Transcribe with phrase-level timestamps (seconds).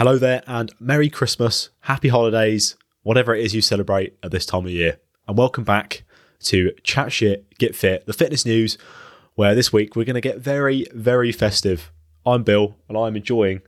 [0.00, 4.64] Hello there, and Merry Christmas, Happy Holidays, whatever it is you celebrate at this time
[4.64, 4.98] of year.
[5.28, 6.04] And welcome back
[6.44, 8.78] to Chat Shit, Get Fit, the fitness news,
[9.34, 11.92] where this week we're going to get very, very festive.
[12.24, 13.60] I'm Bill, and I'm enjoying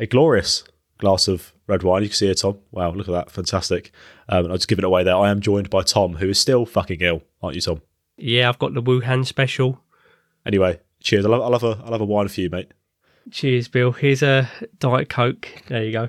[0.00, 0.64] a glorious
[0.98, 2.02] glass of red wine.
[2.02, 2.58] You can see it, Tom.
[2.72, 3.30] Wow, look at that.
[3.30, 3.92] Fantastic.
[4.28, 5.14] Um, I'll just give it away there.
[5.14, 7.82] I am joined by Tom, who is still fucking ill, aren't you, Tom?
[8.16, 9.84] Yeah, I've got the Wuhan special.
[10.44, 11.24] Anyway, cheers.
[11.24, 12.72] I love, I love, a, I love a wine for you, mate.
[13.30, 13.92] Cheers, Bill.
[13.92, 14.48] Here's a
[14.78, 15.48] Diet Coke.
[15.68, 16.08] There you go.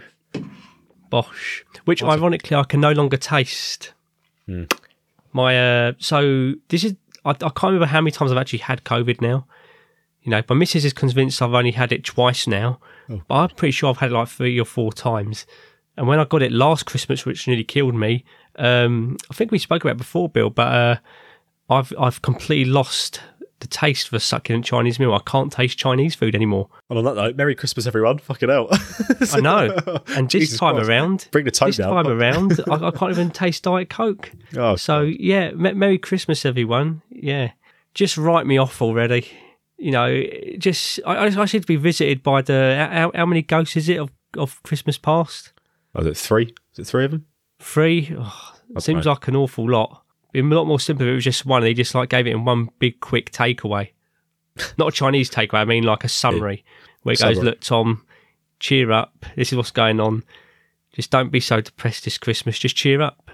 [1.09, 1.65] Bosh.
[1.85, 3.93] Which, ironically, I can no longer taste.
[5.31, 8.83] My uh, so this is I, I can't remember how many times I've actually had
[8.83, 9.45] COVID now.
[10.23, 12.79] You know, my missus is convinced I've only had it twice now,
[13.27, 15.45] but I'm pretty sure I've had it like three or four times.
[15.95, 18.25] And when I got it last Christmas, which nearly killed me,
[18.57, 20.95] um, I think we spoke about it before, Bill, but uh,
[21.69, 23.21] I've I've completely lost
[23.59, 25.13] the taste for succulent Chinese meal.
[25.13, 26.69] I can't taste Chinese food anymore.
[26.89, 28.17] And on that note, Merry Christmas, everyone.
[28.19, 28.67] Fucking hell.
[29.33, 29.77] I know.
[30.07, 30.89] And this Jesus time Christ.
[30.89, 31.93] around, Bring the tone this down.
[32.03, 34.31] time around, I, I can't even taste Diet Coke.
[34.55, 37.01] Oh, So yeah, me- Merry Christmas, everyone.
[37.09, 37.51] Yeah,
[37.93, 39.27] just write me off already.
[39.77, 40.23] You know,
[40.57, 43.87] just I, I I seem to be visited by the how, how many ghosts is
[43.89, 45.53] it of, of Christmas past?
[45.95, 46.53] Oh, Was it three?
[46.73, 47.25] Is it three of them?
[47.59, 48.13] Three.
[48.17, 49.11] Oh, seems right.
[49.13, 50.03] like an awful lot.
[50.35, 51.61] A lot more simple if it was just one.
[51.63, 53.89] They just like gave it in one big quick takeaway,
[54.77, 55.55] not a Chinese takeaway.
[55.59, 56.63] I mean like a summary
[57.03, 57.45] where it goes, Summary.
[57.45, 58.05] "Look, Tom,
[58.59, 59.25] cheer up.
[59.35, 60.23] This is what's going on.
[60.93, 62.59] Just don't be so depressed this Christmas.
[62.59, 63.31] Just cheer up,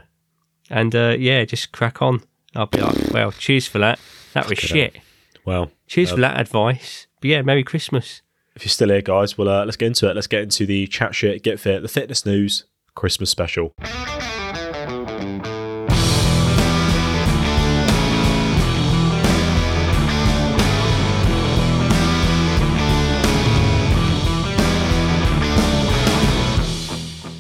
[0.70, 2.22] and uh, yeah, just crack on."
[2.56, 4.00] I'll be like, "Well, cheers for that.
[4.34, 4.98] That was shit.
[5.44, 8.22] Well, Cheers for that advice." But yeah, Merry Christmas.
[8.56, 10.16] if you're still here, guys, well, uh, let's get into it.
[10.16, 12.64] Let's get into the chat shit, get fit, the fitness news
[12.96, 13.74] Christmas special.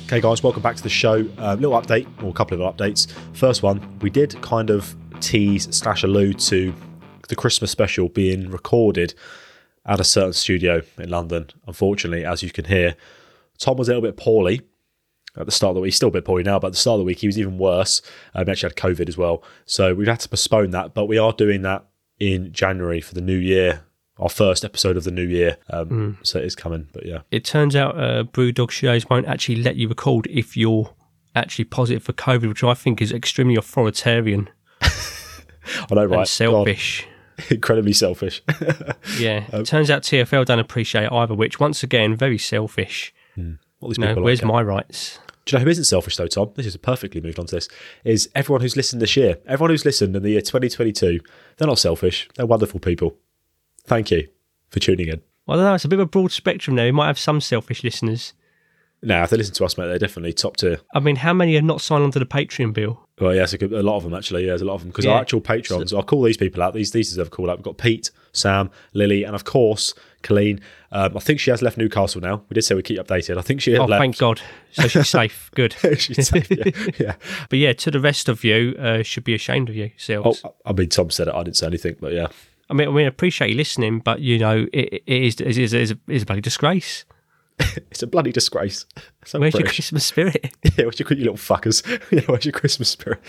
[0.06, 1.28] Okay, guys, welcome back to the show.
[1.40, 3.12] Uh, little update, or a couple of updates.
[3.34, 6.76] First one, we did kind of tease slash allude to
[7.28, 9.16] the Christmas special being recorded
[9.84, 11.50] at a certain studio in London.
[11.66, 12.96] Unfortunately, as you can hear,
[13.58, 14.62] Tom was a little bit poorly
[15.36, 15.88] at the start of the week.
[15.88, 17.40] He's still a bit poorly now, but at the start of the week, he was
[17.40, 18.04] even worse.
[18.36, 19.42] Um, he actually had COVID as well.
[19.66, 21.84] So we've had to postpone that, but we are doing that
[22.20, 23.82] in January for the new year,
[24.18, 25.58] our first episode of the new year.
[25.70, 27.20] Um, So it is coming, but yeah.
[27.32, 30.94] It turns out uh, Brewdog shows won't actually let you record if you're
[31.36, 34.50] actually positive for COVID, which I think is extremely authoritarian
[35.90, 36.28] I know, right?
[36.28, 37.08] selfish.
[37.38, 38.42] God, incredibly selfish.
[39.20, 39.46] Yeah.
[39.54, 43.14] Um, it turns out TFL don't appreciate either, which once again, very selfish.
[43.80, 45.20] All these You know, people where's like, my rights?
[45.46, 46.52] Do you know who isn't selfish though, Tom?
[46.56, 47.68] This is perfectly moved on to this.
[48.04, 51.20] Is everyone who's listened this year, everyone who's listened in the year 2022,
[51.58, 52.28] they're not selfish.
[52.36, 53.18] They're wonderful people.
[53.88, 54.28] Thank you
[54.70, 55.22] for tuning in.
[55.46, 55.76] Well, I don't know.
[55.76, 56.86] It's a bit of a broad spectrum there.
[56.86, 58.34] We might have some selfish listeners.
[59.04, 60.80] No, if they listen to us, mate, they're definitely top tier.
[60.96, 63.00] I mean, how many have not signed on to the Patreon bill?
[63.20, 64.42] Well, yeah, a, a lot of them actually.
[64.44, 65.12] Yeah, there's a lot of them because Yeah.
[65.12, 65.94] our actual patrons.
[65.94, 66.74] I'll call these people out.
[66.74, 67.58] These these deserve a call out.
[67.60, 70.60] We've got Pete, Sam, Lily, and of course Colleen.
[70.92, 72.44] Um, I think she has left Newcastle now.
[72.50, 73.38] We did say we keep you updated.
[73.38, 74.02] I think she Oh, left.
[74.02, 74.42] thank God.
[74.72, 75.52] So she's safe.
[75.54, 75.74] Good.
[76.00, 77.16] She's safe, yeah, yeah.
[77.50, 79.86] But yeah, to the rest of you, uh, should be ashamed of you.
[79.86, 80.44] yourselves.
[80.66, 81.36] I mean, Tom said it.
[81.36, 82.28] I didn't say anything, but yeah.
[82.70, 85.58] I mean, I mean, I appreciate you listening, but you know, it, it is it
[85.58, 87.06] is, it is, a, it is a bloody disgrace.
[87.90, 88.86] It's a bloody disgrace.
[89.26, 89.78] So Where's your British.
[89.78, 90.54] Christmas spirit?
[90.78, 91.82] Yeah, where's your, you little fuckers?
[92.12, 93.20] Yeah, where's your Christmas spirit?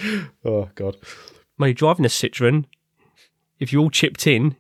[0.45, 0.97] Oh, God.
[1.59, 2.65] You're driving a Citroen.
[3.59, 4.57] If you all chipped in,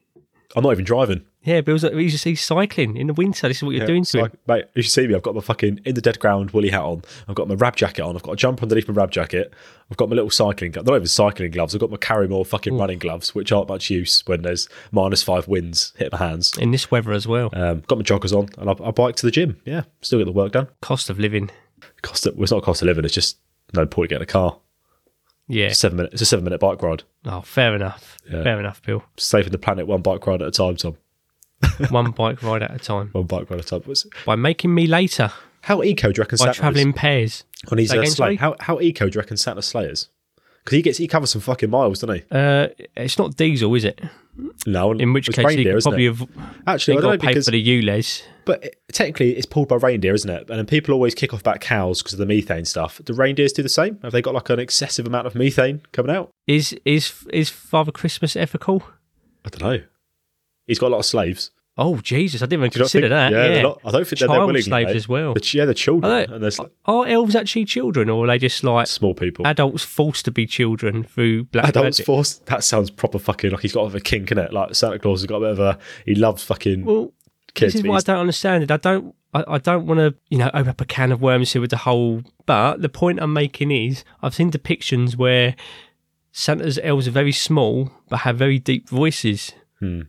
[0.54, 1.25] I'm not even driving.
[1.46, 3.46] Yeah, Bill's he's just he's cycling in the winter.
[3.48, 4.22] This is what you're Yeah, doing to him.
[4.24, 5.14] like- mate, you should see me.
[5.14, 7.02] I've got my fucking in the dead ground woolly hat on.
[7.28, 8.16] I've got my rab jacket on.
[8.16, 9.54] I've got a jumper underneath my rab jacket.
[9.90, 10.86] I've got my little cycling gloves.
[10.88, 11.74] Not even cycling gloves.
[11.74, 15.46] I've got my Karrimor fucking running gloves, which aren't much use when there's minus five
[15.46, 16.52] winds hit my hands.
[16.58, 17.50] in this weather as well.
[17.52, 19.60] Um, got my joggers on and I, I bike to the gym.
[19.64, 20.66] Yeah, still get the work done.
[20.82, 21.50] Cost of living.
[22.02, 23.04] Cost of, well, it's not cost of living.
[23.04, 23.38] It's just
[23.72, 24.58] no point getting a car.
[25.48, 25.72] Yeah.
[25.72, 26.14] Seven minutes.
[26.14, 27.04] It's a seven minute bike ride.
[27.24, 28.16] Oh, fair enough.
[28.28, 28.42] Yeah.
[28.42, 29.04] Fair enough, Bill.
[29.16, 30.96] Saving the planet one bike ride at a time, Tom.
[31.90, 33.10] One bike ride at a time.
[33.12, 33.82] One bike ride at a time.
[33.84, 37.44] What's- By making me later How eco do you reckon by Santa travelling pairs.
[37.70, 38.14] on his uh, again, sleigh?
[38.14, 38.36] sorry?
[38.36, 40.08] How how eco do you reckon Santa sleigh is?
[40.64, 42.22] Because he gets he covers some fucking miles, doesn't he?
[42.30, 44.00] Uh, it's not diesel, is it?
[44.66, 46.16] No, In which it's case, reindeer, you could isn't probably it?
[46.18, 46.28] have
[46.66, 48.22] Actually, I got don't to know pay because for the ULEZ.
[48.44, 50.50] but it- technically it's pulled by reindeer, isn't it?
[50.50, 53.00] And then people always kick off about cows because of the methane stuff.
[53.04, 53.98] Do reindeers do the same?
[54.02, 56.30] Have they got like an excessive amount of methane coming out?
[56.46, 58.82] Is is is Father Christmas ethical?
[59.44, 59.82] I don't know.
[60.66, 61.50] He's got a lot of slaves.
[61.78, 63.32] Oh Jesus, I didn't even Do you not consider think- that.
[63.32, 64.62] Yeah, Yeah, not, I don't think they're, they're willing.
[64.62, 64.96] slaves mate.
[64.96, 65.34] as well.
[65.34, 66.50] The, yeah, the children Are they-
[66.86, 69.46] Are elves actually children, or are they just like small people.
[69.46, 71.76] adults forced to be children through black magic?
[71.76, 72.06] Adults magic?
[72.06, 72.46] forced.
[72.46, 74.54] That sounds proper fucking like he's got a bit of a kink in it.
[74.54, 75.78] Like Santa Claus has got a bit of a.
[76.06, 77.12] He loves fucking Well,
[77.52, 77.74] kids.
[77.74, 78.62] this is what I don't understand.
[78.64, 78.70] It.
[78.70, 79.14] I don't.
[79.34, 81.70] I, I don't want to, you know, open up a can of worms here with
[81.72, 82.22] the whole.
[82.46, 85.54] But the point I'm making is, I've seen depictions where
[86.32, 89.52] Santa's elves are very small but have very deep voices.
[89.80, 90.02] Hmm.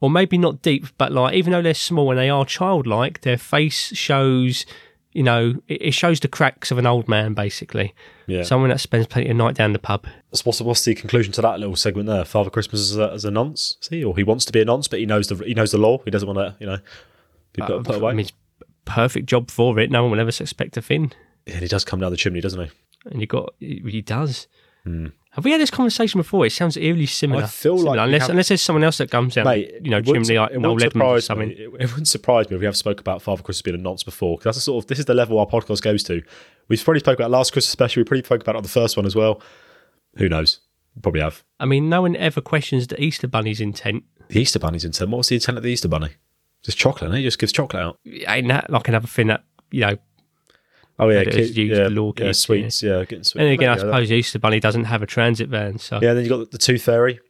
[0.00, 3.38] Or maybe not deep, but like even though they're small and they are childlike, their
[3.38, 4.66] face shows,
[5.12, 7.94] you know, it, shows the cracks of an old man, basically.
[8.26, 8.42] yeah.
[8.42, 10.06] Someone that spends plenty of night down the pub.
[10.32, 12.26] So what's, what's the conclusion to that little segment there?
[12.26, 14.86] Father Christmas is a, as a nonce, see, or he wants to be a nonce,
[14.86, 15.98] but he knows the he knows the law.
[16.04, 16.78] He doesn't want to, you know,
[17.54, 18.26] be put, put uh, I mean,
[18.84, 19.90] perfect job for it.
[19.90, 21.12] No one will ever suspect a thing.
[21.46, 22.70] and he does come down the chimney, doesn't he?
[23.10, 24.46] and you got he does.
[24.84, 25.06] Hmm.
[25.36, 26.44] Have we had this conversation before?
[26.46, 27.44] It sounds eerily similar.
[27.44, 29.70] I feel like Similar, we unless have- unless there's someone else that comes down, Mate,
[29.82, 31.48] you know, wouldn't- chimney like Noel wouldn't or something.
[31.50, 31.54] me.
[31.54, 34.02] It, it wouldn't surprise me if we have spoke about Father Christmas being a nonce
[34.02, 34.36] before.
[34.38, 36.22] Because that's the sort of this is the level our podcast goes to.
[36.68, 38.00] We've probably spoke about last Christmas special.
[38.00, 39.40] We probably spoke about it on the first one as well.
[40.16, 40.60] Who knows?
[41.02, 41.44] Probably have.
[41.60, 44.04] I mean, no one ever questions the Easter Bunny's intent.
[44.28, 45.10] The Easter Bunny's intent.
[45.10, 46.08] What was the intent of the Easter Bunny?
[46.62, 47.12] Just chocolate.
[47.12, 47.16] eh?
[47.18, 47.98] He just gives chocolate out.
[48.26, 49.98] Ain't that like another thing that you know?
[50.98, 52.82] Oh yeah, That is used yeah, lure yeah, sweets.
[52.82, 53.36] Yeah, getting sweets.
[53.42, 56.14] And again, I that- suppose the Easter Bunny doesn't have a transit van, so Yeah,
[56.14, 57.20] then you got the, the tooth fairy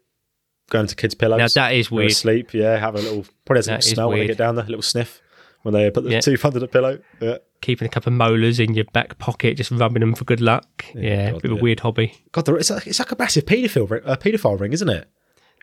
[0.70, 1.38] going to kids' pillows.
[1.38, 2.10] now that is weird.
[2.12, 4.64] Asleep, yeah, have a little probably has a little smell when they get down there,
[4.64, 5.20] a little sniff
[5.62, 6.20] when they put the Yeah.
[6.20, 7.00] tooth under the pillow.
[7.20, 7.38] Yeah.
[7.60, 10.84] Keeping a couple of molars in your back pocket, just rubbing them for good luck.
[10.94, 12.14] Yeah, God, bit of a weird hobby.
[12.30, 15.08] God, it's like, it's like a massive paedophile ring, uh, paedophile ring, isn't it?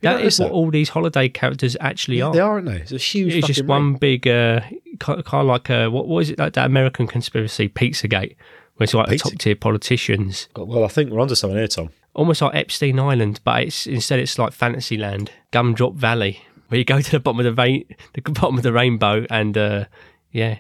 [0.01, 2.33] You That is what all these holiday characters actually are.
[2.33, 2.77] They are, aren't they?
[2.77, 3.35] It's a huge.
[3.35, 4.59] It's just fucking one big, uh,
[5.03, 8.35] kind of like a, what, what is it, like that American conspiracy, Pizzagate,
[8.75, 11.89] where it's like Pizza- top tier politicians, Well, I think we're onto something here, Tom.
[12.13, 17.01] almost like Epstein Island, but it's instead it's like Fantasyland, Gumdrop Valley, where you go
[17.01, 19.85] to the bottom of the vein, the bottom of the rainbow, and uh,
[20.31, 20.59] yeah,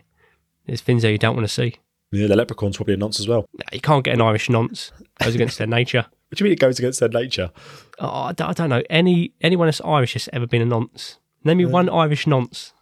[0.67, 1.75] there's things there you don't want to see.
[2.11, 3.47] Yeah, the leprechaun's probably a nonce as well.
[3.57, 6.05] Nah, You can't get an Irish nonce; it goes against their nature.
[6.33, 7.51] What do you mean it goes against their nature?
[7.99, 11.19] Oh, I, don't, I don't know any anyone that's Irish has ever been a nonce.
[11.43, 12.73] Name me one Irish nonce.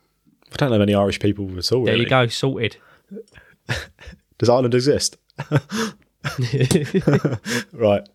[0.51, 1.85] I don't know many Irish people at all.
[1.85, 2.03] There really.
[2.03, 2.77] you go, sorted.
[4.37, 5.17] Does Ireland exist?
[7.73, 8.07] right.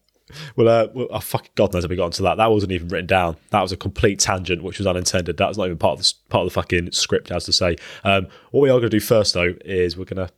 [0.57, 2.37] Well, uh, well oh, fucking God knows how we got onto that.
[2.37, 3.37] That wasn't even written down.
[3.51, 5.37] That was a complete tangent, which was unintended.
[5.37, 7.77] That was not even part of the part of the fucking script, as to say.
[8.05, 10.33] Um, what we are going to do first, though, is we're going to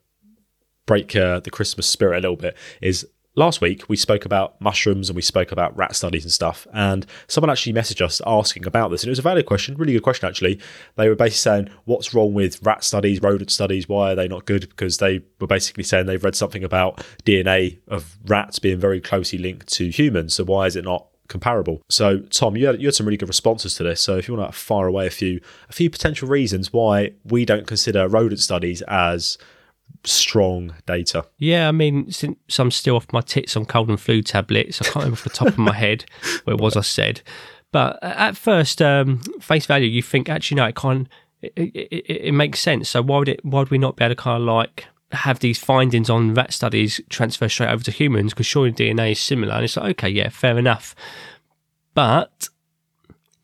[0.86, 2.56] break uh, the Christmas spirit a little bit.
[2.80, 3.06] Is
[3.38, 7.06] last week we spoke about mushrooms and we spoke about rat studies and stuff, and
[7.28, 10.02] someone actually messaged us asking about this, and it was a valid question, really good
[10.02, 10.60] question actually.
[10.96, 13.88] They were basically saying, "What's wrong with rat studies, rodent studies?
[13.88, 17.78] Why are they not good?" Because they were basically saying they've read something about DNA
[17.88, 21.06] of rats being very closely linked to humans, so why is it not?
[21.28, 21.82] Comparable.
[21.90, 24.00] So, Tom, you had, you had some really good responses to this.
[24.00, 27.44] So, if you want to fire away a few a few potential reasons why we
[27.44, 29.36] don't consider rodent studies as
[30.04, 31.24] strong data.
[31.38, 34.84] Yeah, I mean, since I'm still off my tits on cold and flu tablets, I
[34.84, 36.04] can't remember off the top of my head
[36.44, 37.22] where it was I said.
[37.70, 41.12] But at first, um, face value, you think actually no, it
[41.42, 42.88] it, it, it, it makes sense.
[42.88, 43.44] So why would it?
[43.44, 46.52] Why would we not be able to kind of like have these findings on rat
[46.52, 48.32] studies transfer straight over to humans?
[48.32, 50.94] Because surely DNA is similar, and it's like okay, yeah, fair enough.
[51.94, 52.48] But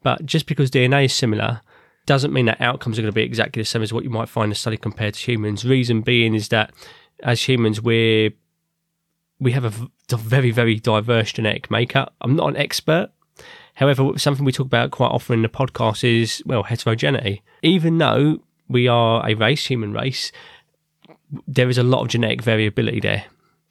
[0.03, 1.61] but just because DNA is similar
[2.07, 4.29] doesn't mean that outcomes are going to be exactly the same as what you might
[4.29, 5.65] find in a study compared to humans.
[5.65, 6.73] Reason being is that
[7.23, 8.31] as humans, we're
[9.41, 12.15] we have a very very diverse genetic makeup.
[12.21, 13.11] I'm not an expert.
[13.75, 17.43] However, something we talk about quite often in the podcast is well heterogeneity.
[17.63, 20.31] Even though we are a race, human race,
[21.49, 23.25] there is a lot of genetic variability there.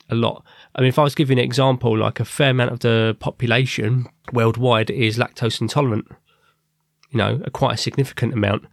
[0.10, 0.44] A lot.
[0.76, 4.08] I mean, if I was giving an example, like a fair amount of the population
[4.34, 6.08] worldwide is lactose intolerant.
[7.14, 8.66] You know, a quite a significant amount.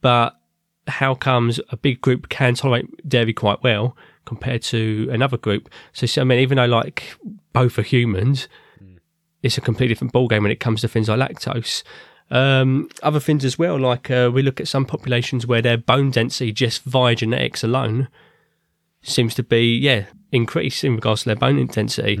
[0.00, 0.38] But
[0.86, 5.68] how comes a big group can tolerate dairy quite well compared to another group?
[5.92, 7.16] So, so I mean, even though like
[7.52, 8.48] both are humans,
[9.42, 11.82] it's a completely different ballgame when it comes to things like lactose.
[12.30, 16.10] Um, other things as well, like uh, we look at some populations where their bone
[16.10, 18.08] density just via genetics alone
[19.02, 22.16] seems to be, yeah, increased in regards to their bone density.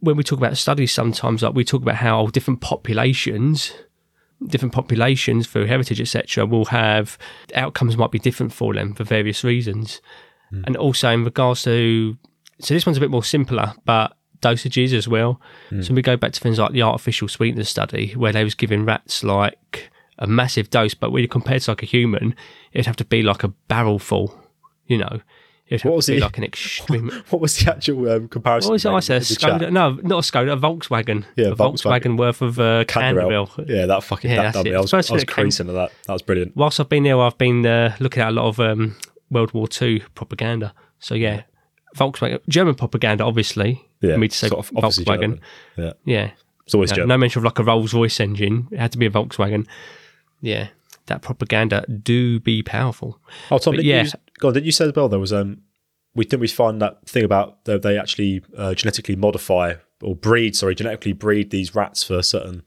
[0.00, 3.72] When we talk about studies, sometimes like we talk about how different populations,
[4.46, 7.18] different populations through heritage, etc., will have
[7.54, 10.00] outcomes might be different for them for various reasons,
[10.50, 10.62] hmm.
[10.66, 12.16] and also in regards to,
[12.60, 15.40] so this one's a bit more simpler, but dosages as well.
[15.70, 15.82] Hmm.
[15.82, 18.84] So we go back to things like the artificial sweetener study, where they was giving
[18.84, 22.34] rats like a massive dose, but when you compare to like a human,
[22.72, 24.38] it'd have to be like a barrel full,
[24.86, 25.20] you know.
[25.68, 27.10] It'd What was the- like an extreme.
[27.30, 28.68] What was the actual um, comparison?
[28.70, 29.22] What was it I said?
[29.22, 29.72] Skoda?
[29.72, 31.24] No, not a Skoda, a Volkswagen.
[31.36, 32.02] Yeah, a Volkswagen.
[32.02, 33.48] Volkswagen, worth of uh, Canderel.
[33.48, 33.68] Canderel.
[33.68, 34.70] Yeah, that fucking Yeah, that that's done me.
[34.72, 34.74] it.
[34.76, 35.92] I was, I was thing that came- creasing at that.
[36.06, 36.54] That was brilliant.
[36.54, 38.94] Whilst I've been there, I've been uh, looking at a lot of um,
[39.30, 40.74] World War II propaganda.
[40.98, 41.42] So yeah,
[41.96, 43.82] Volkswagen, German propaganda, obviously.
[44.02, 45.40] Yeah, me to say sort of Volkswagen.
[45.78, 46.30] Yeah, Yeah,
[46.66, 47.08] it's always no, German.
[47.08, 48.68] no mention of like a Rolls Royce engine.
[48.70, 49.66] It had to be a Volkswagen.
[50.42, 50.68] Yeah,
[51.06, 53.18] that propaganda do be powerful.
[53.50, 54.02] Oh, Tom, But yeah.
[54.02, 55.62] you, go on, did you say as well there was um
[56.14, 59.74] we didn't we find that thing about the, they actually uh, genetically modify
[60.04, 62.62] or breed, sorry, genetically breed these rats for certain.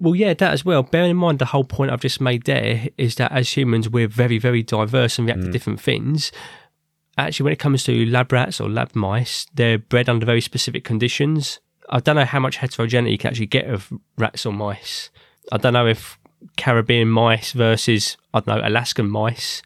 [0.00, 0.82] Well, yeah, that as well.
[0.82, 4.08] Bearing in mind the whole point I've just made there is that as humans, we're
[4.08, 6.32] very, very diverse and react to different things.
[7.18, 10.82] Actually, when it comes to lab rats or lab mice, they're bred under very specific
[10.82, 11.60] conditions.
[11.90, 15.10] I don't know how much heterogeneity you can actually get of rats or mice.
[15.52, 16.18] I don't know if
[16.56, 19.62] Caribbean mice versus, I don't know, Alaskan mice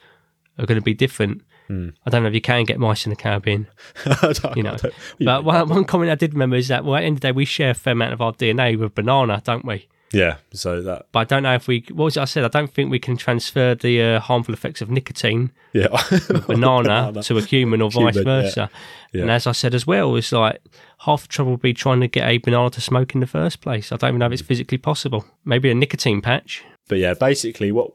[0.58, 1.42] are going to be different.
[1.68, 3.66] I don't know if you can get mice in the Caribbean.
[4.54, 4.76] You know.
[5.18, 7.28] But one, one comment I did remember is that, well, at the end of the
[7.28, 9.88] day, we share a fair amount of our DNA with banana, don't we?
[10.12, 12.44] yeah, so that But I don't know if we, what was it I said?
[12.44, 15.88] I don't think we can transfer the uh, harmful effects of nicotine, yeah,
[16.46, 18.42] banana, to a human or vice Human, yeah.
[18.42, 18.70] versa.
[19.12, 19.22] Yeah.
[19.22, 20.62] And as I said as well, it's like
[21.00, 23.60] half the trouble would be trying to get a banana to smoke in the first
[23.60, 23.90] place.
[23.92, 25.24] I don't even know if it's physically possible.
[25.44, 26.64] Maybe a nicotine patch.
[26.88, 27.92] But yeah, basically what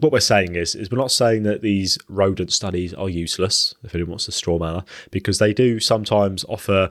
[0.00, 3.94] what we're saying is is we're not saying that these rodent studies are useless, if
[3.94, 6.90] anyone wants to straw man, because they do sometimes offer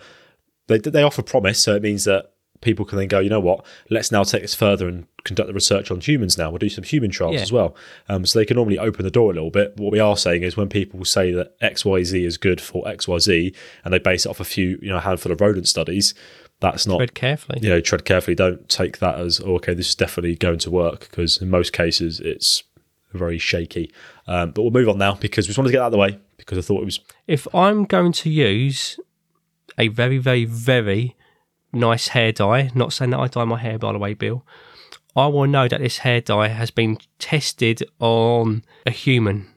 [0.67, 3.63] they they offer promise, so it means that people can then go, you know what,
[3.91, 6.49] let's now take this further and conduct the research on humans now.
[6.49, 7.41] We'll do some human trials Yeah.
[7.41, 7.75] as well.
[8.09, 9.77] Um, so they can normally open the door a little bit.
[9.77, 13.93] What we are saying is when people say that XYZ is good for XYZ and
[13.93, 16.15] they base it off a few, you know, a handful of rodent studies,
[16.59, 17.59] that's not Tread carefully.
[17.61, 18.33] you know, tread carefully.
[18.33, 19.75] Don't take that as oh, okay.
[19.75, 22.63] This is definitely going to work because in most cases it's
[23.13, 23.91] very shaky.
[24.27, 25.97] Um, but we'll move on now because we just wanted to get out of the
[25.97, 28.99] way because I thought it was If I'm going to use
[29.77, 31.15] a very, very, very
[31.73, 34.45] nice hair dye, not saying that I dye my hair, by the way, Bill,
[35.15, 39.47] I will know that this hair dye has been tested on a human.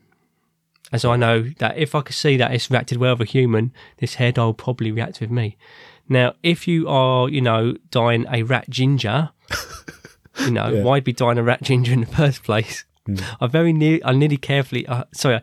[0.93, 3.73] As I know that if I could see that it's reacted well with a human,
[3.99, 5.57] this hair dye will probably react with me.
[6.09, 9.31] Now, if you are, you know, dyeing a rat ginger,
[10.41, 10.83] you know, Yeah.
[10.83, 12.85] why be dyeing a rat ginger in the first place?
[13.41, 15.41] I very near, I nearly carefully, uh, sorry,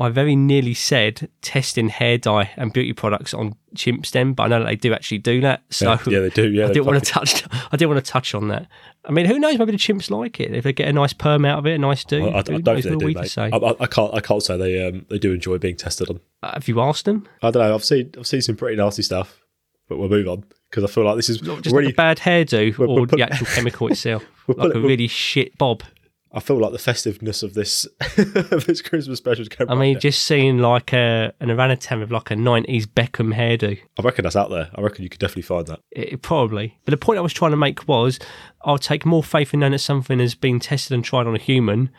[0.00, 4.46] I very nearly said testing hair dye and beauty products on chimp stem, but I
[4.48, 5.62] know that they do actually do that.
[5.70, 7.44] So yeah, yeah, they do yeah I didn't want to touch.
[7.72, 8.68] I didn't want to touch on that.
[9.04, 9.58] I mean, who knows?
[9.58, 11.78] Maybe the chimps like it if they get a nice perm out of it, a
[11.78, 12.26] nice do.
[12.26, 12.84] I, I who don't knows?
[12.84, 13.30] think they do, mate.
[13.30, 13.50] say?
[13.52, 14.14] I, I, I can't.
[14.14, 16.20] I can't say they um, they do enjoy being tested on.
[16.42, 17.26] Uh, Have you asked them?
[17.42, 17.74] I don't know.
[17.74, 19.40] I've seen I've seen some pretty nasty stuff,
[19.88, 21.86] but we'll move on because I feel like this is Just really.
[21.86, 24.80] like a bad hairdo We're- or we're put- the actual chemical itself, like put- a
[24.80, 25.82] really shit bob.
[26.30, 27.84] I feel like the festiveness of this
[28.18, 29.46] of this Christmas special.
[29.66, 33.78] I mean, just seeing like a an orangutan with like a '90s Beckham hairdo.
[33.98, 34.68] I reckon that's out there.
[34.74, 35.80] I reckon you could definitely find that.
[35.90, 36.78] It, probably.
[36.84, 38.18] But the point I was trying to make was
[38.62, 41.38] I'll take more faith in knowing that something has been tested and tried on a
[41.38, 41.90] human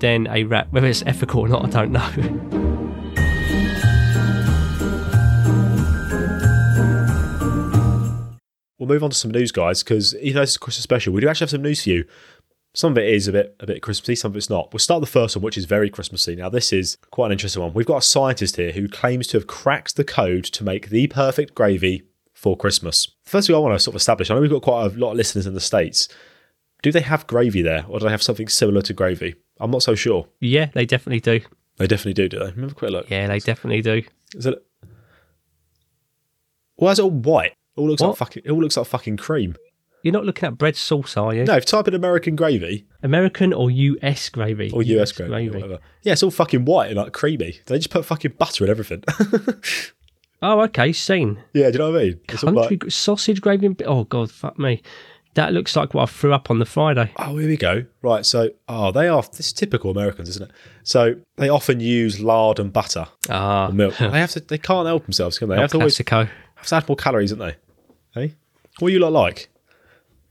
[0.00, 0.72] than a rat.
[0.72, 2.68] Whether it's ethical or not, I don't know.
[8.82, 11.20] We'll move on to some news, guys, because even though is a Christmas special, we
[11.20, 12.04] do actually have some news for you.
[12.74, 14.72] Some of it is a bit a bit Christmassy, some of it's not.
[14.72, 16.36] We'll start the first one, which is very Christmassy.
[16.36, 17.74] Now, this is quite an interesting one.
[17.74, 21.06] We've got a scientist here who claims to have cracked the code to make the
[21.08, 23.08] perfect gravy for Christmas.
[23.24, 25.10] First thing I want to sort of establish, I know we've got quite a lot
[25.10, 26.08] of listeners in the States.
[26.82, 29.36] Do they have gravy there, or do they have something similar to gravy?
[29.60, 30.26] I'm not so sure.
[30.40, 31.44] Yeah, they definitely do.
[31.76, 32.46] They definitely do, do they?
[32.46, 33.10] Let me have a quick look.
[33.10, 34.02] Yeah, they definitely do.
[34.34, 34.64] Is it?
[36.76, 37.52] Why is it all white?
[37.52, 38.42] It all looks like fucking.
[38.44, 39.56] It all looks like fucking cream.
[40.02, 41.44] You're not looking at bread sauce, are you?
[41.44, 44.70] No, if you type in American gravy, American or US gravy?
[44.72, 45.78] or US gravy, or whatever.
[46.02, 47.60] Yeah, it's all fucking white and like creamy.
[47.66, 49.04] They just put fucking butter in everything.
[50.44, 51.38] Oh, okay, seen.
[51.54, 52.20] yeah, do you know what I mean?
[52.28, 53.66] It's Country like, sausage gravy.
[53.66, 54.82] and- Oh God, fuck me.
[55.34, 57.12] That looks like what I threw up on the Friday.
[57.16, 57.84] oh, here we go.
[58.02, 59.22] Right, so oh, they are.
[59.22, 60.50] This is typical Americans, isn't it?
[60.82, 63.96] So they often use lard and butter Ah, milk.
[63.98, 64.40] they have to.
[64.40, 65.54] They can't help themselves, can they?
[65.54, 66.06] They have to always have
[66.66, 67.56] to add more calories, don't they?
[68.10, 68.34] Hey,
[68.80, 69.48] what do you lot like?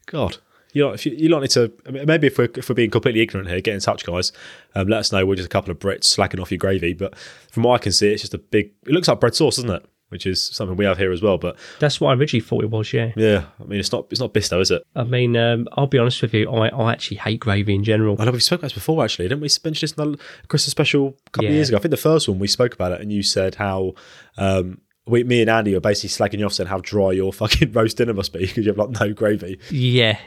[0.06, 0.38] God.
[0.74, 1.72] You know, if you, you lot need to,
[2.06, 4.32] maybe if we're, if we're being completely ignorant here, get in touch, guys.
[4.74, 5.26] Um, let us know.
[5.26, 6.94] We're just a couple of Brits slacking off your gravy.
[6.94, 7.18] But
[7.52, 9.70] from what I can see, it's just a big, it looks like bread sauce, doesn't
[9.70, 9.86] it?
[10.10, 11.38] Which is something we have here as well.
[11.38, 12.92] But That's what I originally thought it was.
[12.92, 13.12] Yeah.
[13.16, 14.84] yeah, I mean, it's not, it's not Bisto, is it?
[14.96, 16.50] I mean, um, I'll be honest with you.
[16.50, 18.18] I, I actually hate gravy in general.
[18.20, 19.26] I know we spoke about this before, actually.
[19.30, 21.78] Didn't we mention this in the Christmas special a couple of years ago?
[21.78, 23.94] I think the first one we spoke about it, and you said how
[24.38, 27.72] um, we, me and Andy were basically slagging you off, saying how dry your fucking
[27.72, 29.60] roast dinner must be because you have like no gravy.
[29.70, 30.18] Yeah,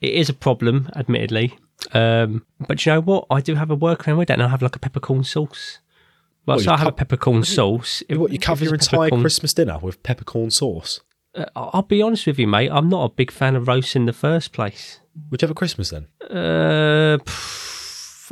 [0.00, 1.58] it is a problem, admittedly.
[1.92, 3.26] Um, but you know what?
[3.30, 5.78] I do have a workaround with that, and I have like a peppercorn sauce.
[6.46, 8.02] Well, What, so I have a co- peppercorn sauce.
[8.08, 11.00] If- What you cover your entire peppercorn- Christmas dinner with peppercorn sauce?
[11.34, 12.68] Uh, I'll be honest with you, mate.
[12.70, 15.00] I'm not a big fan of roast in the first place.
[15.30, 16.06] Would you have a Christmas then?
[16.30, 17.81] Uh, pff,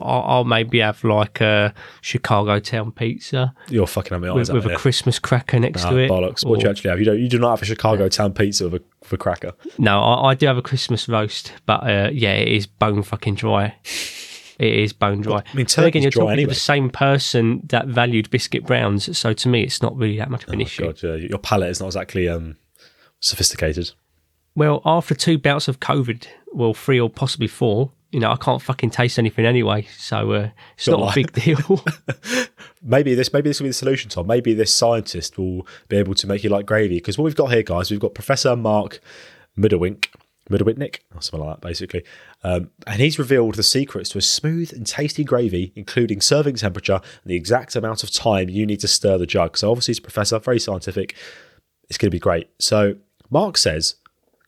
[0.03, 4.65] I'll, I'll maybe have like a Chicago town pizza You're fucking having my eyes with,
[4.65, 4.77] with a.
[4.77, 6.11] Christmas cracker next Ah, to it.
[6.11, 6.45] bollocks.
[6.45, 6.99] What do you actually have?
[6.99, 7.19] You don't.
[7.21, 9.53] You do not have a Chicago town pizza with a, with a cracker.
[9.79, 13.35] No, I, I do have a Christmas roast, but uh, yeah, it is bone fucking
[13.37, 13.75] dry.
[14.59, 15.39] It is bone dry.
[15.39, 16.43] I mean, But again, you're talking anyway.
[16.45, 20.31] to the same person that valued biscuit browns, so to me, it's not really that
[20.31, 20.83] much of an issue.
[20.85, 22.57] Oh, God, yeah, your palate is not exactly um,
[23.21, 23.93] sophisticated.
[24.55, 28.61] Well, after two bouts of COVID, well, three or possibly four, you know, I can't
[28.61, 31.85] fucking taste anything anyway, so uh, it's Got not a big deal.
[32.83, 34.27] Maybe this, maybe this will be the solution, Tom.
[34.27, 36.97] Maybe this scientist will be able to make you like gravy.
[36.97, 39.01] Because what we've got here, guys, we've got Professor Mark
[39.59, 40.07] Middlewink,
[40.49, 42.05] Middlewitnick, or something like that, basically.
[42.43, 46.95] Um, and he's revealed the secrets to a smooth and tasty gravy, including serving temperature
[46.95, 49.59] and the exact amount of time you need to stir the jug.
[49.59, 51.15] So obviously, he's a professor, very scientific.
[51.91, 52.49] It's going to be great.
[52.59, 52.97] So
[53.29, 53.97] Mark says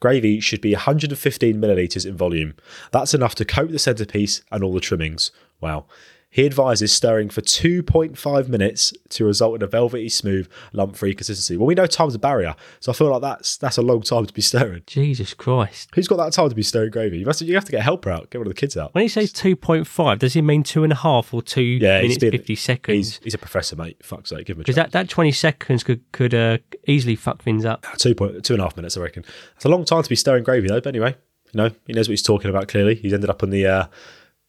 [0.03, 2.55] gravy should be 115 millilitres in volume.
[2.91, 5.31] That's enough to coat the centerpiece and all the trimmings.
[5.61, 5.87] Wow.
[6.35, 11.59] He advises stirring for 2.5 minutes to result in a velvety, smooth, lump-free consistency.
[11.59, 14.25] Well, we know time's a barrier, so I feel like that's that's a long time
[14.25, 14.83] to be stirring.
[14.87, 15.91] Jesus Christ.
[15.95, 17.19] Who's got that time to be stirring gravy?
[17.19, 18.95] You, must, you have to get a helper out, get one of the kids out.
[18.95, 22.17] When he says 2.5, does he mean two and a half or two Yeah, minutes,
[22.19, 22.97] been- 50 seconds?
[22.97, 23.99] He's, he's a professor, mate.
[24.03, 24.93] Fuck's sake, give him a Because chance.
[24.93, 27.85] that, that 20 seconds could, could uh, easily fuck things up.
[27.99, 29.25] Two point two and a half minutes, I reckon.
[29.57, 30.81] It's a long time to be stirring gravy, though.
[30.81, 31.15] But anyway,
[31.53, 32.69] you know, he knows what he's talking about.
[32.69, 33.87] Clearly, he's ended up on the uh,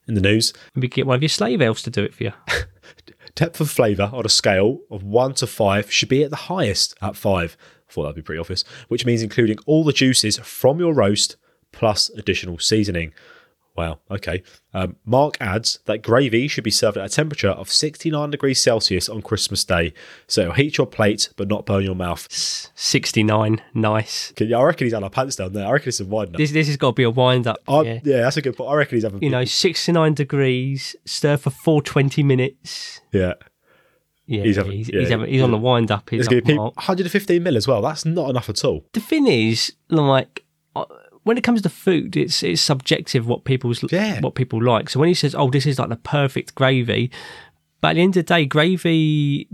[0.06, 0.52] in the news.
[0.74, 2.32] Maybe get one of your slave elves to do it for you.
[3.34, 6.94] Depth of flavour on a scale of one to five should be at the highest
[7.02, 7.56] at five.
[7.88, 11.36] I thought that'd be pretty obvious, which means including all the juices from your roast
[11.72, 13.12] plus additional seasoning.
[13.76, 14.42] Wow, okay.
[14.72, 19.08] Um, Mark adds that gravy should be served at a temperature of 69 degrees Celsius
[19.08, 19.92] on Christmas Day,
[20.28, 22.28] so it'll heat your plate but not burn your mouth.
[22.30, 24.32] 69, nice.
[24.38, 25.66] Yeah, I reckon he's had our pants down there.
[25.66, 26.32] I reckon it's a wine.
[26.32, 27.58] This this has got to be a wind up.
[27.66, 28.00] I, yeah.
[28.04, 28.16] yeah.
[28.22, 28.70] that's a good point.
[28.70, 29.22] I reckon he's having.
[29.22, 33.00] You know, 69 degrees, stir for 420 minutes.
[33.12, 33.34] yeah.
[34.26, 36.08] Yeah, He's he's, having- he's, yeah, having, he's on the wind up.
[36.08, 36.76] He's going up to be people, mark.
[36.76, 37.82] 115 mil as well.
[37.82, 38.86] That's not enough at all.
[38.94, 40.43] The thing is, like,
[41.24, 44.20] when it comes to food, it's it's subjective what people's Yeah.
[44.20, 44.88] what people like.
[44.88, 47.10] So when he says, "Oh, this is like the perfect gravy,"
[47.80, 49.48] but at the end of the day, gravy.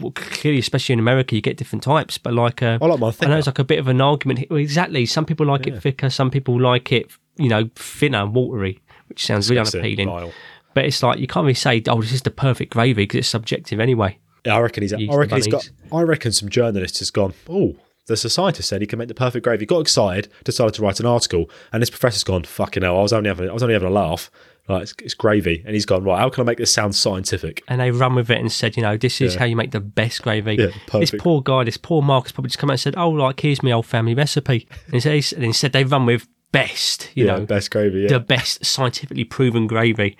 [0.00, 2.16] Well, clearly, especially in America, you get different types.
[2.18, 4.46] But like, uh, I like my I know it's like a bit of an argument.
[4.48, 5.04] Well, exactly.
[5.06, 6.08] Some people like it thicker.
[6.08, 10.32] Some people like it, you know, thinner and watery, which sounds really unappealing.
[10.74, 13.28] But it's like you can't really say, "Oh, this is the perfect gravy" because it's
[13.28, 14.18] subjective anyway.
[14.46, 14.92] Yeah, I reckon he's.
[14.94, 15.68] I reckon he's got.
[15.92, 17.34] I reckon some journalist has gone.
[17.48, 17.76] Oh,
[18.10, 19.64] a scientist said he can make the perfect gravy.
[19.66, 22.44] Got excited, decided to write an article, and this professor's gone.
[22.44, 22.98] Fucking hell!
[22.98, 23.48] I was only having.
[23.48, 24.30] I was only having a laugh.
[24.68, 26.18] Like it's, it's gravy, and he's gone right.
[26.20, 27.62] How can I make this sound scientific?
[27.68, 29.40] and they run with it and said, you know, this is Yeah.
[29.40, 30.54] how you make the best gravy.
[30.54, 30.68] Yeah,
[31.00, 33.40] this poor guy, this poor Mark has probably just come out and said, oh, like,
[33.40, 34.68] here's my old family recipe.
[34.86, 38.02] And instead, and instead they run with best, you yeah, know, best gravy.
[38.02, 38.08] Yeah.
[38.08, 40.16] the best scientifically proven gravy.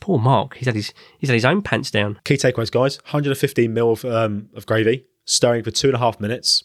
[0.00, 2.18] Poor Mark, he's had his he's had his own pants down.
[2.24, 6.18] Key takeaways, guys: 115 mil of, um, of gravy, stirring for two and a half
[6.18, 6.64] minutes,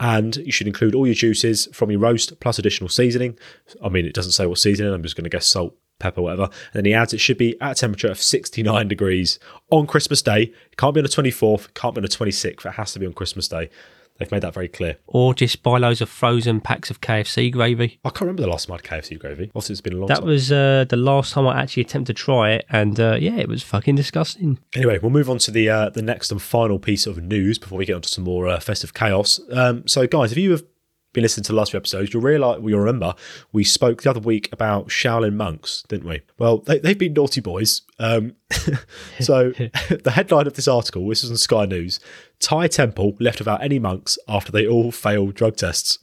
[0.00, 3.38] and you should include all your juices from your roast plus additional seasoning.
[3.82, 4.92] I mean, it doesn't say what seasoning.
[4.92, 6.44] I'm just going to guess salt, pepper, whatever.
[6.44, 9.38] And then he adds it should be at a temperature of 69 degrees
[9.70, 10.42] on Christmas Day.
[10.42, 11.66] It can't be on the 24th.
[11.66, 12.64] It can't be on the 26th.
[12.64, 13.70] It has to be on Christmas Day.
[14.18, 14.96] They've made that very clear.
[15.06, 18.00] Or just buy loads of frozen packs of KFC gravy.
[18.04, 19.44] I can't remember the last time I had KFC gravy.
[19.54, 20.26] Obviously, it's been a long That time.
[20.26, 23.48] was uh, the last time I actually attempted to try it, and uh, yeah, it
[23.48, 24.58] was fucking disgusting.
[24.74, 27.78] Anyway, we'll move on to the uh, the next and final piece of news before
[27.78, 29.38] we get onto some more uh, festive chaos.
[29.52, 30.64] Um, so, guys, if you have
[31.12, 33.14] been listening to the last few episodes, you'll realise, you'll remember,
[33.52, 36.22] we spoke the other week about Shaolin monks, didn't we?
[36.38, 37.82] Well, they, they've been naughty boys.
[37.98, 38.34] Um,
[39.20, 42.00] so, the headline of this article, this is on Sky News:
[42.40, 45.98] Thai temple left without any monks after they all failed drug tests.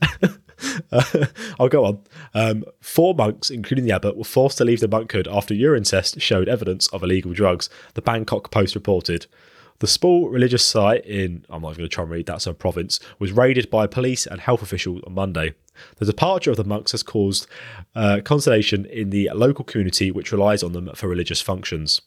[0.89, 1.25] Uh,
[1.59, 1.99] I'll go on.
[2.33, 6.21] Um, four monks, including the abbot, were forced to leave the monkhood after urine tests
[6.21, 7.69] showed evidence of illegal drugs.
[7.93, 9.27] The Bangkok Post reported.
[9.79, 12.55] The small religious site in, I'm not even going to try and read that, some
[12.55, 15.53] province, was raided by police and health officials on Monday.
[15.97, 17.47] The departure of the monks has caused
[17.95, 22.01] uh, consternation in the local community, which relies on them for religious functions.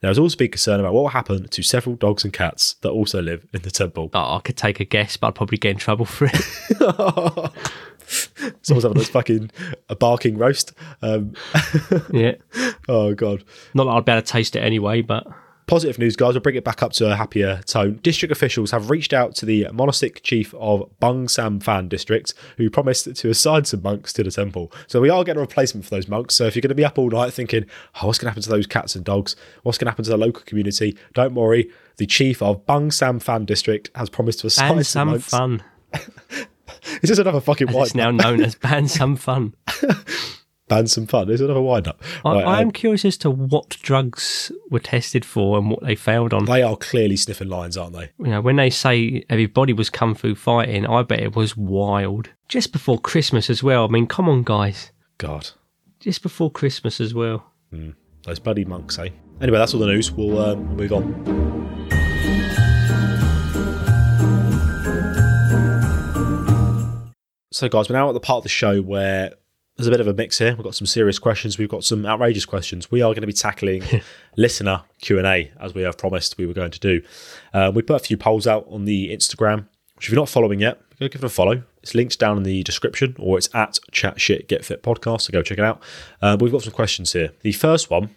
[0.00, 2.88] There has also been concern about what will happen to several dogs and cats that
[2.88, 4.08] also live in the temple.
[4.14, 7.52] Oh, I could take a guess, but I'd probably get in trouble for it.
[8.62, 9.50] Someone's having a fucking
[9.88, 10.72] a barking roast.
[11.02, 11.34] Um,
[12.12, 12.34] yeah,
[12.88, 13.44] oh god.
[13.74, 15.26] not that I'd be able to taste it anyway, but
[15.70, 16.34] Positive news, guys.
[16.34, 18.00] We'll bring it back up to a happier tone.
[18.02, 22.68] District officials have reached out to the monastic chief of Bung Sam Fan district, who
[22.68, 24.72] promised to assign some monks to the temple.
[24.88, 26.34] So we are getting a replacement for those monks.
[26.34, 27.66] So if you're going to be up all night thinking,
[28.02, 29.36] oh, what's going to happen to those cats and dogs?
[29.62, 30.98] What's going to happen to the local community?
[31.14, 31.70] Don't worry.
[31.98, 35.28] The chief of Bung Sam Fan district has promised to assign and some some monks.
[35.28, 35.62] fun.
[37.02, 39.54] Is this another fucking wind it's now known as ban Sam fun.
[40.70, 41.28] Ban some fun.
[41.28, 42.00] Is another wind up.
[42.24, 45.82] I, Right, I um, am curious as to what drugs were tested for and what
[45.82, 46.44] they failed on.
[46.44, 48.10] they are clearly sniffing lines, aren't they?
[48.20, 52.30] You know, when they say everybody was kung fu fighting, I bet it was wild.
[52.48, 53.84] Just before Christmas as well.
[53.84, 54.92] I mean, come on, guys.
[55.18, 55.50] God.
[55.98, 57.52] Just before Christmas as well.
[58.22, 59.08] Those bloody monks, eh?
[59.40, 60.12] Anyway, that's all the news.
[60.12, 61.50] We'll um, move on.
[67.52, 69.32] So, guys, we're now at the part of the show where
[69.80, 70.54] there's a bit of a mix here.
[70.54, 71.56] We've got some serious questions.
[71.56, 72.90] We've got some outrageous questions.
[72.90, 73.82] We are going to be tackling
[74.36, 77.02] listener Q and A as we have promised we were going to do.
[77.54, 80.60] Uh, we put a few polls out on the Instagram, which if you're not following
[80.60, 81.62] yet, go give it a follow.
[81.82, 85.22] It's linked down in the description, or it's at Chat Shit Get Fit Podcast.
[85.22, 85.82] So go check it out.
[86.20, 87.32] Uh, we've got some questions here.
[87.40, 88.10] The first one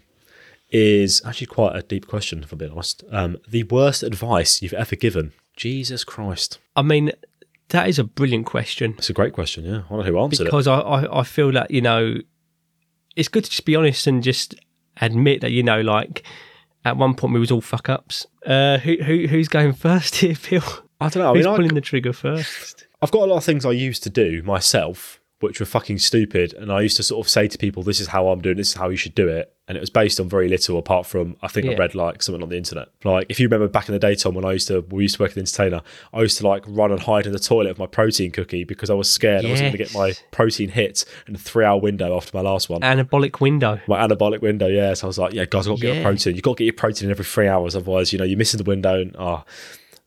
[0.69, 3.03] is actually quite a deep question, if I'm being honest.
[3.09, 5.31] Um, the worst advice you've ever given?
[5.55, 7.11] Jesus Christ, I mean,
[7.73, 9.65] that is a brilliant question it's a great question.
[9.65, 10.45] Yeah, I wonder who answered it.
[10.45, 12.15] because I, I, I feel that, you know,
[13.15, 14.55] it's good to just be honest and just
[15.01, 16.23] admit that, you know, like
[16.85, 18.25] at one point we was all fuck ups.
[18.45, 20.63] Uh, who, who Who's going first here, Phil?
[21.01, 21.31] I don't know.
[21.31, 22.87] I Who's mean, I, pulling the trigger first?
[23.01, 26.53] I've got a lot of things I used to do myself, which were fucking stupid.
[26.53, 28.69] And I used to sort of say to people, this is how I'm doing, this
[28.69, 29.53] is how you should do it.
[29.65, 32.43] And it was based on very little apart from, I think I read like something
[32.43, 32.89] on the internet.
[33.05, 35.15] Like, if you remember back in the day, Tom, when I used to, we used
[35.15, 35.81] to work at the entertainer,
[36.13, 38.89] I used to like run and hide in the toilet of my protein cookie because
[38.89, 41.79] I was scared I wasn't going to get my protein hit in a three hour
[41.79, 42.81] window after my last one.
[42.81, 43.79] Anabolic window.
[43.87, 44.93] my anabolic window, yeah.
[44.95, 46.01] So I was like, yeah, guys, I've got to get Yeah.
[46.01, 46.35] a protein.
[46.35, 47.73] You've got to get your protein in every three hours.
[47.75, 48.99] Otherwise, you know, you're missing the window.
[48.99, 49.45] And, oh,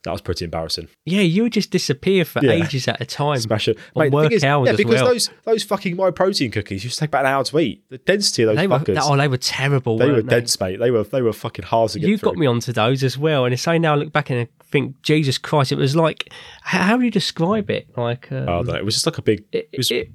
[0.03, 0.87] that was pretty embarrassing.
[1.05, 2.51] Yeah, you would just disappear for Yeah.
[2.63, 3.39] ages at a time.
[3.39, 3.77] Smash it.
[3.95, 5.05] On Mate, work is- hours yeah, because well.
[5.13, 7.83] those those fucking my protein cookies used to take about an hour to eat.
[7.89, 9.97] The density of those They were, fuckers, oh, they were terrible.
[9.97, 10.39] they were they?
[10.39, 10.79] dense, mate.
[10.79, 12.31] They were they were fucking hard to get You through.
[12.31, 14.47] got me onto those as well, and it's only now I look back and I
[14.69, 16.29] think, Jesus Christ, it was like,
[16.61, 17.87] how, do you describe it?
[17.97, 18.77] Like, um, Oh, I.
[18.77, 19.43] It was just like a big.
[19.51, 20.09] it, It was, it-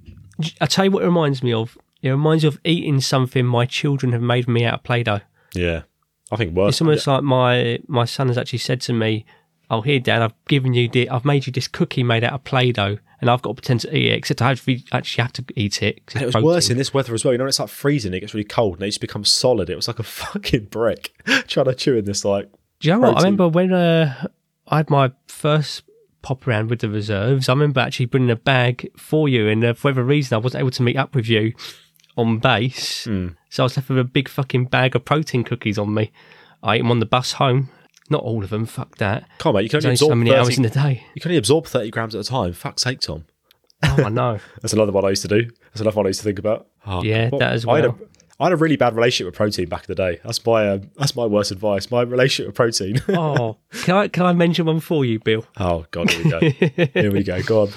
[0.61, 1.77] I tell you what, it reminds me of.
[2.03, 5.21] It reminds me of eating something my children have made me out of Play-Doh.
[5.55, 5.83] yeah,
[6.33, 6.75] I think worse.
[6.75, 9.25] It's almost like my my son has actually said to me,
[9.73, 12.45] "Oh, here, Dad, I've given you, the, I've made you this cookie made out of
[12.45, 15.45] Play-Doh, and I've got to pretend to eat it, except I actually actually have to
[15.57, 17.33] eat it And it was worse in this weather as well.
[17.33, 18.13] You know, it's like freezing.
[18.15, 19.71] It gets really cold, and it just becomes solid.
[19.71, 21.13] It was like a fucking brick
[21.49, 22.25] trying to chew in this.
[22.25, 23.17] Like, Do you know what?
[23.17, 24.29] I remember when uh,
[24.69, 25.83] I had my first
[26.21, 27.49] pop around with the reserves.
[27.49, 30.61] I remember actually bringing a bag for you, and uh, for whatever reason, I wasn't
[30.61, 31.53] able to meet up with you
[32.17, 33.29] on base, Hmm.
[33.49, 36.13] so I was left with a big fucking bag of protein cookies on me.
[36.63, 37.71] I ate them on the bus home.
[38.12, 38.66] Not all of them.
[38.66, 39.25] Fuck that.
[39.38, 39.62] come on, mate.
[39.64, 41.05] You can only only absorb so many 30, hours in the day.
[41.14, 42.53] You can only absorb thirty grams at a time.
[42.53, 43.25] Fuck's sake, Tom.
[43.83, 44.38] Oh, I know.
[44.62, 45.51] That's another one I used to do.
[45.70, 46.68] That's another one I used to think about.
[46.87, 47.40] Oh, Yeah, God.
[47.40, 47.98] that as I had, a, well.
[48.38, 50.20] I had a really bad relationship with protein back in the day.
[50.25, 51.90] That's my um, that's my worst advice.
[51.90, 53.01] My relationship with protein.
[53.09, 55.44] Oh, can I can I mention one for you, Bill?
[55.59, 56.40] oh God, here we go.
[57.01, 57.42] here we go.
[57.42, 57.68] Go on.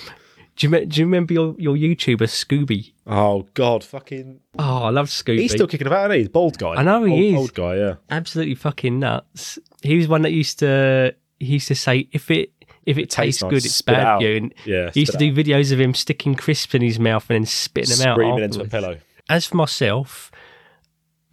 [0.55, 2.93] Do you do you remember your, your YouTuber Scooby?
[3.05, 4.39] Oh God, fucking.
[4.57, 5.39] Oh, I love Scooby.
[5.39, 6.23] He's still kicking about, isn't he?
[6.23, 6.75] The bald guy.
[6.75, 7.35] I know he old, is.
[7.35, 7.95] Old guy, yeah.
[8.09, 9.59] absolutely fucking nuts.
[9.81, 12.51] He was one that used to he used to say if it
[12.85, 14.21] if it, tastes nice, good, it's bad out.
[14.21, 14.37] for you.
[14.37, 17.35] And Yeah, he used to do videos of him sticking crisps in his mouth and
[17.35, 18.15] then spitting them out.
[18.15, 18.99] Screaming into a pillow.
[19.27, 20.31] As for myself,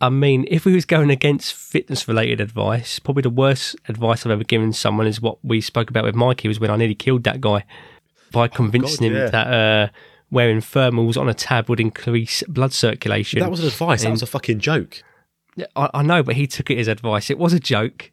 [0.01, 4.33] I mean, if we was going against fitness related advice, probably the worst advice I've
[4.33, 7.25] ever given someone is what we spoke about with Mikey was when I nearly killed
[7.25, 7.65] that guy
[8.33, 9.25] by convincing God, yeah.
[9.27, 9.89] him that uh,
[10.31, 13.41] wearing thermals on a tab would increase blood circulation.
[13.41, 14.03] That wasn't advice.
[14.03, 15.03] That was a fucking joke.
[15.77, 17.31] I, I know, but he took it as advice.
[17.31, 18.11] It was a joke.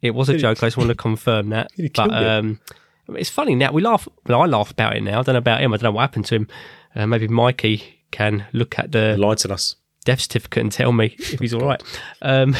[0.00, 0.62] It was a joke.
[0.62, 1.70] I just want to confirm that.
[1.94, 2.60] But um,
[3.08, 3.72] it's funny now.
[3.72, 4.08] We laugh.
[4.26, 5.20] Well, I laugh about it now.
[5.20, 5.72] I don't know about him.
[5.72, 6.48] I don't know what happened to him.
[6.94, 9.76] Uh, maybe Mikey can look at the Enlighten us.
[10.04, 11.82] death certificate and tell me if he's all right.
[12.20, 12.54] Um,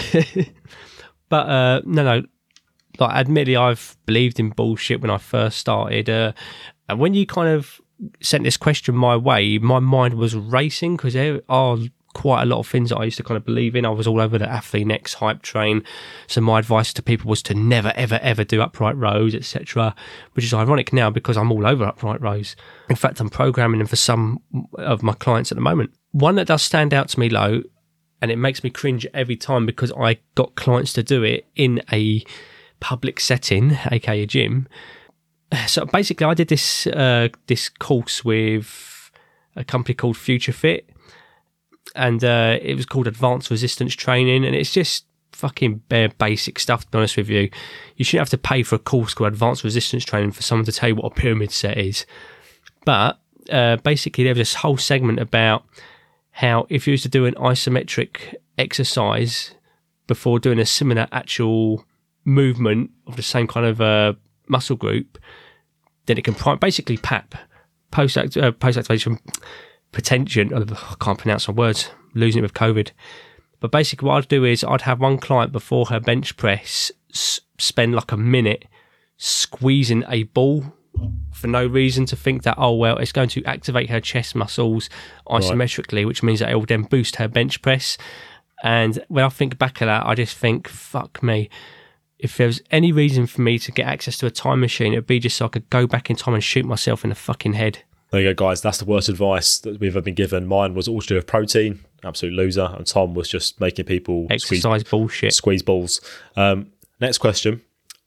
[1.28, 2.22] but uh, no, no.
[2.98, 6.10] Like, admittedly, I've believed in bullshit when I first started.
[6.10, 6.32] Uh,
[6.92, 7.80] and when you kind of
[8.20, 11.78] sent this question my way, my mind was racing because there are
[12.14, 13.86] quite a lot of things that I used to kind of believe in.
[13.86, 15.82] I was all over the Athlean-X hype train.
[16.26, 19.94] So my advice to people was to never, ever, ever do upright rows, etc.
[20.32, 22.54] Which is ironic now because I'm all over upright rows.
[22.88, 24.40] In fact, I'm programming them for some
[24.74, 25.92] of my clients at the moment.
[26.12, 27.62] One that does stand out to me, low,
[28.20, 31.82] and it makes me cringe every time because I got clients to do it in
[31.92, 32.22] a
[32.80, 34.68] public setting, aka a gym.
[35.66, 39.10] So basically, I did this uh, this course with
[39.56, 40.88] a company called Future Fit,
[41.94, 46.84] and uh, it was called Advanced Resistance Training, and it's just fucking bare basic stuff.
[46.84, 47.50] To be honest with you,
[47.96, 50.72] you shouldn't have to pay for a course called Advanced Resistance Training for someone to
[50.72, 52.06] tell you what a pyramid set is.
[52.84, 53.18] But
[53.50, 55.64] uh, basically, there was this whole segment about
[56.32, 59.54] how if you was to do an isometric exercise
[60.06, 61.84] before doing a similar actual
[62.24, 64.14] movement of the same kind of uh,
[64.48, 65.18] muscle group,
[66.12, 67.34] then it can pri- basically PAP,
[67.90, 69.18] post act- uh, post activation
[69.92, 70.48] potential.
[70.54, 72.90] oh, I can't pronounce my words, losing it with COVID.
[73.60, 77.40] But basically, what I'd do is I'd have one client before her bench press s-
[77.58, 78.64] spend like a minute
[79.16, 80.64] squeezing a ball
[81.32, 84.90] for no reason to think that oh well it's going to activate her chest muscles
[85.28, 87.96] isometrically which means that it will then boost her bench press
[88.64, 91.48] And when I think back at that, I just think, fuck me.
[92.22, 95.06] If there was any reason for me to get access to a time machine, it'd
[95.06, 97.54] be just so I could go back in time and shoot myself in the fucking
[97.54, 97.80] head.
[98.10, 98.60] There you go, guys.
[98.62, 100.46] That's the worst advice that we've ever been given.
[100.46, 104.26] Mine was all to do with protein, absolute loser, and Tom was just making people
[104.26, 105.32] squeeze, Exercise bullshit.
[105.32, 106.00] squeeze balls.
[106.36, 107.62] Um, next question.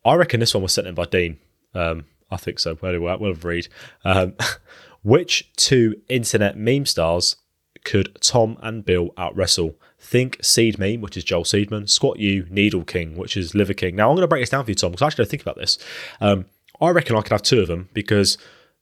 [0.05, 1.37] I reckon this one was sent in by Dean.
[1.73, 2.77] Um, I think so.
[2.81, 3.67] Well, we'll, we'll read.
[4.05, 4.35] Um,
[5.03, 7.35] which two internet meme stars
[7.83, 9.75] could Tom and Bill out wrestle?
[10.05, 13.95] Think Seed Meme, which is Joel Seedman, Squat You, Needle King, which is Liver King.
[13.95, 15.41] Now, I'm going to break this down for you, Tom, because I actually don't think
[15.41, 15.79] about this.
[16.21, 16.45] Um,
[16.79, 18.37] I reckon I could have two of them because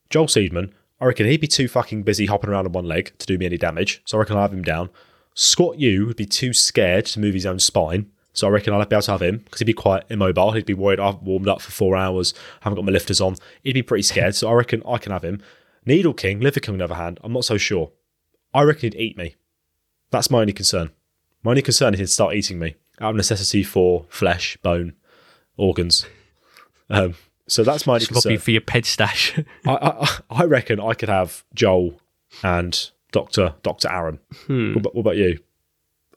[0.09, 3.25] Joel Seedman, I reckon he'd be too fucking busy hopping around on one leg to
[3.25, 4.01] do me any damage.
[4.03, 4.89] So I reckon I'll have him down.
[5.33, 8.11] Squat You would be too scared to move his own spine.
[8.33, 10.51] So I reckon I'll be able to have him because he'd be quite immobile.
[10.51, 13.37] He'd be worried I've warmed up for four hours, haven't got my lifters on.
[13.63, 14.35] He'd be pretty scared.
[14.35, 15.41] So I reckon I can have him.
[15.85, 17.91] Needle King, Liver King on the other hand, I'm not so sure.
[18.53, 19.35] I reckon he'd eat me.
[20.11, 20.91] That's my only concern.
[21.43, 24.93] My only concern is he'd start eating me out of necessity for flesh, bone,
[25.57, 26.05] organs.
[26.89, 27.15] Um,
[27.47, 28.37] so that's my only Probably concern.
[28.43, 29.37] for your ped stash.
[29.67, 31.99] I, I, I reckon I could have Joel
[32.43, 34.19] and Doctor Doctor Aaron.
[34.47, 35.39] What, about, what about you?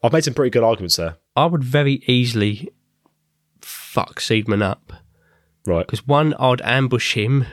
[0.02, 1.16] I've made some pretty good arguments there.
[1.34, 2.70] I would very easily
[3.60, 4.92] fuck Seedman up.
[5.66, 5.84] Right.
[5.84, 7.44] Because one, I'd ambush him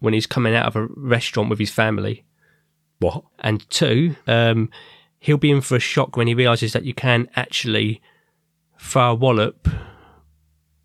[0.00, 2.24] when he's coming out of a restaurant with his family.
[2.98, 3.24] What?
[3.38, 4.70] And two, um,
[5.22, 8.00] he'll be in for a shock when he realizes that you can actually
[8.78, 9.68] throw a wallop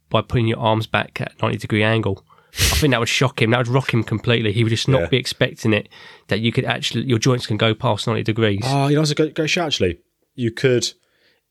[0.09, 2.23] by putting your arms back at 90 degree angle.
[2.53, 3.49] I think that would shock him.
[3.51, 4.51] That would rock him completely.
[4.53, 5.07] He would just not Yeah.
[5.07, 5.89] be expecting it
[6.27, 8.61] that you could actually, your joints can go past 90 degrees.
[8.63, 9.99] Oh, you know, it's a great, great shout, actually.
[10.35, 10.87] You could,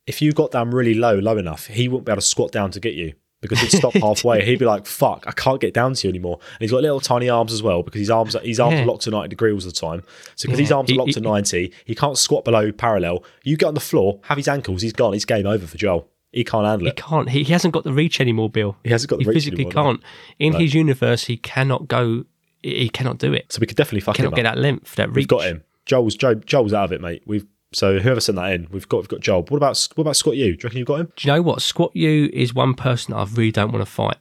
[0.06, 2.70] if you got down really low, low enough, he wouldn't be able to squat down
[2.70, 3.14] to get you
[3.48, 4.44] because he'd stop halfway.
[4.44, 6.38] He'd be like, fuck, I can't get down to you anymore.
[6.40, 8.82] And he's got little tiny arms as well because his arms, are- his arms Yeah.
[8.82, 10.02] are locked to 90 degrees all the time.
[10.34, 10.76] So because his Yeah.
[10.76, 13.24] arms are He- locked to 90, he can't squat below parallel.
[13.44, 15.14] You get on the floor, have his ankles, he's gone.
[15.14, 16.08] It's game over for Joel.
[16.32, 16.98] He can't handle it.
[16.98, 17.30] He can't.
[17.30, 18.76] He, he hasn't got the reach anymore, Bill.
[18.84, 20.00] He hasn't got the He reach physically anymore, can't.
[20.38, 22.24] In his universe, he cannot go.
[22.62, 23.52] He he cannot do it.
[23.52, 24.36] So we could definitely fuck him Cannot up.
[24.36, 25.14] get that length, that reach.
[25.16, 25.62] We've got him.
[25.86, 27.22] Joel's Joe, Joel's out of it, mate.
[27.26, 29.42] We've so whoever sent that in, we've got we've got Joel.
[29.42, 30.34] What about what about Scott?
[30.36, 30.44] You?
[30.44, 31.12] Do you reckon you've got him?
[31.14, 31.60] Do you know what?
[31.60, 34.16] Squat you is one person I really don't want to fight.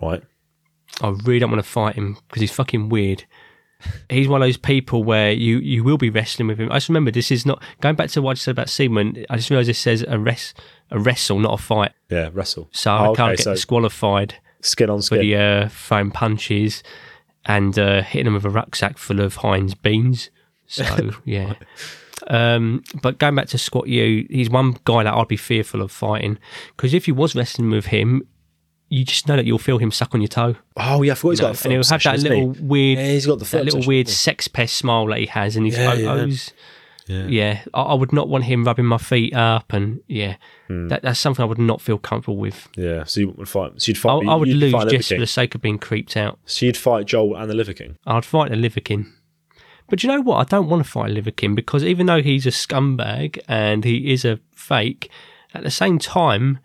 [0.00, 0.22] Right.
[1.00, 3.24] I really don't want to fight him because he's fucking weird.
[4.10, 6.70] He's one of those people where you, you will be wrestling with him.
[6.70, 9.24] I just remember this is not going back to what I said about Seedman.
[9.30, 11.92] I just realised this says a rest a wrestle, not a fight.
[12.10, 12.68] Yeah, wrestle.
[12.72, 15.20] So I Oh, can't okay, get so disqualified skin on for skin.
[15.20, 16.82] the uh, throwing punches
[17.46, 20.28] and uh, hitting him with a rucksack full of Heinz beans.
[20.66, 21.54] So yeah.
[22.28, 25.90] Um, but going back to Squat Yu, he's one guy that I'd be fearful of
[25.90, 26.38] fighting
[26.76, 28.26] because if you was wrestling with him,
[28.88, 31.30] you just know that you'll feel him suck on your toe, Oh yeah, I forgot
[31.30, 32.40] he's got a and he'll have that hasn't he?
[32.44, 35.26] little weird, Yeah, he's got the that little weird hasn't sex pest smile that he
[35.26, 36.04] has in his Yeah, yeah.
[36.14, 36.52] photos.
[37.08, 40.36] Yeah, I, I would not want him rubbing my feet up, and yeah,
[40.68, 40.88] Hmm.
[40.88, 42.68] that, that's something I would not feel comfortable with.
[42.76, 43.72] Yeah, so you would fight.
[43.82, 44.26] So you'd fight.
[44.26, 46.38] I, I would lose just for the sake of being creeped out.
[46.46, 47.96] So you'd fight Joel and the Liver King.
[48.06, 49.12] I'd fight the Liver King.
[49.88, 50.36] But you know what?
[50.38, 53.84] I don't want to fight a Liver King because even though he's a scumbag and
[53.84, 55.10] he is a fake,
[55.54, 56.58] at the same time,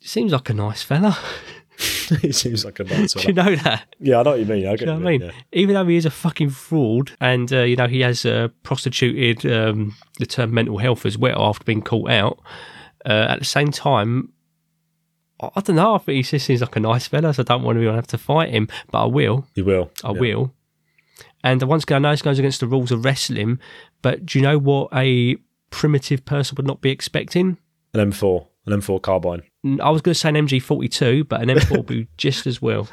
[0.00, 1.18] he seems like a nice fella.
[2.20, 3.94] he seems like a nice Do you know that?
[3.98, 4.66] Yeah, I know what you mean.
[4.66, 5.20] I you know what I mean?
[5.22, 5.32] mean.
[5.52, 9.44] Even though he is a fucking fraud and, uh, you know, he has uh, prostituted
[9.50, 12.38] um, the term mental health as well after being caught out,
[13.04, 14.32] uh, at the same time,
[15.40, 15.96] I, I don't know.
[15.96, 18.06] I think he just seems like a nice fella, so I don't want to have
[18.08, 19.46] to fight him, but I will.
[19.54, 19.90] You will.
[20.04, 20.20] I Yeah.
[20.20, 20.54] will.
[21.44, 23.58] And once again, I know this goes against the rules of wrestling,
[24.00, 25.36] but do you know what a
[25.70, 27.58] primitive person would not be expecting?
[27.94, 29.42] An M4, an M4 carbine.
[29.80, 32.88] I was going to say an MG42, but an M4 would be just as well.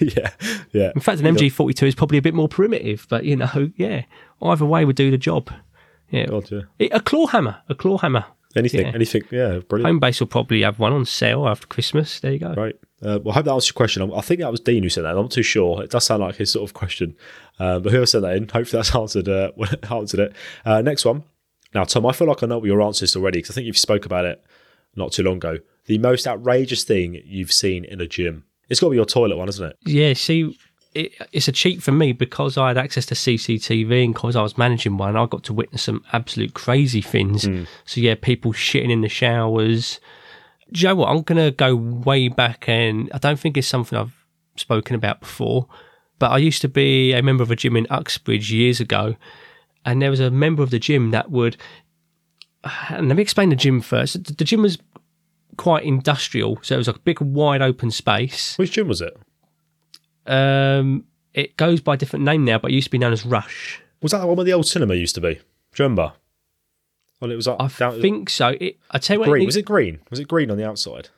[0.00, 0.30] yeah,
[0.72, 0.92] yeah.
[0.94, 4.04] In fact, an MG42 is probably a bit more primitive, but you know, yeah,
[4.42, 5.50] either way would do the job.
[6.10, 6.88] Yeah, God, yeah.
[6.92, 8.24] A claw hammer, a claw hammer.
[8.56, 8.92] Anything, Yeah.
[8.94, 9.22] anything.
[9.30, 9.86] Yeah, brilliant.
[9.88, 12.18] Home base will probably have one on sale after Christmas.
[12.20, 12.54] There you go.
[12.54, 12.76] Right.
[13.00, 14.02] Uh, well, I hope that answers your question.
[14.02, 15.10] I I think that was Dean who said that.
[15.10, 15.82] I'm not too sure.
[15.82, 17.16] It does sound like his sort of question.
[17.58, 19.52] Uh, but whoever sent that in, hopefully that's answered uh,
[19.90, 20.32] answered it.
[20.64, 21.24] Uh, next one.
[21.74, 23.66] Now, Tom, I feel like I know what your answer is already because I think
[23.66, 24.42] you've spoke about it
[24.96, 25.58] not too long ago.
[25.86, 28.44] The most outrageous thing you've seen in a gym.
[28.68, 29.76] It's got to be your toilet one, isn't it?
[29.86, 30.58] Yeah, see,
[30.94, 34.42] it, it's a cheat for me because I had access to CCTV and because I
[34.42, 37.46] was managing one, I got to witness some absolute crazy things.
[37.84, 40.00] So, yeah, people shitting in the showers.
[40.72, 41.08] Do you know what?
[41.08, 44.24] I'm going to go way back and I don't think it's something I've
[44.56, 45.66] spoken about before,
[46.18, 49.16] but I used to be a member of a gym in Uxbridge years ago.
[49.84, 51.56] And there was a member of the gym that would.
[52.90, 54.24] And let me explain the gym first.
[54.24, 54.78] The the gym was
[55.56, 58.58] quite industrial, so it was like a big, wide open space.
[58.58, 59.16] Which gym was it?
[60.26, 63.24] Um, it goes by a different name now, but it used to be known as
[63.24, 63.80] Rush.
[64.02, 65.34] Was that the one where the old cinema used to be?
[65.34, 65.40] Do
[65.82, 66.12] you remember?
[67.20, 68.54] And it was like I down, think so.
[68.60, 69.46] It, I tell you what, it green.
[69.46, 69.98] Was it green?
[70.10, 71.08] Was it green on the outside?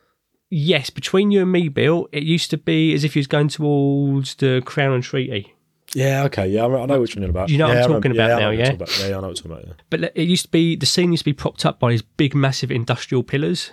[0.51, 3.49] yes, between you and me, Bill, it used to be as if you was going
[3.49, 5.55] towards the Crown and Treaty.
[5.95, 6.25] Yeah.
[6.25, 6.49] Okay.
[6.49, 6.67] Yeah.
[6.67, 7.49] I know which one you're about.
[7.49, 8.65] You know what yeah, I'm talking about yeah, I now, know what yeah?
[8.65, 8.99] talking about.
[8.99, 9.67] Yeah, I know what you're talking about.
[9.67, 9.73] Yeah.
[9.91, 12.35] But it used to be the scene used to be propped up by these big,
[12.35, 13.73] massive industrial pillars.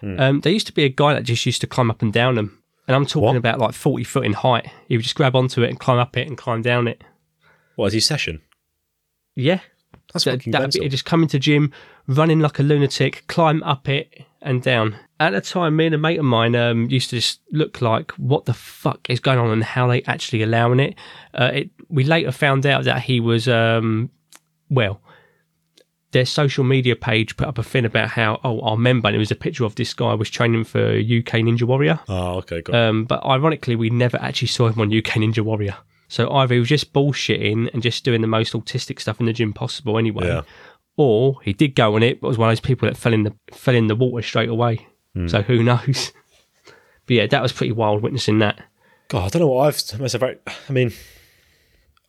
[0.00, 0.20] Hmm.
[0.20, 2.34] Um, there used to be a guy that just used to climb up and down
[2.34, 3.36] them, and I'm talking What?
[3.36, 4.68] about like 40 foot in height.
[4.86, 7.02] He would just grab onto it and climb up it and climb down it.
[7.76, 8.42] What is he session?
[9.34, 9.60] Yeah,
[10.14, 10.80] That's that, fucking mental.
[10.80, 11.72] be just come into gym,
[12.06, 14.96] running like a lunatic, climb up it and down.
[15.18, 18.12] At the time, me and a mate of mine um, used to just look like,
[18.12, 20.94] what the fuck is going on and how they actually allowing it.
[21.34, 24.08] Uh, it we later found out that he was, um,
[24.70, 25.00] well,
[26.12, 29.18] their social media page put up a thing about how, oh, our member, and it
[29.18, 31.98] was a picture of this guy was training for UK Ninja Warrior.
[32.08, 32.62] Oh, okay.
[32.62, 32.74] Got.
[32.74, 35.76] Um, but ironically, we never actually saw him on UK Ninja Warrior.
[36.08, 39.32] So either he was just bullshitting and just doing the most autistic stuff in the
[39.32, 40.42] gym possible anyway, Yeah.
[40.96, 43.22] or he did go on it, but was one of those people that fell in
[43.24, 44.86] the fell in the water straight away.
[45.14, 45.28] Hmm.
[45.28, 46.12] So who knows?
[47.06, 48.62] but yeah, that was pretty wild witnessing that.
[49.08, 50.10] God, I don't know what I've.
[50.10, 50.38] Very.
[50.68, 50.92] I mean,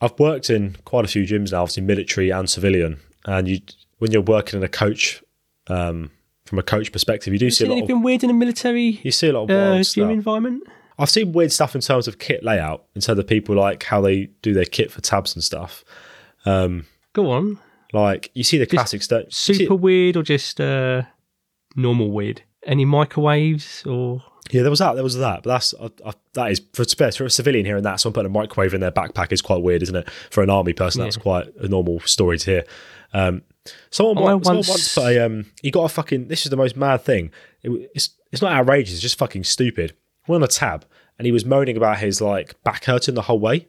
[0.01, 3.59] I've worked in quite a few gyms now, obviously military and civilian, and you
[3.99, 5.23] when you're working in a coach,
[5.67, 6.11] um,
[6.45, 7.73] from a coach perspective, you do see a lot.
[7.73, 10.09] Of, anything weird in a military you see a lot of uh, gym stuff.
[10.09, 10.63] environment?
[10.97, 14.01] I've seen weird stuff in terms of kit layout, in terms of people like how
[14.01, 15.83] they do their kit for tabs and stuff.
[17.13, 17.59] Go on,
[17.93, 21.03] Like you see the classics that super weird or just uh,
[21.75, 22.41] normal weird?
[22.65, 24.95] Any microwaves or Yeah, there was that.
[24.95, 25.43] There was that.
[25.43, 28.33] But that's uh, uh, that is for, for a civilian hearing that someone putting a
[28.33, 30.09] microwave in their backpack is quite weird, isn't it?
[30.29, 32.63] For an army person, that's quite a normal story to hear.
[33.13, 33.43] Um,
[33.91, 36.27] someone, I once, someone once put a um, he got a fucking.
[36.27, 37.31] This is the most mad thing.
[37.63, 38.93] It, it's it's not outrageous.
[38.93, 39.95] It's just fucking stupid.
[40.27, 40.85] We're on a tab,
[41.19, 43.67] and he was moaning about his like back hurting the whole way,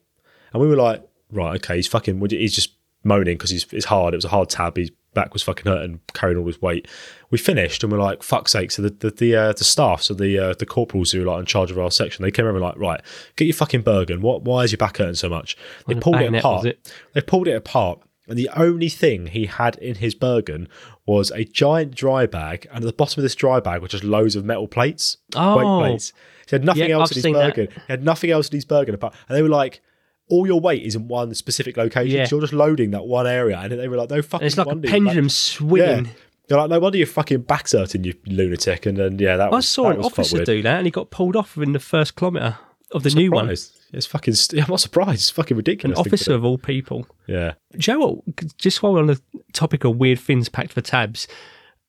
[0.52, 2.24] and we were like, right, okay, he's fucking.
[2.30, 4.14] He's just moaning because he's it's hard.
[4.14, 4.76] It was a hard tab.
[4.76, 6.86] His back was fucking hurting, carrying all his weight.
[7.30, 8.70] We finished, and we're like, fuck's sake.
[8.70, 11.40] So the the the, uh, the staff, so the uh, the corporals who were like
[11.40, 13.00] in charge of our section, they came over and like, right,
[13.36, 14.20] get your fucking Bergen.
[14.22, 14.42] What?
[14.42, 15.56] Why is your back hurting so much?
[15.86, 16.66] They pulled it apart.
[16.66, 16.92] it?
[17.14, 18.00] They pulled it apart.
[18.28, 20.66] And the only thing he had in his Bergen
[21.06, 24.02] was a giant dry bag, and at the bottom of this dry bag were just
[24.02, 25.56] loads of metal plates, Oh.
[25.56, 26.12] weight plates.
[26.48, 27.56] He had nothing Yeah, else I've in his seen that.
[27.56, 29.14] He had nothing else in his Bergen apart.
[29.28, 29.80] And they were like,
[30.28, 32.16] all your weight is in one specific location.
[32.16, 32.24] Yeah.
[32.26, 33.58] So you're just loading that one area.
[33.58, 36.04] And they were like, no fucking and it's like a wonder your pendulum back- swinging.
[36.06, 36.12] Yeah.
[36.48, 38.86] You're like, no wonder your fucking back's hurting, you lunatic.
[38.86, 41.10] And then, yeah, that I was, saw that an officer do that, and he got
[41.10, 42.56] pulled off within the first kilometre
[42.92, 43.50] of the new one.
[43.50, 45.14] It's fucking, I'm not surprised.
[45.14, 45.96] It's fucking ridiculous.
[45.96, 47.08] thinking officer of all people.
[47.26, 47.54] Yeah.
[47.76, 48.56] Do you know what?
[48.58, 49.20] Just while we're on the
[49.52, 51.26] topic of weird things packed for tabs,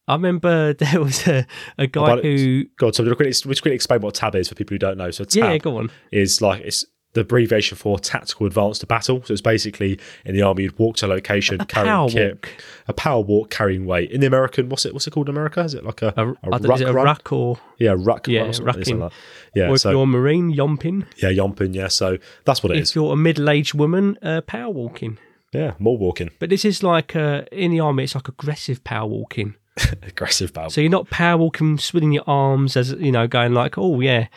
[0.08, 1.46] I remember there was a,
[1.78, 2.66] a guy About who.
[2.78, 5.12] God, so we'll quickly, we'll quickly explain what tab is for people who don't know.
[5.12, 5.90] So tab Yeah, go on.
[6.12, 9.24] is like it's the abbreviation for tactical advance to battle.
[9.26, 12.64] So it's basically in the army you'd walk to a location, carrying power kit, walk.
[12.90, 14.12] a power walk carrying weight.
[14.12, 14.94] In the American, what's it?
[14.94, 15.62] What's it called in America?
[15.62, 17.58] Is it like a, A, a ruck a ruck or.
[17.80, 18.28] Yeah, ruck.
[18.28, 19.00] Yeah, run or something, rucking.
[19.00, 19.18] like that.
[19.56, 21.06] Yeah, or if so you're a marine, yomping.
[21.18, 21.74] yeah, yomping.
[21.74, 22.96] Yeah, so that's what it If is.
[22.96, 25.18] you're a middle aged woman, uh, power walking.
[25.54, 29.08] Yeah, more walking, But this is like uh, in the army, it's like aggressive power
[29.08, 29.56] walking.
[30.04, 30.70] aggressive battle.
[30.70, 34.28] So you're not power walking, swinging your arms as you know, going like, "Oh yeah,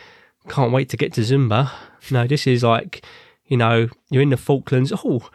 [0.49, 1.71] can't wait to get to Zumba."
[2.11, 3.05] No, this is like,
[3.47, 4.93] you know, you're in the Falklands.
[5.05, 5.29] Oh,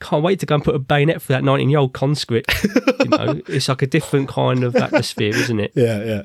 [0.00, 2.52] can't wait to go and put a bayonet for that 19 year old conscript.
[3.00, 5.72] you know, it's like a different kind of atmosphere, isn't it?
[5.74, 6.22] yeah, yeah.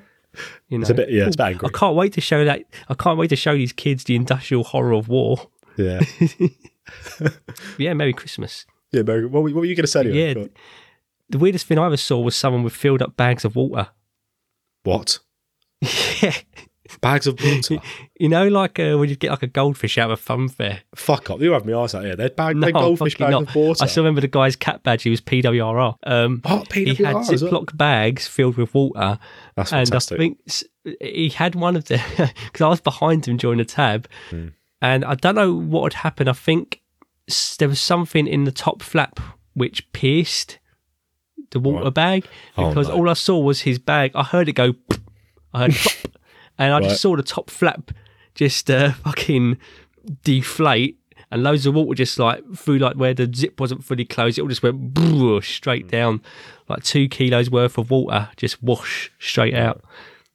[0.68, 2.46] You know, It's a bit, yeah, it's a bit oh, I can't wait to show
[2.46, 2.62] that.
[2.88, 5.48] I can't wait to show these kids the industrial horror of war.
[5.76, 6.02] Yeah,
[7.78, 8.66] Yeah, Merry Christmas.
[8.92, 9.02] yeah.
[9.04, 10.02] Mary, what, were- what were you going to say?
[10.02, 10.18] Anyway?
[10.18, 10.34] Yeah.
[10.34, 10.50] Go.
[11.30, 13.90] The weirdest thing I ever saw was someone with filled up bags of water.
[14.84, 15.20] What?
[16.22, 16.34] yeah.
[17.02, 17.78] Bags of water?
[18.20, 20.82] You know, like uh, when you get like a goldfish out of a fun fair.
[20.94, 21.40] Fuck up!
[21.40, 22.18] You have my eyes out here.
[22.18, 23.44] They're bag, No, they're goldfish bags not.
[23.50, 23.84] of water.
[23.84, 25.04] I still remember the guy's cap badge.
[25.04, 25.96] He was PWRR.
[26.04, 27.46] Um, he had PWR, is it?
[27.50, 29.20] Ziploc bags filled with water,
[29.56, 30.16] That's and fantastic.
[30.16, 34.08] I think he had one of them because I was behind him during the tab,
[34.32, 34.48] Hmm.
[34.82, 36.30] and I don't know what had happened.
[36.30, 36.82] I think
[37.58, 39.20] there was something in the top flap
[39.54, 40.60] which pierced
[41.52, 41.94] the water Right.
[41.94, 42.96] bag Oh, because no.
[42.96, 44.12] all I saw was his bag.
[44.16, 44.74] I heard it go,
[45.54, 46.14] I heard, plop,
[46.58, 46.90] and I Right.
[46.90, 47.92] just saw the top flap
[48.36, 49.58] just uh, fucking
[50.24, 50.96] deflate.
[51.32, 54.42] And loads of water just like through like where the zip wasn't fully closed, it
[54.42, 54.98] all just went
[55.44, 55.90] straight Hmm.
[55.90, 56.22] down,
[56.68, 59.84] like two kilos worth of water just whoosh straight out.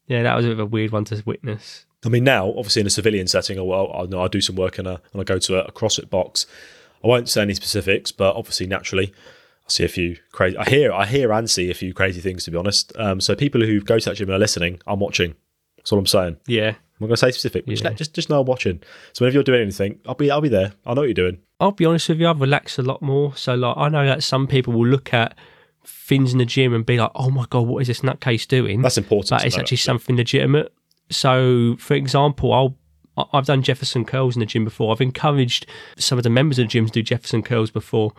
[0.06, 1.86] Yeah, that was a bit of a weird one to witness.
[2.06, 4.54] I mean, now obviously in a civilian setting, or well, I know I do some
[4.54, 6.46] work in a, and I go to a, a CrossFit box.
[7.02, 9.12] I won't say any specifics, but obviously, naturally,
[9.66, 10.56] I see a few crazy.
[10.56, 12.44] I hear, I hear, and see a few crazy things.
[12.44, 15.00] To be honest, um, so people who go to that gym and are listening, I'm
[15.00, 15.34] watching.
[15.78, 16.36] That's all I'm saying.
[16.46, 17.66] Yeah, I'm not going to say specific.
[17.66, 17.88] Just, Yeah.
[17.90, 18.82] let, just, just know I'm watching.
[19.12, 20.72] So whenever you're doing anything, I'll be, I'll be there.
[20.86, 21.38] I know what you're doing.
[21.60, 23.34] I'll be honest with you, I've relaxed a lot more.
[23.36, 25.36] So like, I know that some people will look at
[25.86, 28.82] things in the gym and be like, oh my god, what is this nutcase doing?
[28.82, 29.30] That's important.
[29.30, 30.72] but it's actually something legitimate.
[31.10, 32.76] So, for example, I'll
[33.32, 34.92] I've done Jefferson curls in the gym before.
[34.92, 38.12] I've encouraged some of the members of the gym to do Jefferson curls before.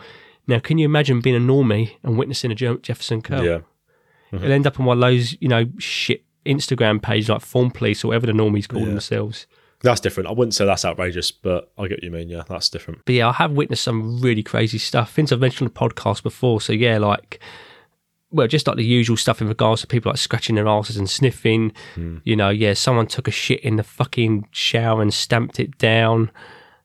[0.48, 3.44] Now, can you imagine being a normie and witnessing a Jefferson curl?
[3.44, 3.60] Yeah.
[4.32, 8.04] It'll end up on one of those, you know, shit Instagram page like Form Police
[8.04, 8.88] or whatever the normies call Yeah.
[8.88, 9.48] themselves.
[9.82, 10.28] That's different.
[10.30, 12.30] I wouldn't say that's outrageous, but I get what you mean.
[12.30, 13.02] Yeah, that's different.
[13.06, 15.12] But yeah, I have witnessed some really crazy stuff.
[15.14, 16.60] Things I've mentioned on the podcast before.
[16.60, 17.40] So yeah, like,
[18.32, 21.10] well, just like the usual stuff in regards to people like scratching their asses and
[21.10, 21.72] sniffing.
[22.24, 26.32] You know, yeah, someone took a shit in the fucking shower and stamped it down.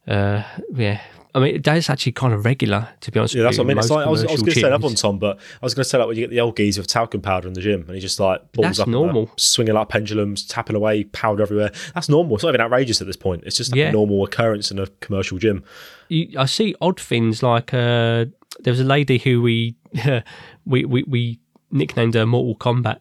[0.07, 0.43] Uh,
[0.75, 1.01] yeah.
[1.35, 3.65] I mean, that is actually kind of regular, to be honest Yeah, with that's you.
[3.65, 3.79] what I mean.
[3.79, 4.83] It's like, I was, I was going to say gyms.
[4.83, 6.81] one, Tom, but I was going to say like when you get the old geezer
[6.81, 9.31] with talcum powder in the gym and he just like balls That's up, normal.
[9.37, 11.71] swinging like pendulums, tapping away, powder everywhere.
[11.95, 12.35] That's normal.
[12.35, 13.45] It's not even outrageous at this point.
[13.45, 13.89] It's just like Yeah.
[13.89, 15.63] a normal occurrence in a commercial gym.
[16.09, 18.27] you, I see odd things like uh,
[18.61, 19.77] there was a lady who we
[20.65, 21.39] we, we we
[21.71, 22.99] nicknamed her Mortal Kombat.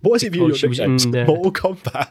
[0.00, 0.34] What is it?
[0.34, 1.04] You was nicknames?
[1.06, 2.10] in Mortal Kombat.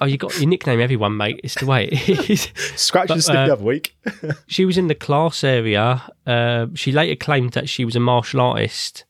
[0.00, 1.40] Oh, you got you nickname everyone, mate.
[1.44, 2.48] It's the way it is.
[2.76, 3.96] Scratch and sniff uh, the other week.
[4.46, 6.02] she was in the class area.
[6.26, 9.04] Uh, she later claimed that she was a martial artist.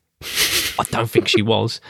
[0.79, 1.81] I don't think she was.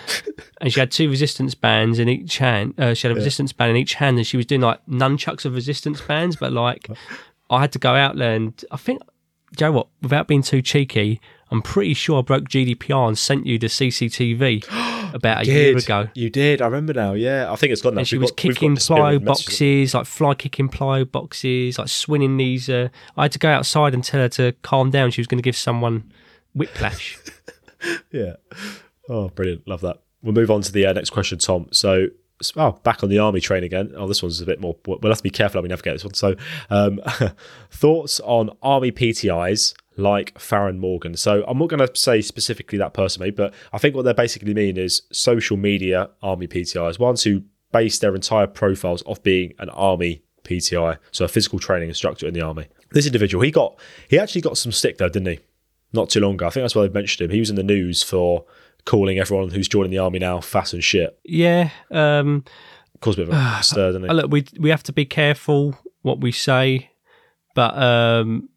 [0.62, 2.80] And she had two resistance bands in each hand.
[2.80, 5.46] Uh, she had a resistance band in each hand, and she was doing like nunchucks
[5.46, 6.36] of resistance bands.
[6.36, 6.90] But like,
[7.50, 9.02] I had to go out there, and I think,
[9.56, 9.88] do you know what?
[10.02, 15.14] Without being too cheeky, I'm pretty sure I broke GDPR and sent you the CCTV
[15.14, 16.08] about a year ago.
[16.14, 16.62] You did.
[16.62, 17.14] I remember now.
[17.14, 18.00] Yeah, I think it's gone now.
[18.00, 19.45] And she We've was got- kicking the spirit ply of messages.
[19.47, 22.70] boxes, like fly kicking ply boxes, like swinging these.
[22.70, 25.12] Uh, I had to go outside and tell her to calm down.
[25.12, 26.12] She was going to give someone
[26.54, 27.18] whiplash.
[28.12, 28.34] Yeah.
[29.08, 29.66] Oh, brilliant.
[29.66, 30.02] Love that.
[30.22, 31.68] We'll move on to the uh, next question, Tom.
[31.72, 32.08] So,
[32.58, 33.93] oh, back on the army train again.
[33.95, 34.76] Oh, this one's a bit more.
[34.86, 36.14] We'll have to be careful how we navigate this one.
[36.14, 36.36] So,
[36.70, 37.00] um,
[37.72, 41.16] thoughts on army PTIs like Farron Morgan.
[41.16, 44.14] So, I'm not going to say specifically that person, mate, but I think what they
[44.14, 49.54] basically mean is social media army PTIs, ones who base their entire profiles off being
[49.60, 52.68] an army PTI, so a physical training instructor in the army.
[52.91, 53.80] This individual, he got,
[54.10, 55.39] he actually got some stick though, didn't he?
[55.93, 56.47] Not too long ago.
[56.47, 57.34] I think that's why they mentioned him.
[57.34, 58.45] He was in the news for
[58.86, 61.20] calling everyone who's joining the army now fast and shit.
[61.24, 61.70] yeah.
[61.91, 62.43] Um,
[63.02, 64.16] Caused a bit of a stir, didn't uh, it?
[64.16, 66.89] look, we we have to be careful what we say,
[67.56, 68.50] but um,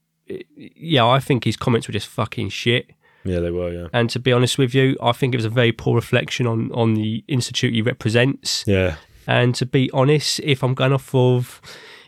[0.56, 2.90] yeah, I think his comments were just fucking shit.
[3.24, 3.70] Yeah, they were.
[3.72, 6.46] Yeah, And to be honest with you, I think it was a very poor reflection
[6.46, 8.64] on on the institute he represents.
[8.66, 11.60] yeah, And to be honest, if I'm going off of,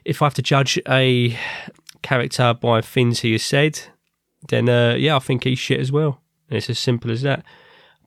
[0.05, 1.39] if I have to judge a
[2.03, 3.81] character by things he has said,
[4.49, 6.21] then uh, yeah, I think he's shit as well.
[6.49, 7.45] And it's as simple as that.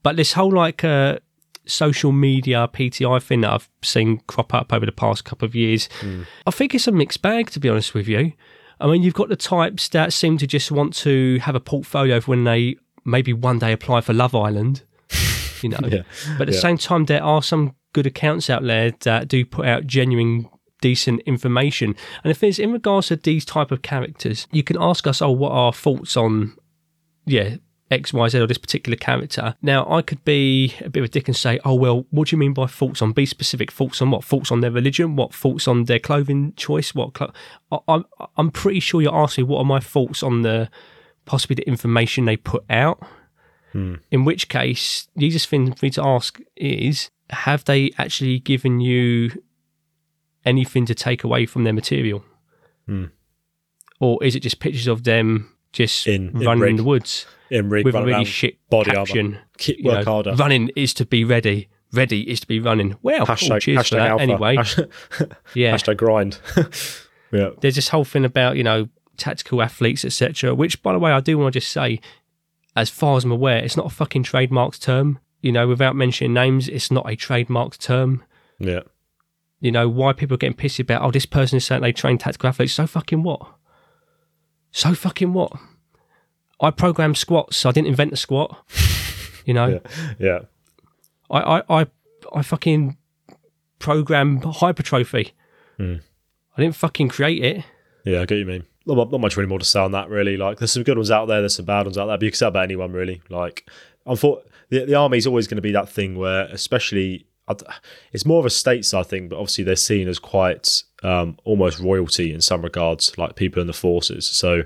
[0.03, 1.20] But this whole like uh,
[1.65, 5.89] social media PTI thing that I've seen crop up over the past couple of years,
[6.45, 8.34] I think it's a mixed bag to be honest with you.
[8.80, 12.19] I mean, you've got the types that seem to just want to have a portfolio
[12.21, 12.75] for when they
[13.05, 14.84] maybe one day apply for Love Island,
[15.61, 15.80] you know.
[15.88, 16.01] Yeah.
[16.38, 16.59] But at the Yeah.
[16.59, 20.47] same time, there are some good accounts out there that do put out genuine,
[20.82, 21.95] decent information.
[22.23, 25.32] And if it's in regards to these type of characters, you can ask us, oh,
[25.32, 26.55] what are our thoughts on,
[27.25, 27.55] yeah,
[27.89, 29.55] X, Y, Z, or this particular character.
[29.61, 32.35] Now, I could be a bit of a dick and say, oh, well, what do
[32.35, 33.13] you mean by thoughts on?
[33.13, 33.71] Be specific.
[33.71, 34.25] Thoughts on what?
[34.25, 35.15] Thoughts on their religion?
[35.15, 35.33] What?
[35.33, 36.93] Thoughts on their clothing choice?
[36.93, 37.13] What?
[37.13, 37.31] Clo-
[37.71, 40.69] I, I'm, I'm pretty sure you're asking what are my thoughts on the
[41.25, 43.01] possibly the information they put out.
[44.11, 48.79] In which case, the easiest thing for me to ask is have they actually given
[48.79, 49.43] you
[50.45, 52.23] anything to take away from their material?
[52.85, 53.05] Hmm.
[53.99, 56.78] Or is it just pictures of them just In- in running in, rig.
[56.78, 59.05] the woods in rig, with a really around, shit body armor.
[59.05, 59.38] caption?
[59.57, 60.34] Keep- work know, harder.
[60.36, 61.70] Running is to be ready.
[61.93, 62.95] Ready is to be running.
[63.01, 64.09] Well, Hashtag, cheers for hashtag that.
[64.11, 64.22] alpha.
[64.24, 65.74] Anyway, Hashtag, yeah.
[65.74, 66.39] hashtag grind.
[67.32, 71.11] yeah, there's this whole thing about you know tactical athletes etc which by the way
[71.11, 71.99] i do want to just say
[72.76, 76.34] as far as i'm aware it's not a fucking trademarked term you know without mentioning
[76.36, 78.24] names it's not a trademarked term
[78.59, 78.82] yeah,
[79.59, 82.20] you know why people are getting pissy about oh this person is saying they train
[82.20, 83.41] tactical athletes so fucking what
[84.72, 85.51] so fucking what
[86.59, 88.57] i program squats i didn't invent the squat
[89.45, 89.80] you know yeah,
[90.20, 90.39] yeah.
[91.30, 91.86] I, I i
[92.34, 92.97] i fucking
[93.80, 95.34] program hypertrophy
[95.78, 95.95] Hmm.
[96.57, 97.63] i didn't fucking create it
[98.03, 98.63] Yeah, I get what you mean.
[98.88, 100.38] Not, not much really more to say on that, really.
[100.38, 102.32] Like, there's some good ones out there, there's some bad ones out there, but you
[102.32, 103.22] can say about anyone, really.
[103.30, 103.70] Like,
[104.07, 107.28] unfor- the, the army's always going to be that thing where, especially,
[108.13, 112.34] it's more of a stateside thing, but obviously they're seen as quite um, almost royalty
[112.34, 114.26] in some regards, like people in the forces.
[114.26, 114.64] So,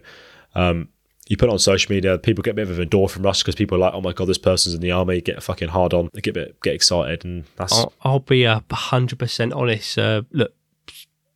[0.55, 0.89] um,
[1.27, 3.55] you put it on social media, people get a bit of an endorphin rush because
[3.55, 5.93] people are like, "Oh my god, this person's in the army." Get a fucking hard
[5.93, 9.53] on, they get a bit, get excited, and that's I'll, I'll be a hundred percent
[9.53, 9.97] honest.
[9.97, 10.53] Uh, look,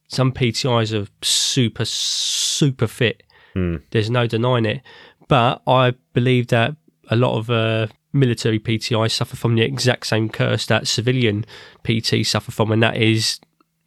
[0.08, 3.24] some PTIs are super, super fit.
[3.54, 3.78] Hmm.
[3.92, 4.82] There's no denying it.
[5.28, 6.76] But I believe that
[7.10, 11.46] a lot of uh, military PTI suffer from the exact same curse that civilian
[11.84, 13.40] PT suffer from, and that is,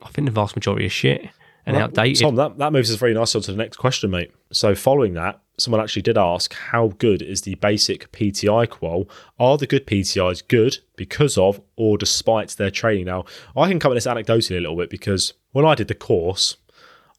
[0.03, 1.29] I think, the vast majority of shit
[1.67, 1.85] and Right.
[1.85, 2.23] outdated.
[2.23, 4.31] Tom, that, that moves us very nicely on to the next question, mate.
[4.53, 9.09] So, following that, someone actually did ask, how good is the basic PTI qual?
[9.39, 13.07] Are the good PTIs good because of or despite their training?
[13.07, 13.25] Now,
[13.57, 16.57] I can come at this anecdotally a little bit because when I did the course,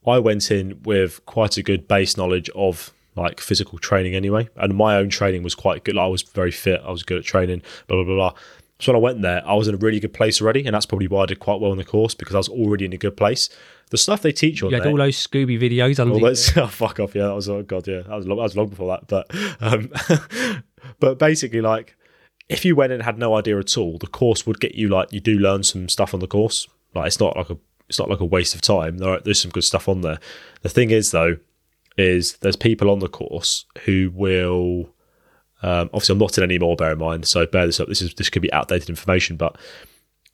[0.08, 4.48] I went in with quite a good base knowledge of like physical training anyway.
[4.56, 5.96] And my own training was quite good.
[5.96, 8.40] Like, I was very fit, I was good at training, blah, blah, blah, blah.
[8.80, 10.86] So when I went there, I was in a really good place already, and that's
[10.86, 12.98] probably why I did quite well in the course because I was already in a
[12.98, 13.50] good place.
[13.90, 16.56] The stuff they teach you on you had there, all those Scooby videos the- that's
[16.58, 17.14] oh, fuck off.
[17.14, 17.88] Yeah, that was oh god.
[17.88, 19.08] Yeah, that was long, that was long before that.
[19.08, 20.64] But um,
[21.00, 21.98] but basically, like
[22.48, 25.12] if you went and had no idea at all, the course would get you like
[25.12, 26.68] you do learn some stuff on the course.
[26.96, 27.58] Like it's not like a
[27.90, 28.98] it's not like a waste of time.
[29.00, 30.20] There are, there's some good stuff on there.
[30.62, 31.38] The thing is though,
[31.98, 34.94] is there's people on the course who will.
[35.62, 36.76] Um, obviously, I'm not in anymore.
[36.76, 37.88] Bear in mind, so bear this up.
[37.88, 39.58] This is this could be outdated information, but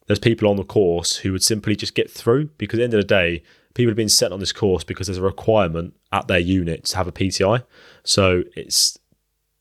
[0.08, 2.94] there's people on the course who would simply just get through because at the end
[2.94, 6.28] of the day, people have been sent on this course because there's a requirement at
[6.28, 7.64] their unit to have a PTI.
[8.04, 8.98] So it's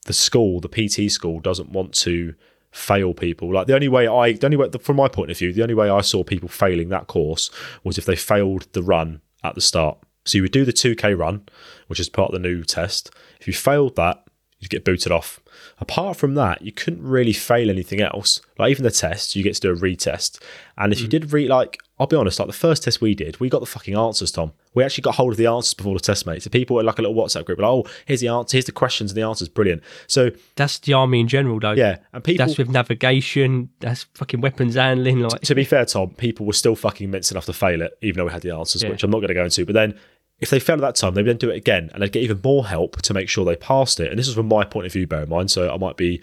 [0.06, 2.34] the school, the PT school, doesn't want to
[2.70, 3.52] fail people.
[3.52, 5.74] Like the only way I, the only way, from my point of view, the only
[5.74, 7.50] way I saw people failing that course
[7.82, 9.98] was if they failed the run at the start.
[10.24, 11.46] So you would do the 2K run,
[11.86, 13.10] which is part of the new test.
[13.40, 14.24] If you failed that,
[14.58, 15.40] you'd get booted off.
[15.84, 18.40] Apart from that, you couldn't really fail anything else.
[18.58, 20.40] Like even the test, you get to do a retest.
[20.78, 21.10] And if you mm.
[21.10, 23.66] did re like, I'll be honest, like the first test we did, we got the
[23.66, 24.52] fucking answers, Tom.
[24.72, 26.42] We actually got hold of the answers before the test, mate.
[26.42, 28.72] So people in like a little WhatsApp group, like, oh, here's the answer, here's the
[28.72, 29.82] questions and the answers, brilliant.
[30.06, 31.72] So That's the army in general, though.
[31.72, 32.46] yeah, and people.
[32.46, 33.68] That's with navigation.
[33.80, 35.20] That's fucking weapons handling.
[35.20, 38.18] Like, to be fair, Tom, people were still fucking mince enough to fail it, even
[38.18, 38.88] though we had the answers, Yeah.
[38.88, 39.66] which I'm not going to go into.
[39.66, 39.98] But then,
[40.44, 42.38] if they failed at that time, they'd then do it again, and they'd get even
[42.44, 44.10] more help to make sure they passed it.
[44.10, 45.50] And this is from my point of view, bear in mind.
[45.50, 46.20] So I might be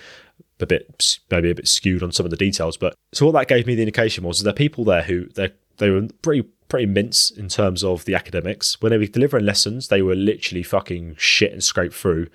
[0.59, 2.77] a bit, maybe a bit skewed on some of the details.
[2.77, 5.49] But so what that gave me the indication was there are people there who they
[5.77, 8.79] they were pretty pretty mince in terms of the academics.
[8.79, 12.27] When they were delivering lessons, they were literally fucking shit and scrape through.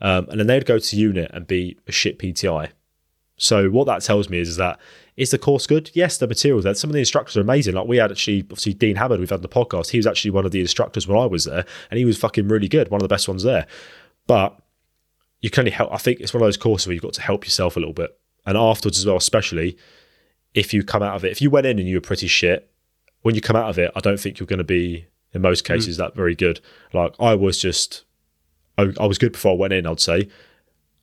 [0.00, 2.70] Um, and then they'd go to unit and be a shit PTI.
[3.42, 4.78] So what that tells me is, is that
[5.16, 5.90] is the course good?
[5.94, 6.74] Yes, the materials there.
[6.74, 7.74] Some of the instructors are amazing.
[7.74, 9.90] Like we had actually, obviously Dean Hammond, we've had on the podcast.
[9.90, 12.46] He was actually one of the instructors when I was there, and he was fucking
[12.46, 13.66] really good, one of the best ones there.
[14.28, 14.56] But
[15.40, 15.92] you can only help.
[15.92, 17.92] I think it's one of those courses where you've got to help yourself a little
[17.92, 18.16] bit,
[18.46, 19.76] and afterwards as well, especially
[20.54, 21.32] if you come out of it.
[21.32, 22.70] If you went in and you were pretty shit,
[23.22, 25.64] when you come out of it, I don't think you're going to be in most
[25.64, 25.68] mm.
[25.68, 26.60] cases that very good.
[26.92, 28.04] Like I was just,
[28.78, 29.84] I, I was good before I went in.
[29.84, 30.28] I'd say.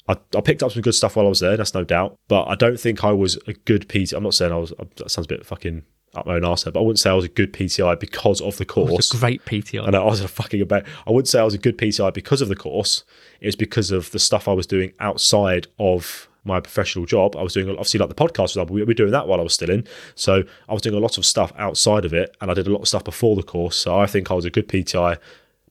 [0.09, 1.55] I, I picked up some good stuff while I was there.
[1.55, 2.17] That's no doubt.
[2.27, 4.11] But I don't think I was a good PT.
[4.13, 4.73] I'm not saying I was.
[4.95, 5.83] That sounds a bit fucking
[6.15, 8.41] up my own arse there, but I wouldn't say I was a good PTI because
[8.41, 9.11] of the course.
[9.11, 9.93] great PTI.
[9.93, 10.83] I I was a fucking about.
[11.05, 13.03] I wouldn't say I was a good PTI because of the course.
[13.39, 17.35] It was because of the stuff I was doing outside of my professional job.
[17.35, 18.75] I was doing obviously like the podcast, for example.
[18.75, 19.85] We were doing that while I was still in.
[20.15, 22.71] So I was doing a lot of stuff outside of it, and I did a
[22.71, 23.75] lot of stuff before the course.
[23.75, 25.19] So I think I was a good PTI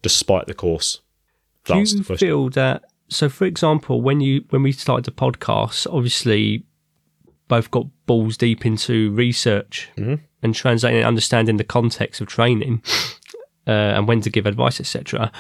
[0.00, 1.00] despite the course.
[1.64, 2.84] Do you feel that?
[3.08, 6.64] So, for example, when you when we started the podcast, obviously
[7.48, 10.14] both got balls deep into research Mm-hmm.
[10.42, 12.82] and translating and understanding the context of training
[13.66, 15.32] uh, and when to give advice, etc.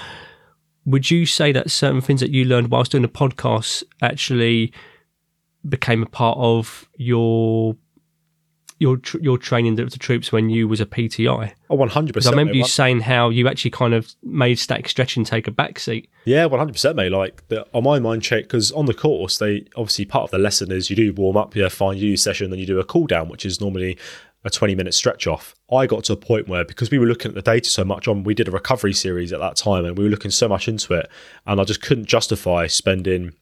[0.86, 4.72] Would you say that certain things that you learned whilst doing the podcast actually
[5.68, 7.76] became a part of your
[8.78, 11.52] your tr- your training the, the troops when you was a PTI?
[11.70, 12.34] Oh, one hundred percent.
[12.34, 16.08] I remember you saying how you actually kind of made static stretching take a backseat.
[16.24, 17.12] Yeah, one hundred percent, mate.
[17.12, 20.38] Like the, on my mind check, because on the course, they obviously part of the
[20.38, 22.84] lesson is you do warm up, yeah, fine, you do session, then you do a
[22.84, 23.98] cool down, which is normally
[24.44, 25.54] a twenty minute stretch off.
[25.72, 28.06] I got to a point where because we were looking at the data so much
[28.06, 30.68] on, we did a recovery series at that time, and we were looking so much
[30.68, 31.10] into it,
[31.46, 33.34] and I just couldn't justify spending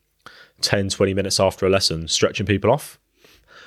[0.63, 2.99] 10, 20 minutes after a lesson stretching people off.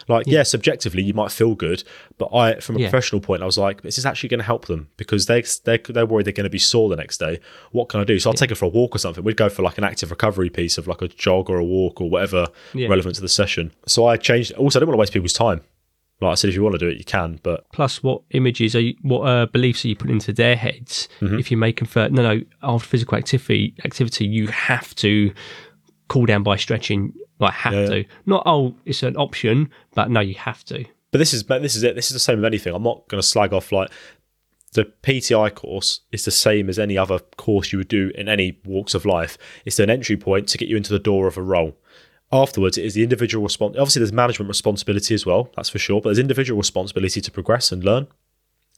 [0.10, 1.84] Like, yeah, subjectively, you might feel good,
[2.18, 2.90] but I, from a Yeah.
[2.90, 5.78] professional point, I was like, this is actually going to help them because they, they,
[5.78, 7.40] they're worried they're going to be sore the next day.
[7.72, 8.18] What can I do?
[8.20, 9.24] So I'll take her for a walk or something.
[9.24, 12.02] We'd go for like an active recovery piece of like a jog or a walk
[12.02, 12.88] or whatever Yeah.
[12.90, 13.72] relevant to the session.
[13.88, 14.52] So I changed.
[14.54, 15.62] Also, I didn't want to waste people's time.
[16.22, 18.76] Like I said, if you want to do it, you can, but plus what images
[18.76, 21.40] are you, what uh, beliefs are you putting into their heads Mm-hmm.
[21.40, 25.32] if you make them for no no after physical activity activity you have to
[26.10, 30.20] cool down by stretching like have Yeah, to not oh it's an option but no
[30.20, 31.96] you have to But this is but this is it.
[31.96, 32.74] This is the same with anything.
[32.74, 33.90] I'm not going to slag off like
[34.74, 38.60] the PTI course is the same as any other course you would do in any
[38.66, 39.36] walks of life.
[39.66, 41.76] It's an entry point to get you into the door of a role.
[42.32, 43.76] Afterwards, it is the individual response.
[43.76, 45.50] Obviously, there's management responsibility as well.
[45.56, 46.00] That's for sure.
[46.00, 48.06] But there's individual responsibility to progress and learn.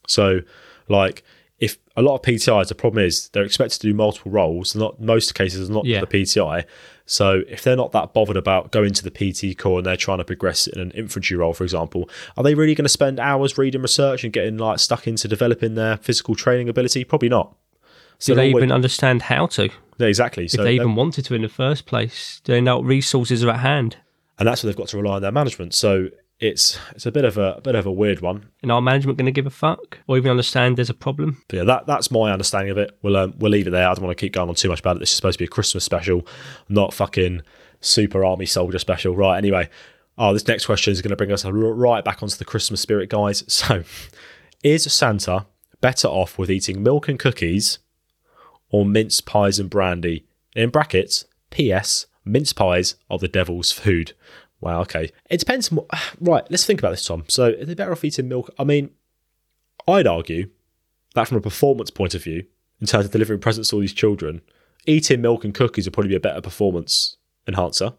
[0.08, 0.40] So,
[0.88, 1.22] like,
[1.58, 4.74] if a lot of PTIs, the problem is they're expected to do multiple roles.
[4.74, 6.00] Not most cases, not Yeah.
[6.00, 6.64] the PTI.
[7.06, 10.18] So if they're not that bothered about going to the PT Corps and they're trying
[10.18, 13.58] to progress in an infantry role, for example, are they really going to spend hours
[13.58, 17.04] reading research and getting like stuck into developing their physical training ability?
[17.04, 17.56] Probably not.
[18.18, 19.68] So Do they even understand how to?
[19.98, 20.44] Yeah, exactly.
[20.44, 22.40] If So they they're- even wanted to in the first place?
[22.44, 23.96] Do they know what resources are at hand?
[24.38, 25.72] and that's where they've got to rely on their management.
[25.74, 26.08] So
[26.42, 28.48] it's it's a bit of a, a bit of a weird one.
[28.62, 31.42] And our management going to give a fuck or even understand there's a problem?
[31.48, 32.98] But yeah, that that's my understanding of it.
[33.00, 33.88] We'll um, we'll leave it there.
[33.88, 34.98] I don't want to keep going on too much about it.
[34.98, 36.26] This is supposed to be a Christmas special,
[36.68, 37.42] not fucking
[37.80, 39.14] super army soldier special.
[39.14, 39.38] Right.
[39.38, 39.70] Anyway,
[40.18, 43.08] oh, this next question is going to bring us right back onto the Christmas spirit,
[43.08, 43.44] guys.
[43.48, 43.84] So,
[44.64, 45.46] is Santa
[45.80, 47.78] better off with eating milk and cookies
[48.68, 50.26] or mince pies and brandy?
[50.54, 52.06] In brackets, P.S.
[52.24, 54.12] Mince pies are the devil's food.
[54.62, 54.80] Wow.
[54.82, 55.10] Okay.
[55.28, 55.70] It depends.
[55.70, 55.88] on what-
[56.20, 56.44] Right.
[56.50, 57.24] Let's think about this, Tom.
[57.28, 58.48] So, are they better off eating milk?
[58.58, 58.90] I mean,
[59.86, 60.48] I'd argue
[61.14, 62.44] that from a performance point of view,
[62.80, 64.40] in terms of delivering presents to all these children,
[64.86, 67.92] eating milk and cookies would probably be a better performance enhancer.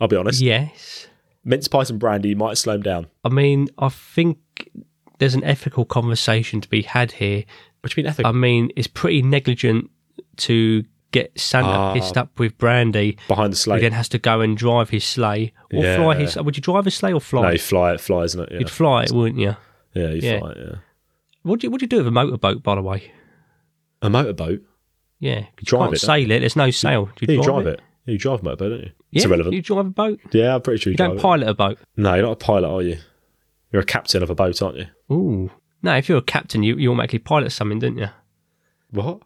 [0.00, 0.40] I'll be honest.
[0.40, 1.06] Yes.
[1.44, 3.06] Mince pies and brandy might slow them down.
[3.24, 4.38] I mean, I think
[5.18, 7.44] there's an ethical conversation to be had here.
[7.80, 8.28] What do you mean ethical?
[8.28, 9.90] I mean, it's pretty negligent
[10.38, 11.92] to get Santa Ah.
[11.94, 13.80] pissed up with brandy, Behind the sleigh.
[13.80, 15.96] then has to go and drive his sleigh or Yeah.
[15.96, 16.36] fly his.
[16.36, 17.42] Would you drive a sleigh or fly?
[17.42, 18.48] no, you fly it, fly, isn't it?
[18.52, 19.56] Yeah, You'd fly it, wouldn't you?
[19.94, 20.38] yeah you yeah.
[20.40, 20.74] fly it, yeah.
[21.42, 23.12] What do you, what do you do with a motorboat, by the way?
[24.00, 24.62] A motorboat?
[25.20, 26.40] Yeah, you drive can't it, sail it.
[26.40, 27.06] There's no sail.
[27.16, 27.80] Do Yeah, you you drive, drive it.
[28.06, 28.84] Yeah, you drive a motorboat, don't you?
[28.86, 29.54] Yeah, it's irrelevant.
[29.54, 30.20] You drive a boat.
[30.32, 31.22] yeah, I'm pretty sure you, You drive don't it.
[31.22, 31.78] pilot a boat.
[31.96, 32.98] No, you're not a pilot, are you?
[33.72, 34.86] You're a captain of a boat, aren't you?
[35.12, 35.50] Ooh.
[35.82, 38.08] No, if you're a captain, you, you automatically pilot something, don't you?
[38.90, 39.20] What?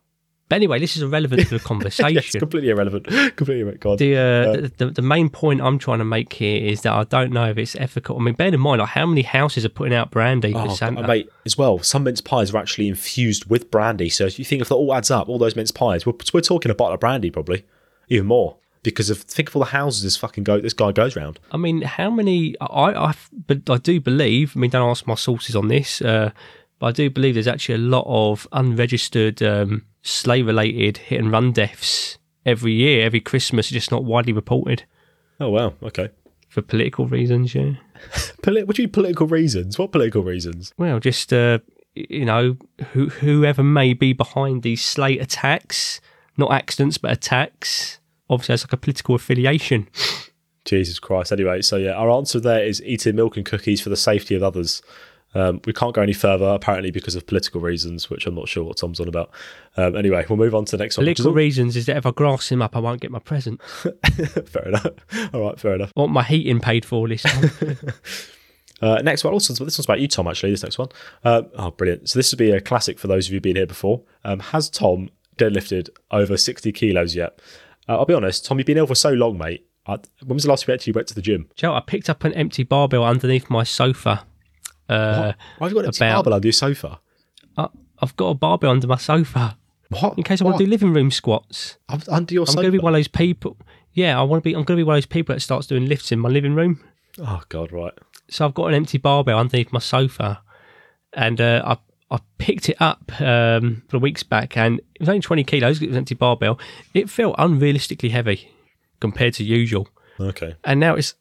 [0.48, 2.14] But anyway, this is irrelevant to the conversation.
[2.14, 3.06] yes, completely irrelevant.
[3.36, 3.80] completely irrelevant.
[3.80, 3.98] God.
[3.98, 7.02] The, uh, the, the the main point I'm trying to make here is that I
[7.04, 8.16] don't know if it's ethical.
[8.16, 10.74] I mean, bear in mind like, how many houses are putting out brandy for Oh,
[10.74, 11.00] Santa.
[11.00, 14.08] God, mate, as well, some mince pies are actually infused with brandy.
[14.08, 16.40] So if you think if that all adds up, all those mince pies, we're, we're
[16.42, 17.64] talking a bottle of brandy probably,
[18.08, 18.56] even more.
[18.84, 21.40] Because of think of all the houses this fucking go this guy goes round.
[21.50, 22.54] I mean, how many?
[22.60, 23.14] I, I,
[23.48, 24.52] but I do believe.
[24.56, 26.30] I mean, don't ask my sources on this, uh,
[26.78, 31.52] but I do believe there's actually a lot of unregistered um, sleigh-related hit and run
[31.52, 34.84] deaths every year, every Christmas, just not widely reported
[35.40, 36.10] Oh wow, okay.
[36.48, 37.54] for political reasons.
[37.54, 37.72] Yeah.
[38.42, 39.78] Poli- what do you mean political reasons?
[39.78, 40.72] What political reasons?
[40.78, 41.58] Well, just uh,
[41.94, 42.56] you know,
[42.92, 46.00] who, whoever may be behind these slate attacks,
[46.36, 47.98] not accidents but attacks,
[48.30, 49.88] obviously has like a political affiliation.
[50.64, 51.32] Jesus Christ.
[51.32, 54.42] Anyway, so yeah, our answer there is eating milk and cookies for the safety of
[54.42, 54.82] others.
[55.36, 58.64] Um, we can't go any further, apparently, because of political reasons, which I'm not sure
[58.64, 59.30] what Tom's on about.
[59.76, 61.06] Um, anyway, we'll move on to the next one.
[61.06, 63.60] is Political reasons is that if I grass him up, I won't get my present.
[64.46, 64.86] fair enough.
[65.34, 65.92] All right, fair enough.
[65.94, 67.50] I want my heating paid for this time.
[68.82, 70.28] Uh, next one, also this one's about you, Tom.
[70.28, 70.88] Actually, this next one.
[71.24, 72.10] Uh, oh, brilliant!
[72.10, 74.02] So this would be a classic for those of you who've been here before.
[74.22, 75.08] Um, has Tom
[75.38, 77.40] deadlifted over sixty kilos yet?
[77.88, 78.58] Uh, I'll be honest, Tom.
[78.58, 79.66] You've been ill for so long, mate.
[79.86, 81.48] I, when was the last time you actually went to the gym?
[81.54, 84.26] Joe, I picked up an empty barbell underneath my sofa.
[84.88, 87.00] Uh, Why have you got a barbell under your sofa?
[87.56, 87.68] I,
[88.00, 89.56] I've got a barbell under my sofa
[89.88, 90.16] What?
[90.16, 91.76] in case I want to do living room squats.
[91.88, 92.56] do under your I'm sofa.
[92.56, 93.56] going to be one of those people.
[93.92, 94.50] Yeah, I want to be.
[94.54, 96.54] I'm going to be one of those people that starts doing lifts in my living
[96.54, 96.84] room.
[97.18, 97.94] Oh God, right.
[98.28, 100.42] so I've got an empty barbell underneath my sofa,
[101.14, 105.22] and uh, I I picked it up um, for weeks back, and it was only
[105.22, 105.80] twenty kilos.
[105.80, 106.58] It was an empty barbell.
[106.92, 108.50] It felt unrealistically heavy
[109.00, 109.88] compared to usual,
[110.20, 110.56] Okay.
[110.62, 111.14] and now it's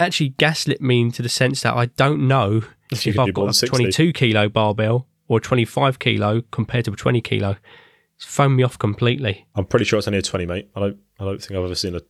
[0.00, 3.66] actually gaslit me into the sense that I don't know You if I've got a
[3.66, 7.56] twenty-two kilo barbell or a twenty-five kilo compared to a twenty kilo.
[8.16, 9.46] It's thrown me off completely.
[9.54, 10.70] I'm pretty sure it's only a twenty, mate.
[10.74, 10.98] I don't.
[11.18, 12.00] I don't think I've ever seen a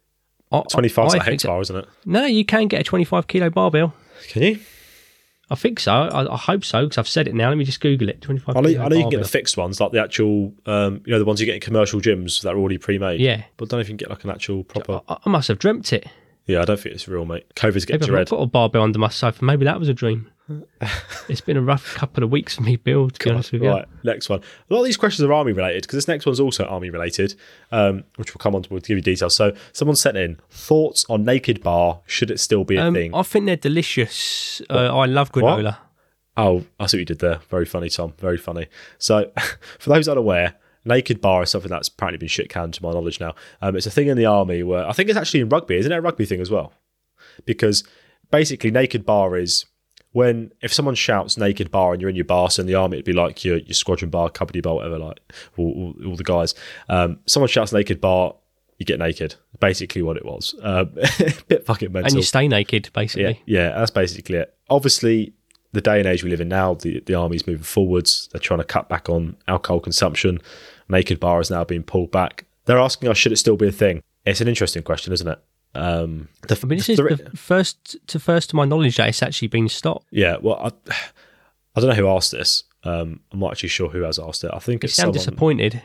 [0.53, 1.05] I- twenty-five.
[1.05, 1.89] I Is a think- hectare, isn't it?
[2.05, 3.95] No, you can get a twenty-five kilo barbell.
[4.29, 4.59] Can you?
[5.49, 5.93] I think so.
[5.93, 7.49] I, I hope so because I've said it now.
[7.49, 8.21] Let me just Google it.
[8.21, 8.57] Twenty-five.
[8.57, 11.13] I know, I know you can get the fixed ones, like the actual, um, you
[11.13, 13.21] know, the ones you get in commercial gyms that are already pre-made.
[13.21, 13.45] Yeah.
[13.57, 15.03] But I don't know if you can get like an actual proper.
[15.09, 16.07] I, I must have dreamt it.
[16.47, 17.45] Yeah, I don't think it's real, mate.
[17.55, 18.29] COVID's getting Maybe to I've red.
[18.29, 19.45] got a barbell under my sofa.
[19.45, 20.31] Maybe that was a dream.
[21.29, 23.69] it's been a rough couple of weeks for me, Bill, to be honest with you.
[23.71, 24.39] Right, next one.
[24.71, 27.35] A lot of these questions are army related because this next one's also army related,
[27.73, 29.35] um, which we'll come on to we'll give you details.
[29.35, 31.99] So, someone sent in thoughts on naked bar.
[32.07, 33.13] Should it still be a Um, thing?
[33.13, 34.63] I think they're delicious.
[34.71, 35.79] Uh, I love granola.
[36.37, 37.41] Oh, I see what you did there.
[37.51, 38.13] Very funny, Tom.
[38.19, 38.67] Very funny.
[38.99, 39.33] So,
[39.81, 40.55] for those unaware,
[40.87, 43.35] naked bar is something that's apparently been shit canned to my knowledge now.
[43.61, 45.77] Um, it's a thing in the army where I think it's actually in rugby.
[45.77, 46.73] Isn't it a rugby thing as well?
[47.45, 47.85] Because
[48.31, 49.67] basically, naked bar is
[50.13, 52.97] when if someone shouts naked bar and you're in your bar, so in the army
[52.97, 55.21] it'd be like your your squadron bar, company bar, whatever, like
[55.57, 56.55] all, all, all the guys.
[56.89, 58.35] Um, someone shouts naked bar,
[58.79, 59.35] you get naked.
[59.61, 60.55] Basically, what it was.
[60.63, 60.91] Um,
[61.49, 62.09] bit fucking mental.
[62.09, 63.43] And you stay naked, Yeah, basically.
[63.47, 64.55] yeah, that's basically it.
[64.71, 65.33] Obviously,
[65.73, 68.29] the day and age we live in now, the, the army's moving forwards.
[68.33, 70.41] They're trying to cut back on alcohol consumption.
[70.89, 72.45] Naked bar is now being pulled back.
[72.67, 74.03] They're asking us, should it still be a thing?
[74.25, 75.39] It's an interesting question, isn't it?
[75.75, 79.09] Um, the, I mean, this is the- the first to first to my knowledge that
[79.09, 80.07] it's actually been stopped.
[80.11, 80.93] yeah, well, I,
[81.75, 82.65] I don't know who asked this.
[82.83, 84.51] Um, I'm not actually sure who has asked it.
[84.55, 85.83] I think You it's sound disappointed.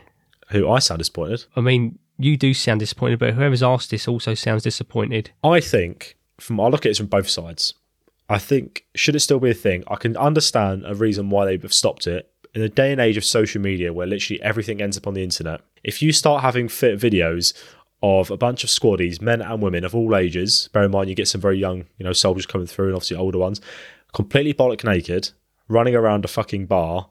[0.50, 1.44] who I sound disappointed.
[1.56, 5.30] I mean, you do sound disappointed, but whoever's asked this also sounds disappointed.
[5.44, 7.74] I think from I look at it from both sides.
[8.28, 9.84] I think should it still be a thing?
[9.88, 12.31] I can understand a reason why they've stopped it.
[12.54, 15.22] In the day and age of social media where literally everything ends up on the
[15.22, 17.54] internet, if you start having fit videos
[18.02, 21.14] of a bunch of squaddies, men and women of all ages, bear in mind you
[21.14, 23.60] get some very young, you know, soldiers coming through and obviously older ones,
[24.12, 25.30] completely bollock naked,
[25.68, 27.08] running around a fucking bar,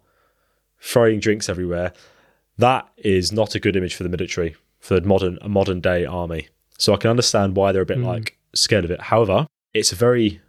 [0.79, 1.93] throwing drinks everywhere,
[2.57, 6.05] that is not a good image for the military, for the modern a modern day
[6.05, 6.47] army.
[6.77, 8.05] So I can understand why they're a bit hmm.
[8.05, 9.01] like scared of it.
[9.01, 10.41] However, it's a very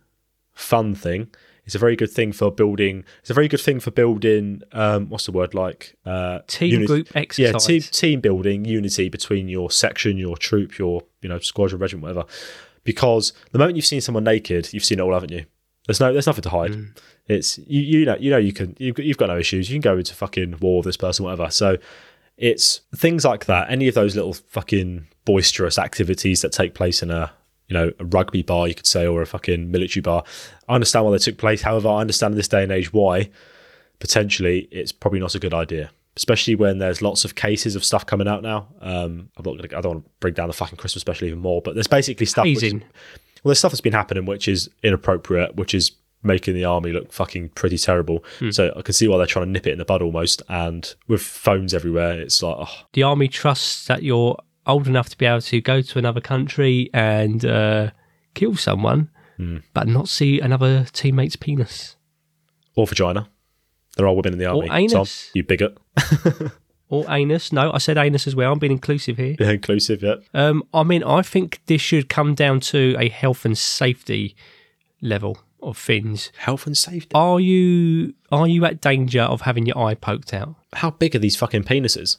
[0.54, 1.28] fun thing.
[1.64, 3.04] It's a very good thing for building.
[3.20, 4.62] It's a very good thing for building.
[4.72, 5.96] Um, what's the word like?
[6.04, 7.66] Uh, Team uni- group Yeah, exercise.
[7.66, 12.24] team team building, unity between your section, your troop, your you know squadron, regiment, whatever.
[12.84, 15.44] Because the moment you've seen someone naked, you've seen it all, haven't you?
[15.86, 16.72] There's no, there's nothing to hide.
[16.72, 16.96] Mm.
[17.28, 19.70] It's you, you know, you know, you can, you've got, you've got no issues.
[19.70, 21.48] You can go into fucking war with this person, whatever.
[21.50, 21.76] So
[22.36, 23.70] it's things like that.
[23.70, 27.32] Any of those little fucking boisterous activities that take place in a,
[27.68, 30.24] you know, a rugby bar, you could say, or a fucking military bar.
[30.68, 31.62] I understand why they took place.
[31.62, 33.30] However, I understand in this day and age why
[33.98, 35.90] potentially it's probably not a good idea.
[36.16, 38.68] Especially when there's lots of cases of stuff coming out now.
[38.82, 41.38] Um, I'm not gonna, I don't want to bring down the fucking Christmas special even
[41.38, 42.44] more, but there's basically stuff.
[42.44, 42.60] which
[43.42, 45.92] well, there's stuff that's been happening which is inappropriate, which is
[46.22, 48.22] making the army look fucking pretty terrible.
[48.52, 50.42] So I can see why they're trying to nip it in the bud almost.
[50.48, 54.36] And with phones everywhere, it's like, oh, The army trusts that you're
[54.66, 57.90] old enough to be able to go to another country and uh,
[58.34, 59.58] kill someone, Hmm.
[59.74, 61.96] but not see another teammate's penis.
[62.76, 63.28] or vagina.
[63.96, 64.68] There are women in the army.
[64.68, 65.30] Tom, anus.
[65.34, 65.76] you bigot.
[66.88, 67.52] Or anus.
[67.52, 68.52] No, I said anus as well.
[68.52, 69.34] I'm being inclusive here.
[69.40, 70.16] Yeah, inclusive, yeah.
[70.34, 74.36] Um, I mean, I think this should come down to a health and safety
[75.00, 76.30] level of things.
[76.36, 77.08] Health and safety.
[77.14, 80.54] Are you are you at danger of having your eye poked out?
[80.74, 82.18] How big are these fucking penises?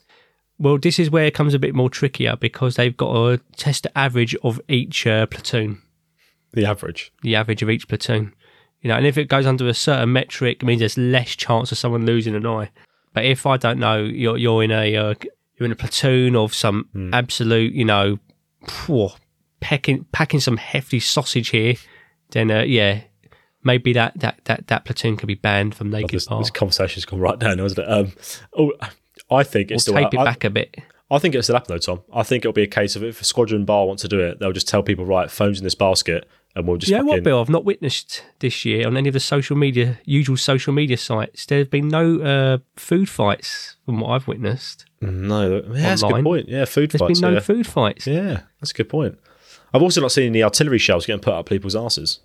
[0.60, 3.84] Well, this is where it comes a bit more trickier because they've got to test
[3.84, 5.82] the average of each uh, platoon,
[6.54, 7.12] The average.
[7.22, 8.34] the average of each platoon.
[8.82, 11.72] You know, and if it goes under a certain metric, it means there's less chance
[11.72, 12.70] of someone losing an eye.
[13.14, 15.14] But if I don't know, you're you're in a uh,
[15.58, 18.20] you're in a platoon of some absolute, you know,
[18.68, 19.10] phew,
[19.60, 21.76] pecking packing some hefty sausage here,
[22.32, 23.01] then uh, yeah,
[23.64, 27.20] maybe that, that that that platoon could be banned from naked This, this conversation's gone
[27.20, 27.89] right down, hasn't it?
[27.89, 28.14] Um,
[28.58, 28.72] oh,
[29.34, 29.95] I think Or it's still.
[29.95, 30.75] tape it I, back a bit.
[31.11, 32.01] I think it'll still happen though, Tom.
[32.13, 34.39] I think it'll be a case of if a squadron bar wants to do it,
[34.39, 37.11] they'll just tell people, right, phones in this basket, and we'll just You know what,
[37.13, 37.41] fucking- Bill?
[37.41, 41.45] I've not witnessed this year on any of the social media, usual social media sites.
[41.45, 44.86] There have been no uh, food fights from what I've witnessed.
[45.01, 46.47] No, yeah, that's a good point.
[46.49, 47.19] Yeah, food There's fights.
[47.19, 47.39] There's been no yeah.
[47.41, 48.07] food fights.
[48.07, 49.19] yeah, that's a good point.
[49.73, 52.19] I've also not seen any artillery shells getting put up people's asses.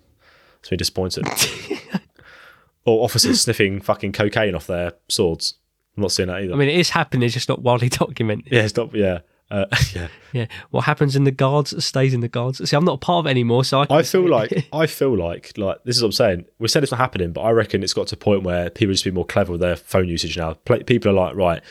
[0.59, 1.25] It's been disappointed.
[2.85, 5.55] or officers sniffing fucking cocaine off their swords.
[5.97, 6.53] I'm not seeing that either.
[6.53, 7.23] I mean, it is happening.
[7.23, 8.51] It's just not widely documented.
[8.51, 8.93] yeah, it's not.
[8.95, 9.19] Yeah,
[9.51, 9.65] uh,
[9.95, 10.07] yeah.
[10.31, 12.67] Yeah, what happens in the guards stays in the guards.
[12.69, 13.87] See, I'm not a part of it anymore, so I.
[13.89, 16.45] I feel like I feel like like this is what I'm saying.
[16.59, 18.93] We're saying it's not happening, but I reckon it's got to a point where people
[18.93, 20.53] just be more clever with their phone usage now.
[20.53, 21.61] People are like, right,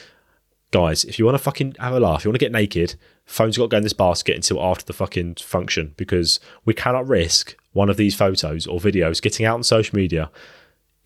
[0.71, 3.57] guys, if you want to fucking have a laugh, you want to get naked, phone's
[3.57, 7.57] got to go in this basket until after the fucking function because we cannot risk
[7.73, 10.31] one of these photos or videos getting out on social media.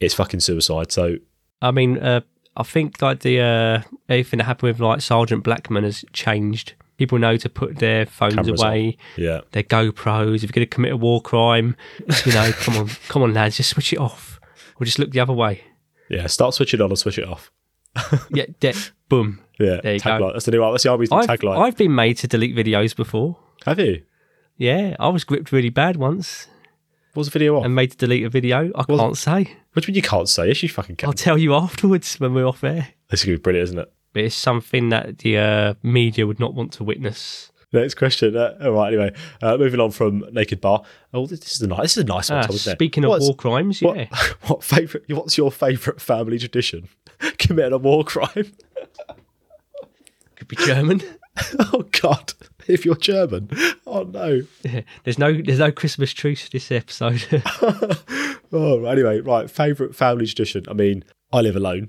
[0.01, 0.91] It's fucking suicide.
[0.91, 1.17] So
[1.61, 2.23] I mean, uh,
[2.57, 6.75] I think like the uh, everything that happened with like Sergeant Blackman has changed.
[6.99, 10.37] People know to put their phones Cameras away, yeah, their GoPros.
[10.37, 11.75] If you're going to commit a war crime,
[12.27, 14.39] you know, come on, come on, lads, just switch it off,
[14.79, 15.63] or just look the other way.
[16.11, 16.27] yeah.
[16.27, 17.51] Start switching on or switch it off.
[18.31, 18.75] Yeah, de-
[19.09, 19.41] boom.
[19.59, 20.33] Yeah, There you go.
[20.33, 20.61] That's the new.
[20.71, 21.59] That's the army's I've, tagline.
[21.59, 23.39] I've been made to delete videos before.
[23.67, 24.03] have you?
[24.57, 26.47] Yeah, I was gripped really bad once
[27.15, 27.65] What's the video of?
[27.65, 28.71] and made to delete a video.
[28.75, 29.57] I can't say.
[29.75, 30.49] Which one you can't say?
[30.49, 31.09] Yes, you fucking can.
[31.09, 32.89] I'll tell you afterwards when we're off air.
[33.09, 33.93] This is gonna be brilliant, isn't it?
[34.13, 37.51] But it's something that the uh, media would not want to witness.
[37.75, 38.37] Next question.
[38.37, 38.89] Uh, all right.
[38.89, 40.83] Anyway, uh, moving on from naked bar.
[41.15, 41.81] Oh, this is a nice.
[41.81, 42.39] This is a nice one.
[42.41, 44.07] Ah, Tom, speaking of What's- war crimes, what, yeah.
[44.47, 45.05] what favorite?
[45.09, 46.89] What's your favorite family tradition?
[47.39, 48.53] Committing a war crime.
[50.37, 51.03] Could be German.
[51.73, 52.35] oh God!
[52.69, 53.51] If you're German,
[53.87, 54.43] oh no.
[55.05, 57.25] there's no there's no Christmas truce this episode.
[58.55, 59.51] Oh, anyway, right.
[59.51, 60.67] Favorite family tradition.
[60.69, 61.89] I mean, I live alone.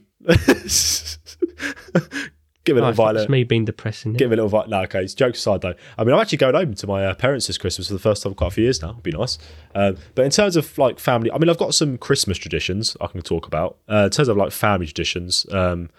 [2.63, 4.13] give it a Oh, little it's me being depressing.
[4.13, 5.03] Give it a little vi- No, okay.
[5.03, 5.73] It's jokes aside though.
[5.97, 8.23] I mean, I'm actually going home to my uh, parents this Christmas for the first
[8.23, 8.91] time in quite a few years now.
[8.91, 9.37] It'd be nice.
[9.75, 13.07] Um, but in terms of like family, I mean, I've got some Christmas traditions I
[13.07, 13.77] can talk about.
[13.89, 15.89] Uh, in terms of like family traditions, um,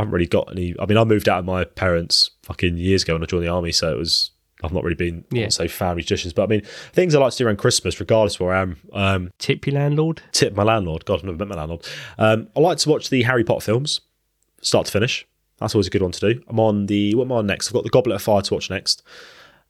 [0.00, 0.74] I haven't really got any.
[0.80, 3.48] I mean, I moved out of my parents fucking years ago when I joined the
[3.48, 4.30] army, so it was.
[4.62, 5.48] I've not really been, Yeah.
[5.48, 6.60] say family traditions, but I mean,
[6.92, 8.76] things I like to do around Christmas, regardless of where I am.
[8.92, 10.20] Um, Tip your landlord.
[10.32, 11.06] tip my landlord.
[11.06, 11.86] God, I've never met my landlord.
[12.18, 14.02] Um, I like to watch the Harry Potter films,
[14.60, 15.26] start to finish.
[15.60, 16.42] That's always a good one to do.
[16.46, 17.68] I'm on the what am I on next?
[17.68, 19.02] I've got the Goblet of Fire to watch next.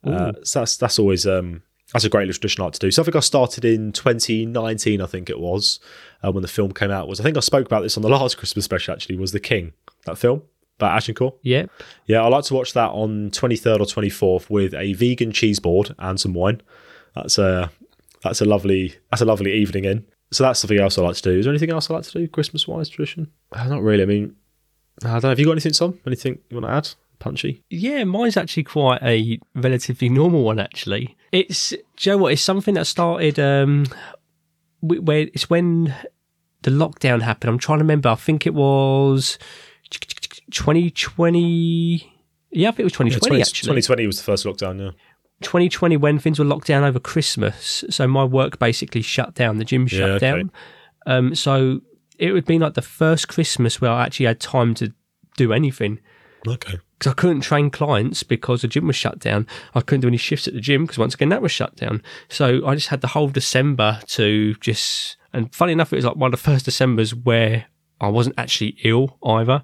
[0.04, 1.62] Uh, so that's that's always um,
[1.92, 2.90] that's a great little tradition I like to do.
[2.90, 5.00] So I think I started in 2019.
[5.00, 5.78] I think it was
[6.24, 7.06] uh, when the film came out.
[7.06, 8.92] Was I think I spoke about this on the last Christmas special.
[8.94, 9.72] Actually, was the King
[10.06, 10.42] that film
[10.76, 11.34] about Agincourt?
[11.42, 11.70] Yep.
[11.78, 15.58] Yeah, Yeah, I like to watch that on 23rd or 24th with a vegan cheese
[15.58, 16.62] board and some wine.
[17.14, 17.70] That's a
[18.22, 20.04] that's a lovely that's a lovely evening in.
[20.32, 21.38] So that's something else I like to do.
[21.38, 23.30] Is there anything else I like to do Christmas wise tradition?
[23.52, 24.02] Uh, not really.
[24.02, 24.36] I mean,
[25.02, 25.28] I don't know.
[25.30, 25.98] Have you got anything, Tom?
[26.06, 26.88] Anything you want to add?
[27.18, 27.62] Punchy?
[27.68, 30.58] Yeah, mine's actually quite a relatively normal one.
[30.58, 32.16] Actually, it's Joe.
[32.16, 33.86] What it's something that started um,
[34.80, 35.94] where it's when
[36.62, 37.50] the lockdown happened.
[37.50, 38.08] I'm trying to remember.
[38.08, 39.38] I think it was
[39.90, 42.12] 2020.
[42.52, 43.66] Yeah, I think it was 2020 20, actually.
[43.82, 44.80] 2020 was the first lockdown.
[44.80, 44.90] Yeah.
[45.42, 47.84] 2020 when things were locked down over Christmas.
[47.90, 49.58] So my work basically shut down.
[49.58, 50.18] The gym shut Yeah, okay.
[50.18, 50.52] down.
[51.06, 51.80] Um, so
[52.18, 54.92] it would be like the first Christmas where I actually had time to
[55.36, 56.00] do anything
[56.46, 56.78] Okay.
[56.98, 59.46] because I couldn't train clients because the gym was shut down.
[59.74, 62.02] I couldn't do any shifts at the gym because once again that was shut down.
[62.28, 65.16] So I just had the whole December to just.
[65.32, 67.66] And funny enough, it was like one of the first Decembers where
[68.00, 69.62] I wasn't actually ill either,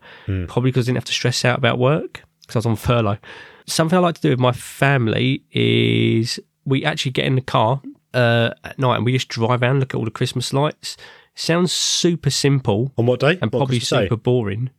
[0.49, 3.19] probably because I didn't have to stress out about work because I was on furlough.
[3.67, 7.81] Something I like to do with my family is we actually get in the car
[8.15, 10.97] uh, at night and we just drive around, look at all the Christmas lights.
[11.35, 13.33] Sounds super simple On what day?
[13.33, 14.05] and What, probably Christmas Day?
[14.07, 14.71] super boring.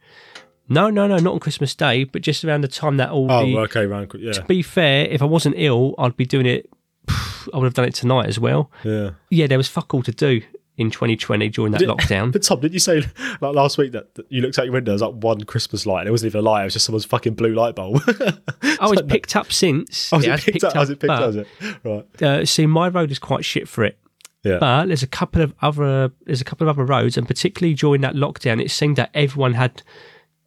[0.69, 3.45] No, no, no, not on Christmas Day, but just around the time that all Oh,
[3.45, 3.57] the.
[3.59, 3.85] okay.
[3.85, 4.11] Round.
[4.17, 4.33] Yeah.
[4.33, 6.69] To be fair, if I wasn't ill, I'd be doing it.
[7.09, 8.69] I would have done it tonight as well.
[8.83, 9.11] Yeah.
[9.29, 10.41] Yeah, there was fuck all to do
[10.77, 12.31] in 2020 during that Did- lockdown.
[12.33, 13.01] But Tom, didn't you say
[13.41, 14.91] like last week that, that you looked out your window?
[14.91, 16.61] There was like one Christmas light, and it wasn't even a light.
[16.61, 18.01] It was just someone's fucking blue light bulb.
[18.79, 20.13] Oh, it's picked up since.
[20.13, 20.75] Oh, was It picked up?
[20.75, 21.27] Was it picked but, up?
[21.27, 21.47] Was it
[21.83, 22.21] right?
[22.21, 23.97] Uh, see, my road is quite shit for it.
[24.43, 24.59] Yeah.
[24.59, 28.01] But there's a couple of other there's a couple of other roads, and particularly during
[28.01, 29.81] that lockdown, it seemed that everyone had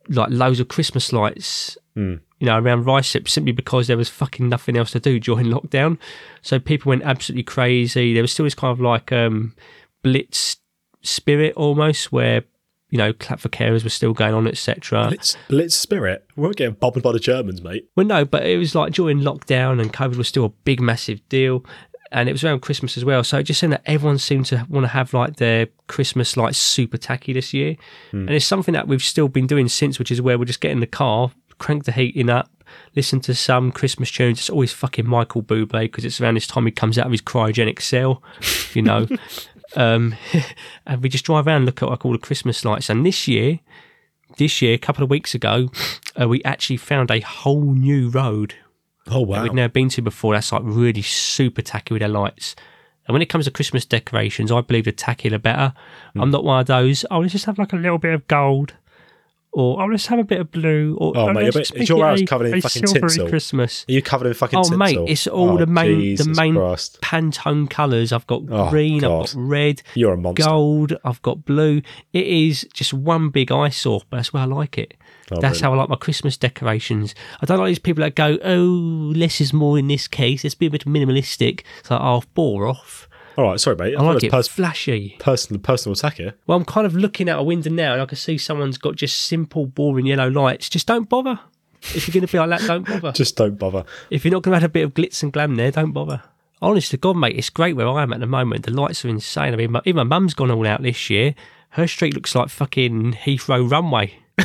[0.09, 2.15] like loads of Christmas lights, Hmm.
[2.39, 5.99] you know, around Ricep simply because there was fucking nothing else to do during lockdown.
[6.43, 8.15] So people went absolutely crazy.
[8.15, 9.55] There was still this kind of like um,
[10.03, 10.57] blitz
[11.03, 12.45] spirit almost, where
[12.91, 15.09] you know, clap for carers was still going on, etc.
[15.09, 16.27] Blitz, Blitz Spirit.
[16.37, 17.89] We weren't getting bombed by the Germans, mate.
[17.97, 21.27] Well, no, but it was like during lockdown and COVID was still a big, massive
[21.29, 21.65] deal.
[22.13, 23.23] And it was around Christmas as well.
[23.23, 26.59] So it just seemed that everyone seemed to want to have like their Christmas lights
[26.59, 27.77] super tacky this year.
[28.11, 28.27] Hmm.
[28.27, 30.73] And it's something that we've still been doing since, which is where we're just get
[30.73, 32.51] in the car, crank the heating up,
[32.97, 34.41] listen to some Christmas tunes.
[34.41, 37.23] It's always fucking Michael Bublé because it's around this time he comes out of his
[37.23, 38.25] cryogenic cell,
[38.75, 39.07] you know.
[39.77, 40.15] um,
[40.87, 42.91] and we just drive around and look at like all the Christmas lights.
[42.91, 43.61] And this year,
[44.39, 45.71] this year, a couple of weeks ago,
[46.21, 48.55] uh, we actually found a whole new road
[49.09, 49.43] Oh wow.
[49.43, 50.35] we'd never been to before.
[50.35, 52.55] That's like really super tacky with their lights.
[53.07, 55.73] And when it comes to Christmas decorations, I believe the tackier the better.
[56.13, 56.21] Hmm.
[56.21, 57.05] I'm not one of those.
[57.11, 58.75] Oh, let's just have like a little bit of gold,
[59.53, 60.97] or oh, let's have a bit of blue.
[61.01, 63.29] Or Oh, oh mate, let's but just is your house covered in a fucking tinsel?
[63.29, 63.85] Christmas.
[63.89, 64.79] Are you covered in fucking Oh, tinsel?
[64.79, 66.99] mate, it's all Oh, the main Jesus the main Christ.
[67.03, 68.13] Pantone colours.
[68.13, 69.23] I've got Oh, green, God.
[69.23, 70.45] I've got red, You're a monster.
[70.45, 70.93] gold.
[71.05, 71.83] I've got blue.
[72.13, 74.95] It is just one big eyesore, but that's why I like it.
[75.33, 77.15] Oh, that's how I like my Christmas decorations.
[77.41, 80.43] I don't like these people that go, "Oh, less is more in this case.
[80.43, 83.95] Let's be a bit minimalistic." It's like, "Oh, bore off." All right, sorry, mate.
[83.97, 85.17] I thought like it pers- flashy.
[85.19, 86.35] personal, personal attack here.
[86.47, 88.97] Well, I'm kind of looking out a window now, and I can see someone's got
[88.97, 90.69] just simple, boring yellow lights.
[90.69, 91.41] Just don't bother.
[91.83, 93.13] If you're going to be like that, don't bother.
[93.13, 93.85] Just don't bother.
[94.11, 96.23] If you're not going to add a bit of glitz and glam there, don't bother.
[96.63, 98.67] Honest to God, mate, it's great where I am at the moment.
[98.67, 99.55] The lights are insane.
[99.55, 101.35] I mean, my, even my mum's gone all out this year.
[101.71, 104.19] Her street looks like fucking Heathrow runway.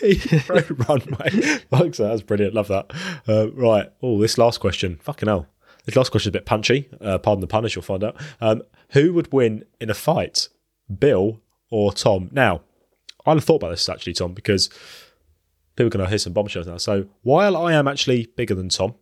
[0.00, 1.60] Heathrow runway.
[1.70, 2.54] Like so, that's brilliant.
[2.54, 2.92] Love that.
[3.26, 3.90] Uh, right.
[4.02, 4.98] Oh, this last question.
[5.02, 5.46] Fucking hell.
[5.86, 6.88] This last question is a bit punchy.
[7.00, 8.16] Uh, pardon the pun, as you'll find out.
[8.40, 10.48] Um, who would win in a fight,
[10.98, 12.28] Bill or Tom?
[12.32, 12.62] Now,
[13.26, 14.68] I have thought about this actually, Tom, because
[15.76, 16.76] people are going to hear some bombshells now.
[16.76, 18.94] So, while I am actually bigger than Tom,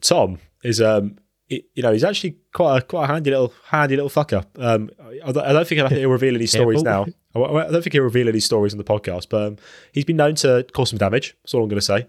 [0.00, 1.18] Tom is um,
[1.48, 4.44] you know, he's actually quite a quite a handy little handy little fucker.
[4.58, 4.90] Um,
[5.24, 7.06] I, don't- I don't think he'll reveal any stories now.
[7.34, 9.56] I I don't think he'll reveal any stories on the podcast, but um,
[9.92, 11.36] he's been known to cause some damage.
[11.42, 12.06] That's all I'm going to say.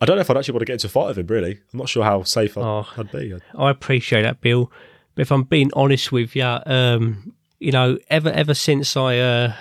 [0.00, 1.26] I don't know if I'd actually want to get into a fight with him.
[1.26, 2.86] Really, I'm not sure how safe I'd, Oh.
[2.96, 3.34] I'd be.
[3.56, 4.70] I appreciate that, Bill.
[5.14, 9.54] But if I'm being honest with you, um, you know, ever ever since I uh,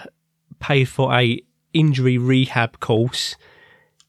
[0.59, 1.41] paid for a
[1.73, 3.35] injury rehab course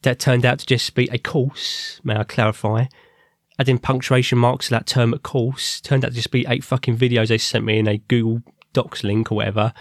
[0.03, 2.01] that turned out to just be a course.
[2.05, 2.87] May I clarify?
[3.59, 6.99] Adding punctuation marks to that term at course turned out to just be eight fucking
[6.99, 9.73] videos they sent me in a Google Docs link or whatever.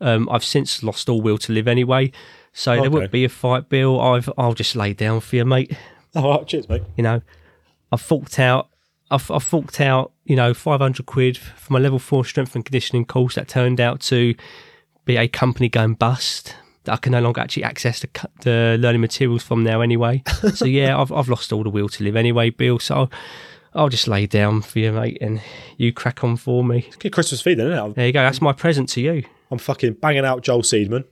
[0.00, 2.12] Um, I've since lost all will to live anyway,
[2.58, 2.88] so there Okay.
[2.88, 4.00] won't be a fight, Bill.
[4.00, 5.76] I've I'll just lay down for you, mate.
[6.16, 6.82] All right, cheers, mate.
[6.96, 7.22] You know,
[7.92, 8.68] I've forked out.
[9.10, 13.04] I've, I've forked out, you know, 500 quid for my level four strength and conditioning
[13.06, 14.34] course that turned out to
[15.06, 16.54] be a company going bust
[16.84, 18.08] that I can no longer actually access the,
[18.42, 20.22] the learning materials from now anyway.
[20.54, 22.78] so yeah, I've, I've lost all the will to live anyway, Bill.
[22.78, 23.10] So I'll,
[23.74, 25.40] I'll just lay down for you, mate, and
[25.78, 26.90] you crack on for me.
[26.98, 27.94] Good Christmas feed, then, isn't it?
[27.94, 28.20] There you go.
[28.22, 29.24] That's my present to you.
[29.50, 31.04] I'm fucking banging out Joel Seedman,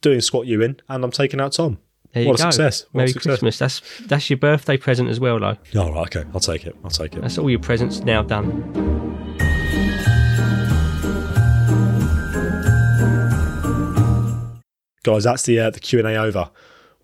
[0.00, 1.78] doing squat you in, and I'm taking out Tom.
[2.12, 2.50] There What you a go.
[2.50, 2.86] success.
[2.92, 3.22] What a success.
[3.38, 3.58] Christmas.
[3.58, 5.56] That's that's your birthday present as well, though.
[5.80, 6.74] All right, okay, I'll take it.
[6.82, 7.22] I'll take it.
[7.22, 8.66] That's all your presents now done.
[15.02, 16.50] guys that's the uh, the q&a over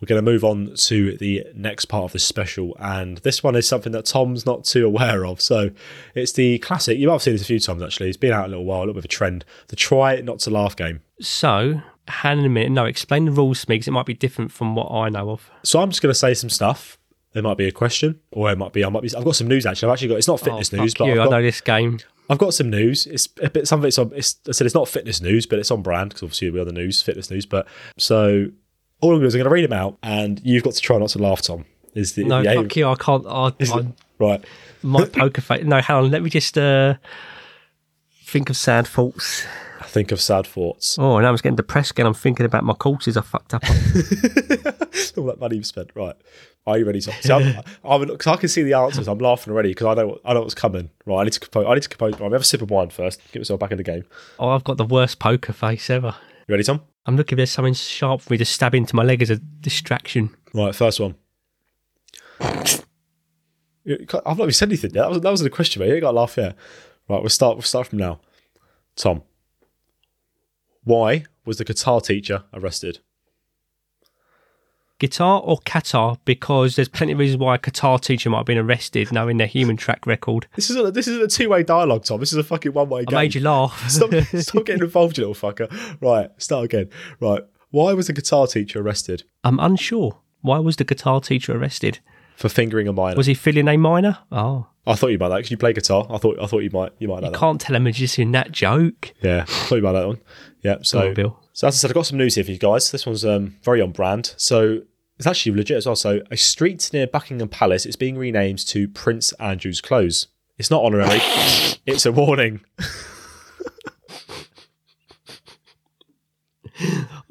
[0.01, 3.57] we're going to move on to the next part of this special and this one
[3.57, 5.70] is something that tom's not too aware of so
[6.14, 8.44] it's the classic you might have seen this a few times actually it's been out
[8.44, 11.01] a little while a little bit of a trend the try not to laugh game
[11.20, 12.71] So, hang on a minute.
[12.73, 15.31] No, explain the rules to me because it might be different from what I know
[15.31, 15.51] of.
[15.63, 16.99] so i'm just going to say some stuff
[17.33, 19.47] there might be a question or it might be i might be i've got some
[19.47, 21.21] news actually i've actually got it's not fitness oh, news fuck but you.
[21.21, 21.99] I've I know this game.
[22.29, 23.07] I've got some news.
[23.07, 24.13] It's a bit some of it's on.
[24.15, 26.65] It's, I said it's not fitness news, but it's on brand because obviously we are
[26.65, 27.47] the news, fitness news.
[27.47, 28.49] But so
[29.01, 30.75] all I'm going to do is I'm going to read them out, and you've got
[30.75, 31.43] to try not to laugh.
[31.43, 32.63] Tom is the, No, the aim.
[32.65, 32.89] fuck you.
[32.89, 33.27] I can't.
[33.27, 33.87] I, I
[34.19, 34.45] right.
[34.83, 35.65] My poker face.
[35.65, 36.11] No, hang on.
[36.11, 36.95] Let me just uh,
[38.25, 39.47] think of sad thoughts.
[39.81, 40.99] I think of sad thoughts.
[40.99, 42.07] Oh, now I'm getting depressed again.
[42.07, 43.77] I'm thinking about my courses I fucked up on.
[45.16, 45.91] all that money you've spent.
[45.95, 46.14] Right.
[46.66, 47.14] Are you ready, Tom?
[47.20, 49.09] See, I'm, I'm, cause I can see the answers.
[49.09, 50.91] I'm laughing already because I know I know what's coming.
[51.05, 51.20] Right.
[51.20, 51.66] I need to compose.
[51.66, 52.12] I need to compose.
[52.14, 53.20] Right, I'm have a sip of wine first.
[53.33, 54.05] Get myself back in the game.
[54.39, 56.14] oh, I've got the worst poker face ever.
[56.49, 56.83] You ready, Tom?
[57.07, 59.37] I'm looking if there's something sharp for me to stab into my leg as a
[59.37, 60.35] distraction.
[60.55, 60.74] Right.
[60.74, 61.16] First one.
[62.41, 62.85] I've
[63.87, 65.03] not even said anything yet.
[65.03, 65.95] That was that wasn't a question, mate.
[65.95, 66.55] You got to laugh here.
[67.09, 67.20] Right.
[67.20, 67.57] We'll start.
[67.57, 68.20] We'll start from now.
[68.97, 69.22] Tom.
[70.87, 73.01] Why was the guitar teacher arrested?
[75.01, 76.18] Guitar or Qatar?
[76.24, 79.49] Because there's plenty of reasons why a guitar teacher might have been arrested, knowing their
[79.49, 80.47] human track record.
[80.55, 82.20] This is a, this is a two way dialogue, Tom.
[82.20, 83.18] This is a fucking one way I game.
[83.18, 83.91] made you laugh.
[83.91, 85.68] stop, stop getting involved, you little fucker.
[86.01, 86.89] Right, start again.
[87.18, 90.20] Right, why was the guitar teacher arrested I'm unsure.
[90.41, 91.99] Why was the guitar teacher arrested?
[92.37, 93.16] For fingering a minor?
[93.16, 94.18] Was he filling a minor?
[94.30, 96.07] Oh, I thought you might that because you play guitar.
[96.09, 97.39] I thought I thought you might you might know that.
[97.39, 99.12] can't tell a magician that joke.
[99.22, 100.20] Yeah, I thought you might know that one.
[100.62, 101.41] Yeah, so on, Bill.
[101.53, 102.91] so as I said, I've got some news here for you guys.
[102.91, 104.34] This one's um, very on brand.
[104.37, 104.82] So
[105.18, 105.97] it's actually legit as well.
[105.97, 110.26] So a street near Buckingham Palace is being renamed to Prince Andrew's Close.
[110.59, 111.20] It's not honorary.
[111.87, 112.61] it's a warning.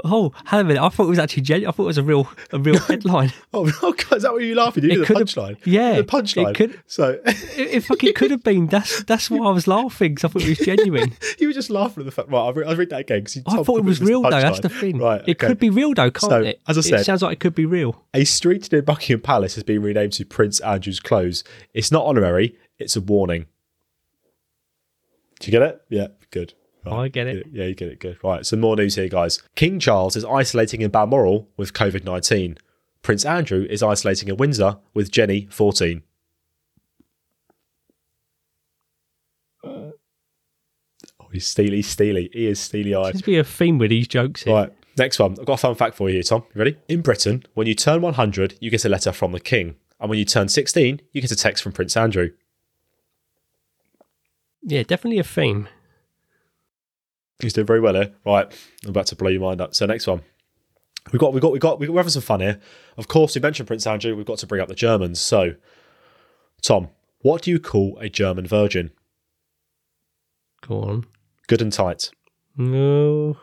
[0.07, 0.83] Oh, hang on a minute.
[0.83, 1.69] I thought it was actually genuine.
[1.69, 3.33] I thought it was a real, a real headline.
[3.53, 4.83] Oh, oh God, is that what you're laughing?
[4.83, 5.57] You It the punchline.
[5.65, 6.51] yeah, the punchline.
[6.51, 8.67] it could- So It, it fucking could have been.
[8.67, 10.15] That's that's why I was laughing.
[10.15, 11.13] 'cause I thought it was genuine.
[11.39, 12.29] you were just laughing at the fact.
[12.29, 14.29] Right, I'll, re- I'll read that again because I thought it was real though.
[14.29, 14.99] That's the thing.
[14.99, 16.61] Right, It could be real though, can't So, it?
[16.67, 18.03] as I said- it sounds like it could be real.
[18.13, 21.43] A street near Buckingham Palace has been renamed to Prince Andrew's Close.
[21.73, 23.47] It's not honorary, it's a warning.
[25.39, 25.81] Do you get it?
[25.89, 26.53] Yeah, good.
[26.91, 27.47] I get it.
[27.51, 27.99] Yeah, you get it.
[27.99, 28.17] Good.
[28.23, 29.41] Right, some more news here, guys.
[29.55, 32.57] King Charles is isolating in Balmoral with COVID 19.
[33.01, 36.01] Prince Andrew is isolating in Windsor with Jenny 14.
[39.63, 39.91] Uh, oh,
[41.31, 42.29] he's steely, steely.
[42.33, 43.13] He is steely eyed.
[43.13, 44.53] Seems to be a theme with these jokes here.
[44.53, 45.35] Right, next one.
[45.39, 46.43] I've got a fun fact for you, Tom.
[46.53, 46.77] You ready?
[46.87, 49.75] In Britain, when you turn 100, you get a letter from the king.
[49.99, 52.31] And when you turn 16, you get a text from Prince Andrew.
[54.63, 55.67] Yeah, definitely a theme.
[57.39, 58.13] He's doing very well here.
[58.25, 58.51] Right,
[58.83, 59.75] I'm about to blow your mind up.
[59.75, 60.21] So next one.
[61.11, 62.59] We've got, we've got, we've got, we're having some fun here.
[62.97, 64.15] Of course, we mentioned Prince Andrew.
[64.15, 65.19] We've got to bring up the Germans.
[65.19, 65.55] So,
[66.63, 66.89] Tom,
[67.21, 68.91] what do you call a German virgin?
[70.67, 71.05] Go on.
[71.47, 72.09] Good and tight.
[72.57, 73.37] No.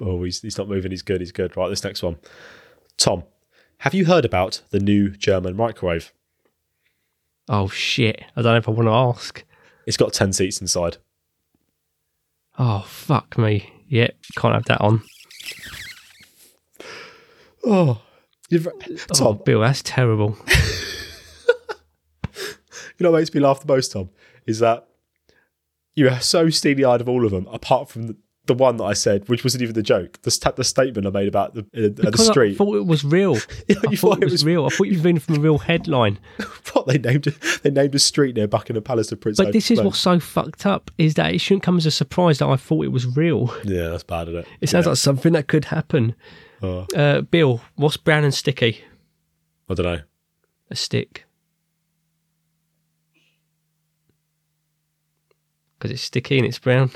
[0.00, 0.90] Oh, he's, he's not moving.
[0.90, 1.20] He's good.
[1.20, 1.56] He's good.
[1.56, 2.16] Right, this next one.
[2.96, 3.22] Tom,
[3.78, 6.12] have you heard about the new German microwave?
[7.48, 8.22] Oh shit!
[8.36, 9.44] I don't know if I want to ask.
[9.86, 10.98] It's got 10 seats inside.
[12.64, 13.72] Oh fuck me.
[13.88, 15.02] Yeah, can't have that on.
[17.64, 18.00] Oh,
[18.50, 20.36] you've, Oh, Tom, Bill, that's terrible.
[22.36, 24.10] you know what makes me laugh the most, Tom,
[24.46, 24.86] is that
[25.96, 28.16] you are so steely eyed of all of them, apart from the,
[28.46, 30.20] the one that I said, which wasn't even the joke.
[30.22, 32.56] The, sta- the statement I made about the, uh, the Because I street.
[32.58, 33.36] thought it was real.
[33.68, 34.66] Yeah, I you thought it was real.
[34.66, 36.18] I thought you'd been from a real headline.
[36.72, 37.24] what they named
[37.62, 39.38] they named a street near Buckingham Palace to Prince.
[39.38, 39.84] But this is Close.
[39.86, 42.84] what's so fucked up is that it shouldn't come as a surprise that I thought
[42.84, 43.54] it was real.
[43.64, 44.48] Yeah, that's bad, isn't it?
[44.60, 46.14] It sounds like something that could happen.
[46.62, 48.80] Oh, Uh, Bill, what's brown and sticky?
[49.70, 50.00] I don't know.
[50.70, 51.24] A stick.
[55.78, 56.90] Because it's sticky and it's brown.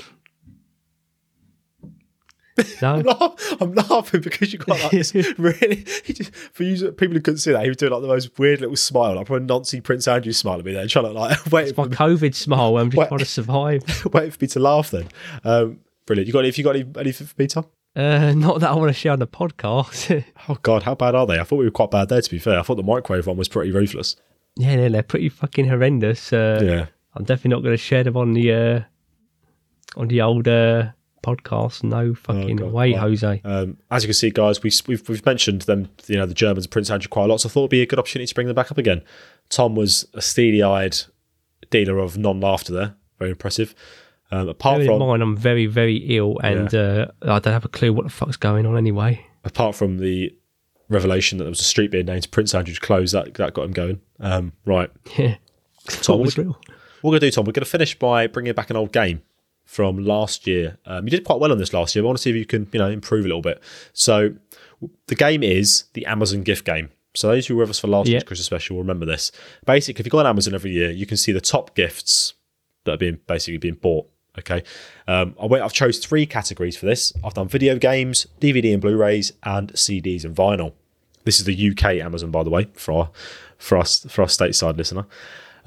[2.81, 2.93] No.
[2.95, 5.85] I'm, laugh- I'm laughing because you got like this really.
[6.05, 8.37] He just, for you people who couldn't see that, he was doing like the most
[8.39, 11.11] weird little smile, like probably a Nancy Prince Andrew smile at me there, trying to
[11.11, 12.73] like wait, My for, COVID smile.
[12.73, 13.07] When I'm just What?
[13.09, 13.83] trying to survive.
[14.13, 14.91] wait for me to laugh.
[14.91, 15.07] Then,
[15.43, 16.27] um, brilliant.
[16.27, 16.45] You got?
[16.45, 17.65] If you got any, anything for me, Tom?
[17.95, 20.23] Uh, not that I want to share on the podcast.
[20.47, 21.39] Oh God, how bad are they?
[21.39, 22.21] I thought we were quite bad there.
[22.21, 24.15] To be fair, I thought the microwave one was pretty ruthless.
[24.55, 26.31] yeah, they're, they're pretty fucking horrendous.
[26.31, 26.85] Uh, Yeah.
[27.15, 28.79] I'm definitely not going to share them on the uh,
[29.95, 30.89] on the old uh,
[31.35, 31.83] podcast.
[31.83, 32.71] No fucking God.
[32.71, 32.93] way.
[32.93, 33.41] Jose.
[33.43, 36.67] Um, as you can see, guys, we, we've we've mentioned them, you know, the Germans
[36.67, 37.41] Prince Andrew quite a lot.
[37.41, 39.03] So I thought it'd be a good opportunity to bring them back up again.
[39.49, 40.97] Tom was a steely-eyed
[41.69, 43.75] dealer of non-laughter there, very impressive.
[44.31, 47.69] Um, apart Bear from mind, I'm very, very ill, and uh, I don't have a
[47.69, 49.25] clue what the fuck's going on anyway.
[49.45, 50.35] apart from the
[50.89, 53.71] revelation that there was a street being named Prince Andrew's Close, that that got him
[53.71, 54.01] going.
[54.19, 55.35] Um, right, Yeah,
[55.87, 56.59] Tom, what was real?
[57.01, 58.91] what we're going to do, Tom, we're going to finish by bringing back an old
[58.91, 59.21] game
[59.67, 60.77] from last year.
[60.87, 62.01] Um, you did quite well on this last year.
[62.01, 63.61] But I want to see if you can, you know, improve a little bit.
[63.93, 64.33] So
[65.07, 66.89] the game is the Amazon gift game.
[67.15, 68.13] So those who were with us for last Yeah.
[68.13, 69.31] year's Christmas special will remember this.
[69.65, 72.33] Basically, if you go on Amazon every year, you can see the top gifts
[72.85, 74.07] that are being basically being bought.
[74.39, 74.61] Okay,
[75.07, 75.63] um, I went.
[75.63, 77.11] I've chose three categories for this.
[77.23, 80.73] I've done video games, DVD and Blu-rays, and CDs and vinyl.
[81.23, 83.09] This is the UK Amazon, by the way, for our
[83.57, 85.07] for us for our stateside listener.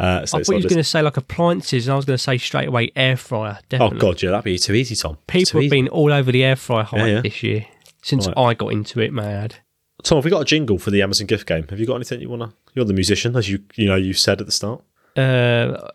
[0.00, 2.22] Uh, I thought you were going to say like appliances, and I was going to
[2.22, 3.58] say straight away air fryer.
[3.58, 3.98] Oh Definitely.
[3.98, 5.18] god, yeah, that'd be too easy, Tom.
[5.26, 7.20] People have been all over the air fryer hype yeah.
[7.20, 7.66] this year
[8.00, 8.38] since Right.
[8.38, 9.56] I got into it, mad.
[10.02, 11.66] Tom, have we got a jingle for the Amazon gift game?
[11.68, 12.54] Have you got anything you wanna?
[12.72, 14.82] You're the musician, as you you know you said at the start.
[15.14, 15.90] Uh,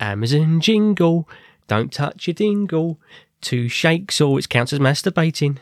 [0.00, 1.28] Amazon jingle,
[1.68, 2.98] don't touch your dingle.
[3.40, 5.58] Two shakes or it counts as masturbating.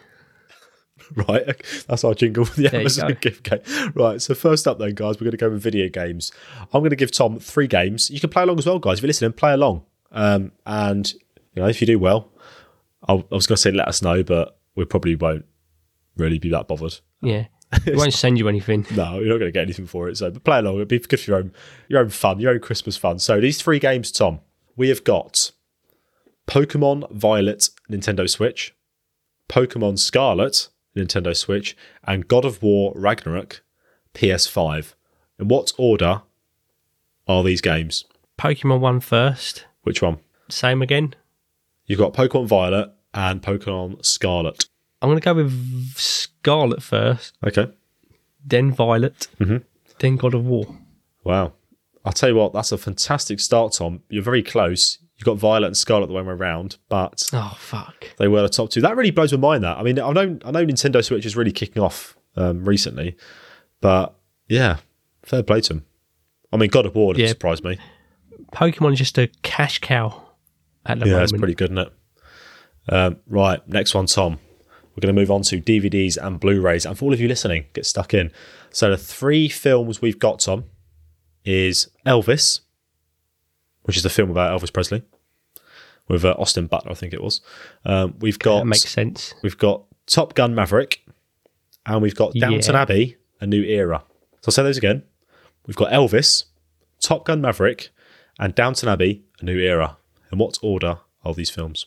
[1.29, 1.45] Right,
[1.89, 3.93] that's our jingle for the you Amazon gift game.
[3.95, 6.31] Right, so first up then, guys, we're going to go with video games.
[6.73, 8.11] I'm going to give Tom three games.
[8.11, 8.99] You can play along as well, guys.
[8.99, 9.85] If you're listening, play along.
[10.13, 11.13] Um, and
[11.55, 12.31] you know, if you do well,
[13.09, 15.45] I'll, I was going to say let us know, but we probably won't
[16.17, 16.99] really be that bothered.
[17.23, 17.47] Yeah.
[17.87, 18.85] We won't send you anything.
[18.97, 20.17] No, you're not going to get anything for it.
[20.17, 20.75] So, but play along.
[20.75, 21.53] It'll be good for your own
[21.87, 23.21] your own fun, your own Christmas fun.
[23.21, 24.41] So, these three games, Tom,
[24.77, 25.53] we have got
[26.49, 28.75] Pokemon Violet, Nintendo Switch,
[29.49, 33.63] Pokemon Scarlet, Nintendo Switch, and God of War Ragnarok,
[34.15, 34.95] PS5.
[35.39, 36.23] In what order
[37.27, 38.05] are these games?
[38.39, 39.67] Pokemon one first.
[39.83, 40.19] Which one?
[40.49, 41.15] Same again.
[41.87, 44.67] You've got Pokemon Violet and Pokemon Scarlet.
[45.03, 47.69] I'm going to go with Scarlet first, Okay.
[48.45, 49.65] then Violet, Mhm.
[49.99, 50.77] then God of War.
[51.25, 51.53] Wow.
[52.05, 54.03] I'll tell you what, that's a fantastic start, Tom.
[54.09, 54.99] You're very close.
[55.21, 58.07] You've got Violet and Scarlet the way we're around, but Oh, fuck.
[58.17, 58.81] they were the top two.
[58.81, 59.65] That really blows my mind.
[59.65, 63.17] That I mean, I know I know Nintendo Switch is really kicking off um, recently,
[63.83, 64.15] but
[64.49, 64.79] yeah,
[65.23, 65.85] fair play to them.
[66.53, 67.27] I mean, God of War Yeah.
[67.29, 67.79] surprise me.
[68.53, 70.23] Pokemon is just a cash cow
[70.87, 71.31] at the Yeah, moment.
[71.33, 71.93] it's pretty good, isn't it?
[72.89, 74.39] Um, right, next one, Tom.
[74.97, 76.85] We're going to move on to DVDs and Blu-rays.
[76.85, 78.33] And for all of you listening, get stuck in.
[78.73, 80.65] So the three films we've got, Tom,
[81.45, 82.61] is Elvis,
[83.83, 85.03] which is the film about Elvis Presley
[86.09, 87.41] with uh, Austin Butler, I think it was.
[87.85, 89.35] Um, we've got that makes sense.
[89.43, 91.05] We've got Top Gun Maverick,
[91.87, 92.83] and we've got Downton Yeah.
[92.83, 94.03] Abbey, A New Era.
[94.43, 95.03] So I'll say those again.
[95.67, 96.45] We've got Elvis,
[97.01, 97.91] Top Gun Maverick,
[98.39, 99.97] and Downton Abbey, A New Era.
[100.33, 101.87] In what order are these films?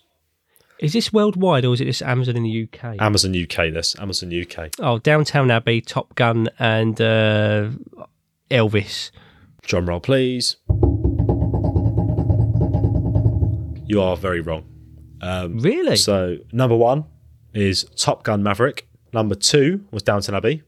[0.79, 2.97] Is this worldwide or is it just Amazon in the UK?
[2.99, 3.95] Amazon UK, this.
[3.99, 4.69] Amazon UK.
[4.79, 7.69] oh, Downtown Abbey, Top Gun, and uh,
[8.51, 9.11] Elvis.
[9.63, 10.57] Drum roll, please.
[13.85, 14.65] You are very wrong.
[15.21, 15.95] Really?
[15.97, 17.05] So, number one
[17.53, 18.87] is Top Gun Maverick.
[19.13, 20.63] Number two was Downton Abbey.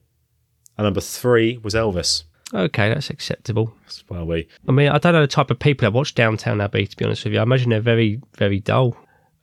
[0.78, 2.24] And number three was Elvis.
[2.54, 3.74] okay, that's acceptable.
[3.84, 4.48] That's where we.
[4.68, 6.86] I mean, I don't know the type of people that watch Downtown Abbey.
[6.88, 8.96] To be honest with you, I imagine they're very, very dull.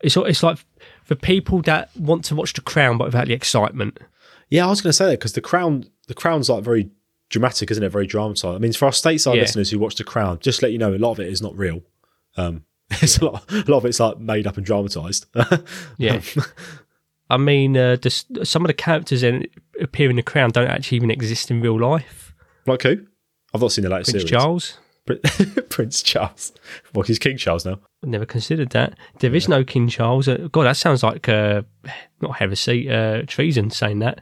[0.03, 0.59] It's it's like
[1.05, 3.99] for people that want to watch The Crown but without the excitement.
[4.51, 6.90] Yeah, I was going to say that because the crown, the crown's like very
[7.31, 7.89] dramatic, isn't it?
[7.89, 8.44] Very dramatized.
[8.44, 9.43] I mean, for our stateside Yeah.
[9.43, 11.40] listeners who watch the crown, just to let you know, a lot of it is
[11.40, 11.81] not real.
[12.36, 12.65] Um,
[13.02, 15.27] it's a lot, a lot of it's like made up and dramatized.
[15.98, 16.20] Yeah.
[17.31, 18.10] I mean, uh, the,
[18.44, 19.47] some of the characters in
[19.81, 22.35] appear in The Crown don't actually even exist in real life.
[22.66, 23.06] like who?
[23.55, 24.31] I've not seen the latest Prince series.
[24.31, 24.78] Charles.
[25.70, 26.52] Prince Charles.
[26.94, 27.78] Well, he's King Charles now.
[28.02, 28.98] Never considered that.
[29.20, 30.28] There is no King Charles.
[30.28, 31.62] Uh, God, that sounds like uh,
[32.20, 33.70] not heresy, uh, treason.
[33.70, 34.20] Saying that.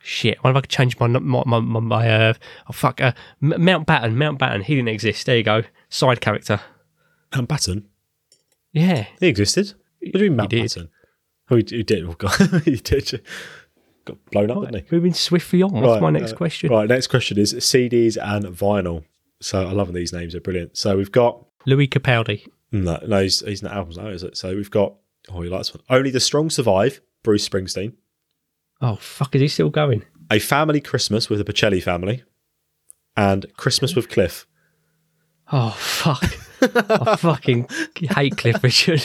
[0.00, 0.42] Shit.
[0.42, 2.34] What if I could change my my my, my, my uh,
[2.68, 3.12] oh fuck uh,
[3.42, 4.14] Mountbatten?
[4.14, 4.62] Mountbatten.
[4.62, 5.26] He didn't exist.
[5.26, 5.64] There you go.
[5.88, 6.60] Side character.
[7.32, 7.84] Mountbatten.
[8.72, 9.06] Yeah.
[9.20, 9.74] He existed.
[10.00, 10.88] What do you mean He did.
[11.50, 12.04] Oh, he, he did.
[12.04, 12.62] Oh, God.
[12.64, 13.22] he did.
[14.04, 14.94] Got blown up, didn't he?
[14.94, 15.72] Moving swiftly on.
[15.72, 16.70] What's my next uh, question?
[16.70, 19.04] Right, next question is CDs and vinyl.
[19.40, 20.76] So I love these names; they're brilliant.
[20.76, 22.48] So we've got Lewis Capaldi.
[22.72, 24.36] no, no, he's, he's not albums now, is it?
[24.36, 24.94] So we've got
[25.28, 25.82] oh, you like this one?
[25.90, 27.00] Only the strong survive.
[27.22, 27.94] Bruce Springsteen.
[28.80, 30.04] Oh fuck, is he still going?
[30.30, 32.24] A family Christmas with the Bocelli family,
[33.16, 34.46] and Christmas with Cliff.
[35.52, 36.24] Oh fuck.
[36.62, 39.02] I fucking hate Cliff Richard.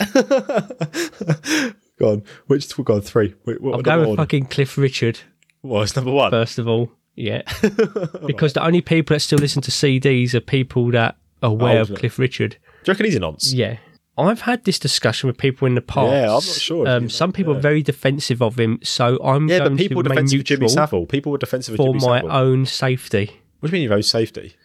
[2.00, 3.36] Go on, which we've got three.
[3.46, 4.18] Wait, what, I'll what go number with one?
[4.18, 5.20] fucking Cliff Richard
[5.62, 6.32] Well, it's number one.
[6.32, 6.92] first of all.
[7.16, 7.44] Yeah.
[8.26, 11.94] because the only people that still listen to CDs are people that are aware of
[11.96, 12.58] Cliff Richard.
[12.84, 13.54] Do you reckon he's a nonce?
[13.54, 13.78] Yeah.
[14.18, 16.12] I've had this discussion with people in the past.
[16.12, 17.60] Yeah, I'm not sure Um, some people yeah.
[17.60, 20.46] are very defensive of him, so I'm Yeah, going but people were to defensive of
[20.46, 21.06] Jimmy Savile.
[21.08, 24.56] People were defensive of for my own safety What do you mean your own safety?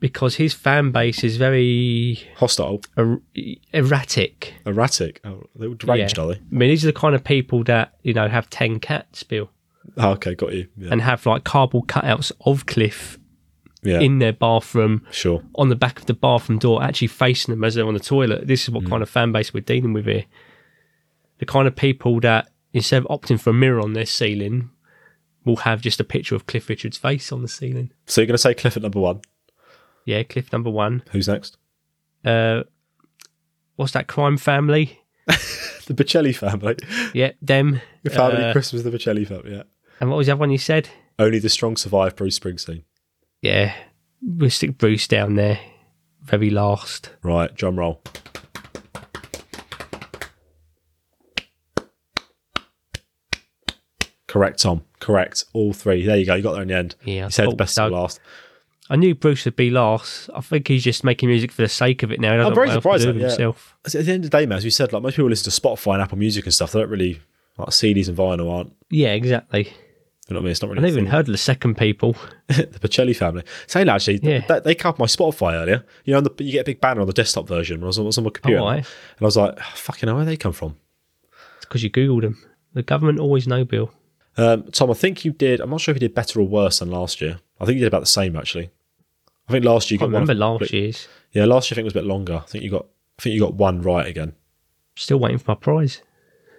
[0.00, 3.20] Because his fan base is very Hostile, er-
[3.72, 4.54] erratic.
[4.64, 5.20] erratic.
[5.24, 6.34] Oh, they were deranged, are they?
[6.34, 9.50] I mean, these are the kind of people that you know have ten cats, Bill,
[9.96, 10.68] Oh, okay, got you.
[10.76, 13.18] Yeah, and have like cardboard cutouts of Cliff
[13.82, 15.42] yeah in their bathroom sure.
[15.54, 18.46] on the back of the bathroom door, actually facing them as they're on the toilet.
[18.46, 20.24] This is what kind of fan base we're dealing with here.
[21.38, 24.70] The kind of people that instead of opting for a mirror on their ceiling,
[25.44, 27.90] will have just a picture of Cliff Richard's face on the ceiling.
[28.06, 29.20] So you're going to say Cliff at number one.
[30.06, 31.02] Yeah, Cliff number one.
[31.10, 31.58] Who's next?
[32.24, 32.62] Uh,
[33.76, 35.00] what's that crime family?
[35.86, 36.74] The Bocelli family.
[37.14, 37.80] Yeah, them.
[38.02, 39.52] The family Uh, Christmas, the Bocelli family.
[39.54, 39.62] Yeah.
[40.00, 40.88] and what was the other one you said?
[41.16, 42.16] Only the strong survive.
[42.16, 42.82] Bruce Springsteen.
[43.40, 43.72] Yeah,
[44.20, 45.60] we'll stick Bruce down there,
[46.24, 47.10] very last.
[47.22, 48.02] Right, drum roll.
[54.28, 54.84] Correct, Tom.
[55.00, 55.44] Correct.
[55.52, 56.04] All three.
[56.04, 56.34] There you go.
[56.34, 56.96] You got there in the end.
[57.04, 57.88] Yeah, You said the best so.
[57.88, 58.20] to last.
[58.88, 60.30] I knew Bruce would be last.
[60.34, 62.34] I think he's just making music for the sake of it now.
[62.34, 63.20] He I'm very know what else to surprised at yeah.
[63.28, 63.76] himself.
[63.84, 65.60] At the end of the day, man, as we said, like most people listen to
[65.60, 66.72] Spotify and Apple Music and stuff.
[66.72, 67.20] They don't really
[67.58, 68.72] like CDs and vinyl aren't.
[68.90, 69.72] Yeah, exactly.
[70.28, 70.50] You know what I mean?
[70.50, 70.84] It's not really.
[70.84, 72.16] a even heard of the second people.
[72.48, 73.44] the Bocelli family.
[73.68, 74.40] Saying that, actually, Yeah.
[74.46, 75.84] they, they covered my Spotify earlier.
[76.04, 77.82] You know, the, you get a big banner on the desktop version.
[77.82, 78.84] I was, I was on my computer, Oh, and
[79.20, 80.76] I was like, "Oh, "Fucking hell, where they come from?"
[81.58, 82.44] It's because you Googled them.
[82.74, 83.92] The government always know, Bill.
[84.36, 85.60] Um, Tom, I think you did.
[85.60, 87.38] I'm not sure if you did better or worse than last year.
[87.60, 88.70] I think you did about the same actually.
[89.48, 90.22] I think last year you I got one.
[90.26, 91.08] remember of- last year's.
[91.32, 92.34] Yeah, last year I think was a bit longer.
[92.36, 92.86] I think you got.
[93.18, 94.34] I think you got one right again.
[94.96, 96.02] Still waiting for my prize.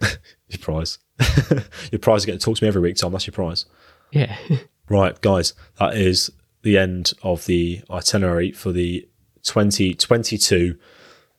[0.48, 0.98] Your prize.
[1.90, 3.10] your prize is getting to talk to me every week, Tom.
[3.12, 3.66] That's your prize.
[4.12, 4.36] Yeah.
[4.90, 6.30] Right, guys, that is
[6.62, 9.06] the end of the itinerary for the
[9.42, 10.78] 2022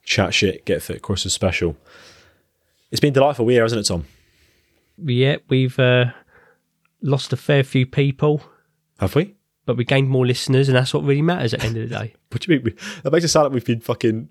[0.04, 1.76] Chat Shit Get Fit Christmas special.
[2.92, 4.06] It's been a delightful year, hasn't it, Tom?
[5.04, 6.12] yeah, we've uh,
[7.02, 8.44] lost a fair few people,
[9.00, 9.34] Have we?
[9.70, 11.96] But we gained more listeners, and that's what really matters at the end of the
[11.96, 12.16] day.
[12.32, 12.76] What do you mean?
[13.04, 14.30] That makes it sound like we've been fucking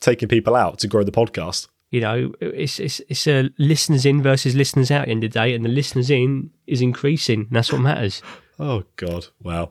[0.00, 1.68] taking people out to grow the podcast.
[1.90, 5.32] You know, it's it's it's uh, listeners in versus listeners out at the end of
[5.32, 7.40] the day, and the listeners in is increasing.
[7.40, 8.22] And that's what matters.
[8.60, 9.28] Oh God!
[9.40, 9.70] Wow.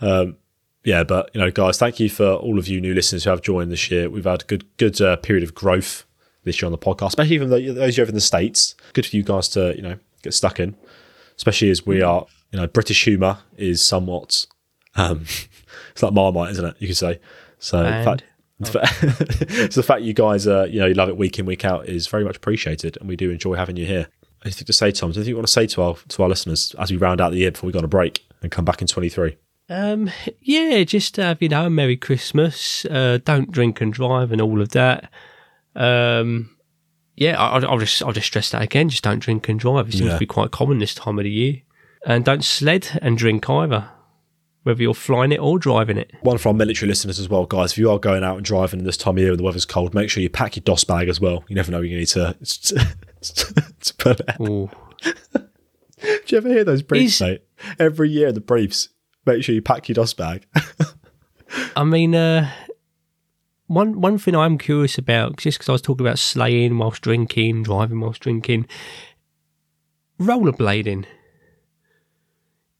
[0.00, 0.36] Um,
[0.84, 3.42] yeah, but you know, guys, thank you for all of you new listeners who have
[3.42, 4.08] joined this year.
[4.08, 6.04] We've had a good, good uh, period of growth
[6.44, 8.76] this year on the podcast, especially even though those of you over in the states.
[8.92, 10.76] Good for you guys to you know get stuck in,
[11.36, 12.26] especially as we are.
[12.52, 14.46] You know, British humour is somewhat.
[14.96, 15.22] Um,
[15.92, 16.76] it's like Marmite, isn't it?
[16.78, 17.20] You could say.
[17.58, 18.22] So, And- fact,
[18.64, 21.86] so the fact you guys, uh, you know, you love it week in week out
[21.86, 24.08] is very much appreciated, and we do enjoy having you here.
[24.44, 25.10] Anything to say, Tom?
[25.10, 27.38] Anything you want to say to our to our listeners as we round out the
[27.38, 29.36] year before we go on a break and come back in twenty three?
[29.68, 30.10] Um,
[30.40, 32.84] yeah, just have you know a Merry Christmas.
[32.86, 35.10] Uh, don't drink and drive and all of that.
[35.74, 36.56] Um,
[37.16, 38.88] yeah, I, I'll I'll just I'll just stress that again.
[38.88, 39.88] Just don't drink and drive.
[39.88, 40.12] It seems Yeah.
[40.14, 41.62] to be quite common this time of the year.
[42.06, 43.88] And don't sled and drink either,
[44.64, 46.12] whether you're flying it or driving it.
[46.22, 47.72] One for our military listeners as well, guys.
[47.72, 49.64] If you are going out and driving in this time of year when the weather's
[49.64, 51.44] cold, make sure you pack your DOS bag as well.
[51.48, 52.36] You never know when you need to.
[52.40, 54.36] to put it.
[54.40, 54.70] Ooh.
[55.02, 55.40] Do
[56.28, 57.42] you ever hear those briefs, Is- mate?
[57.78, 58.88] Every year, the briefs.
[59.26, 60.46] Make sure you pack your DOS bag.
[61.76, 62.50] I mean, uh,
[63.66, 67.64] one one thing I'm curious about, just because I was talking about sleighing whilst drinking,
[67.64, 68.66] driving whilst drinking,
[70.20, 71.04] rollerblading.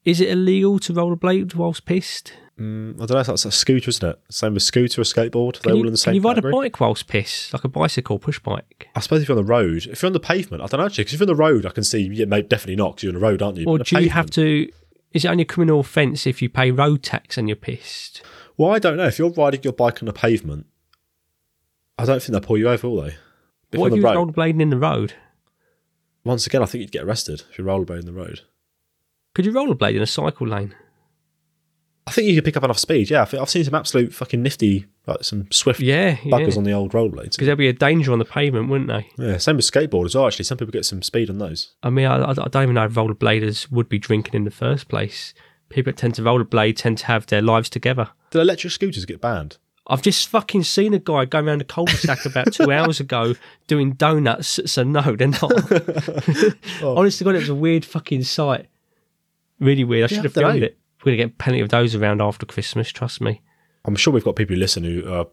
[0.09, 2.33] Is it illegal to rollerblade whilst pissed?
[2.59, 4.19] Mm, I don't know if that's a scooter, isn't it?
[4.31, 5.61] Same with scooter or skateboard.
[5.61, 6.53] They're Can all you, in the can you ride category.
[6.55, 8.89] a bike whilst pissed, like a bicycle, push bike?
[8.97, 10.87] I suppose if you're on the road, if you're on the pavement, I don't know
[10.87, 11.05] actually.
[11.05, 12.09] Because if you're on the road, I can see.
[12.11, 13.67] Yeah, maybe definitely not because you're on the road, aren't you?
[13.67, 14.73] Or do the you have to?
[15.13, 18.23] Is it only a criminal offence if you pay road tax and you're pissed?
[18.57, 19.09] Well, I don't know.
[19.09, 20.69] If you're riding your bike on the pavement,
[21.99, 23.17] I don't think they'll pull you over, will they?
[23.73, 25.13] If what if you rollerblading in the road?
[26.25, 28.41] once again, I think you'd get arrested if you're rollerblading in the road.
[29.35, 30.75] Could you rollerblade in a cycle lane?
[32.07, 33.11] I think you could pick up enough speed.
[33.11, 36.33] Yeah, I think I've seen some absolute fucking nifty, like some swift Yeah, yeah.
[36.39, 37.33] buggers on the old rollerblades.
[37.33, 39.11] Because there'd be a danger on the pavement, wouldn't they?
[39.23, 40.15] Yeah, same with skateboarders.
[40.15, 40.27] well.
[40.27, 41.75] Actually, some people get some speed on those.
[41.83, 44.89] I mean, I, I don't even know if rollerbladers would be drinking in the first
[44.89, 45.35] place.
[45.69, 48.09] People that tend to rollerblade tend to have their lives together.
[48.31, 49.59] Did electric scooters get banned?
[49.87, 53.35] I've just fucking seen a guy going around a cul-de-sac about two hours ago
[53.67, 54.61] doing donuts.
[54.65, 55.43] So no, they're not.
[56.83, 56.97] Oh.
[56.97, 58.67] Honestly, God, it was a weird fucking sight.
[59.61, 60.05] Really weird.
[60.05, 60.67] I should have filmed know.
[60.67, 60.79] it.
[61.05, 62.91] We're gonna get plenty of those around after Christmas.
[62.91, 63.41] Trust me.
[63.85, 65.27] I'm sure we've got people who listen who are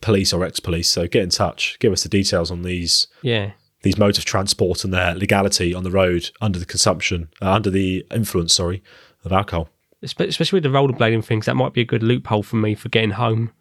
[0.00, 0.88] police or ex-police.
[0.88, 1.76] So get in touch.
[1.80, 3.52] Give us the details on these Yeah.
[3.82, 7.70] these modes of transport and their legality on the road under the consumption, uh, under
[7.70, 8.82] the influence, sorry,
[9.24, 9.68] of alcohol.
[10.02, 13.10] Especially with the rollerblading things, that might be a good loophole for me for getting
[13.12, 13.52] home.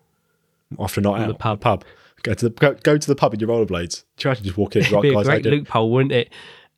[0.79, 1.59] After a night out, the pub.
[1.61, 1.83] pub.
[2.23, 4.03] Go to the go, go to the pub in your rollerblades.
[4.17, 4.81] Try to just walk in?
[4.83, 6.29] It'd Right, be a guys, great loophole, wouldn't it?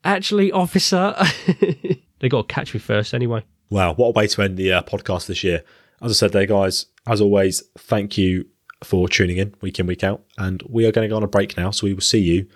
[0.03, 1.15] Actually, officer,
[2.21, 3.43] they got to catch me first anyway.
[3.69, 5.63] Wow, what a way to end the uh, podcast this year.
[6.01, 8.45] As I said there, guys, as always, thank you
[8.83, 10.23] for tuning in week in, week out.
[10.37, 11.71] And we are going to go on a break now.
[11.71, 12.47] So we will see you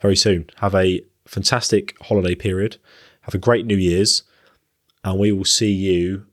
[0.00, 0.48] very soon.
[0.56, 2.76] Have a fantastic holiday period.
[3.22, 4.22] Have a great New Year's.
[5.04, 6.26] And we will see you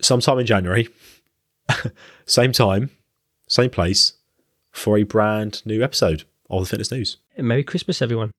[0.00, 0.88] sometime in January,
[2.26, 2.90] same time,
[3.48, 4.14] same place,
[4.72, 7.16] for a brand new episode of the Fitness News.
[7.38, 8.30] Merry Christmas, everyone.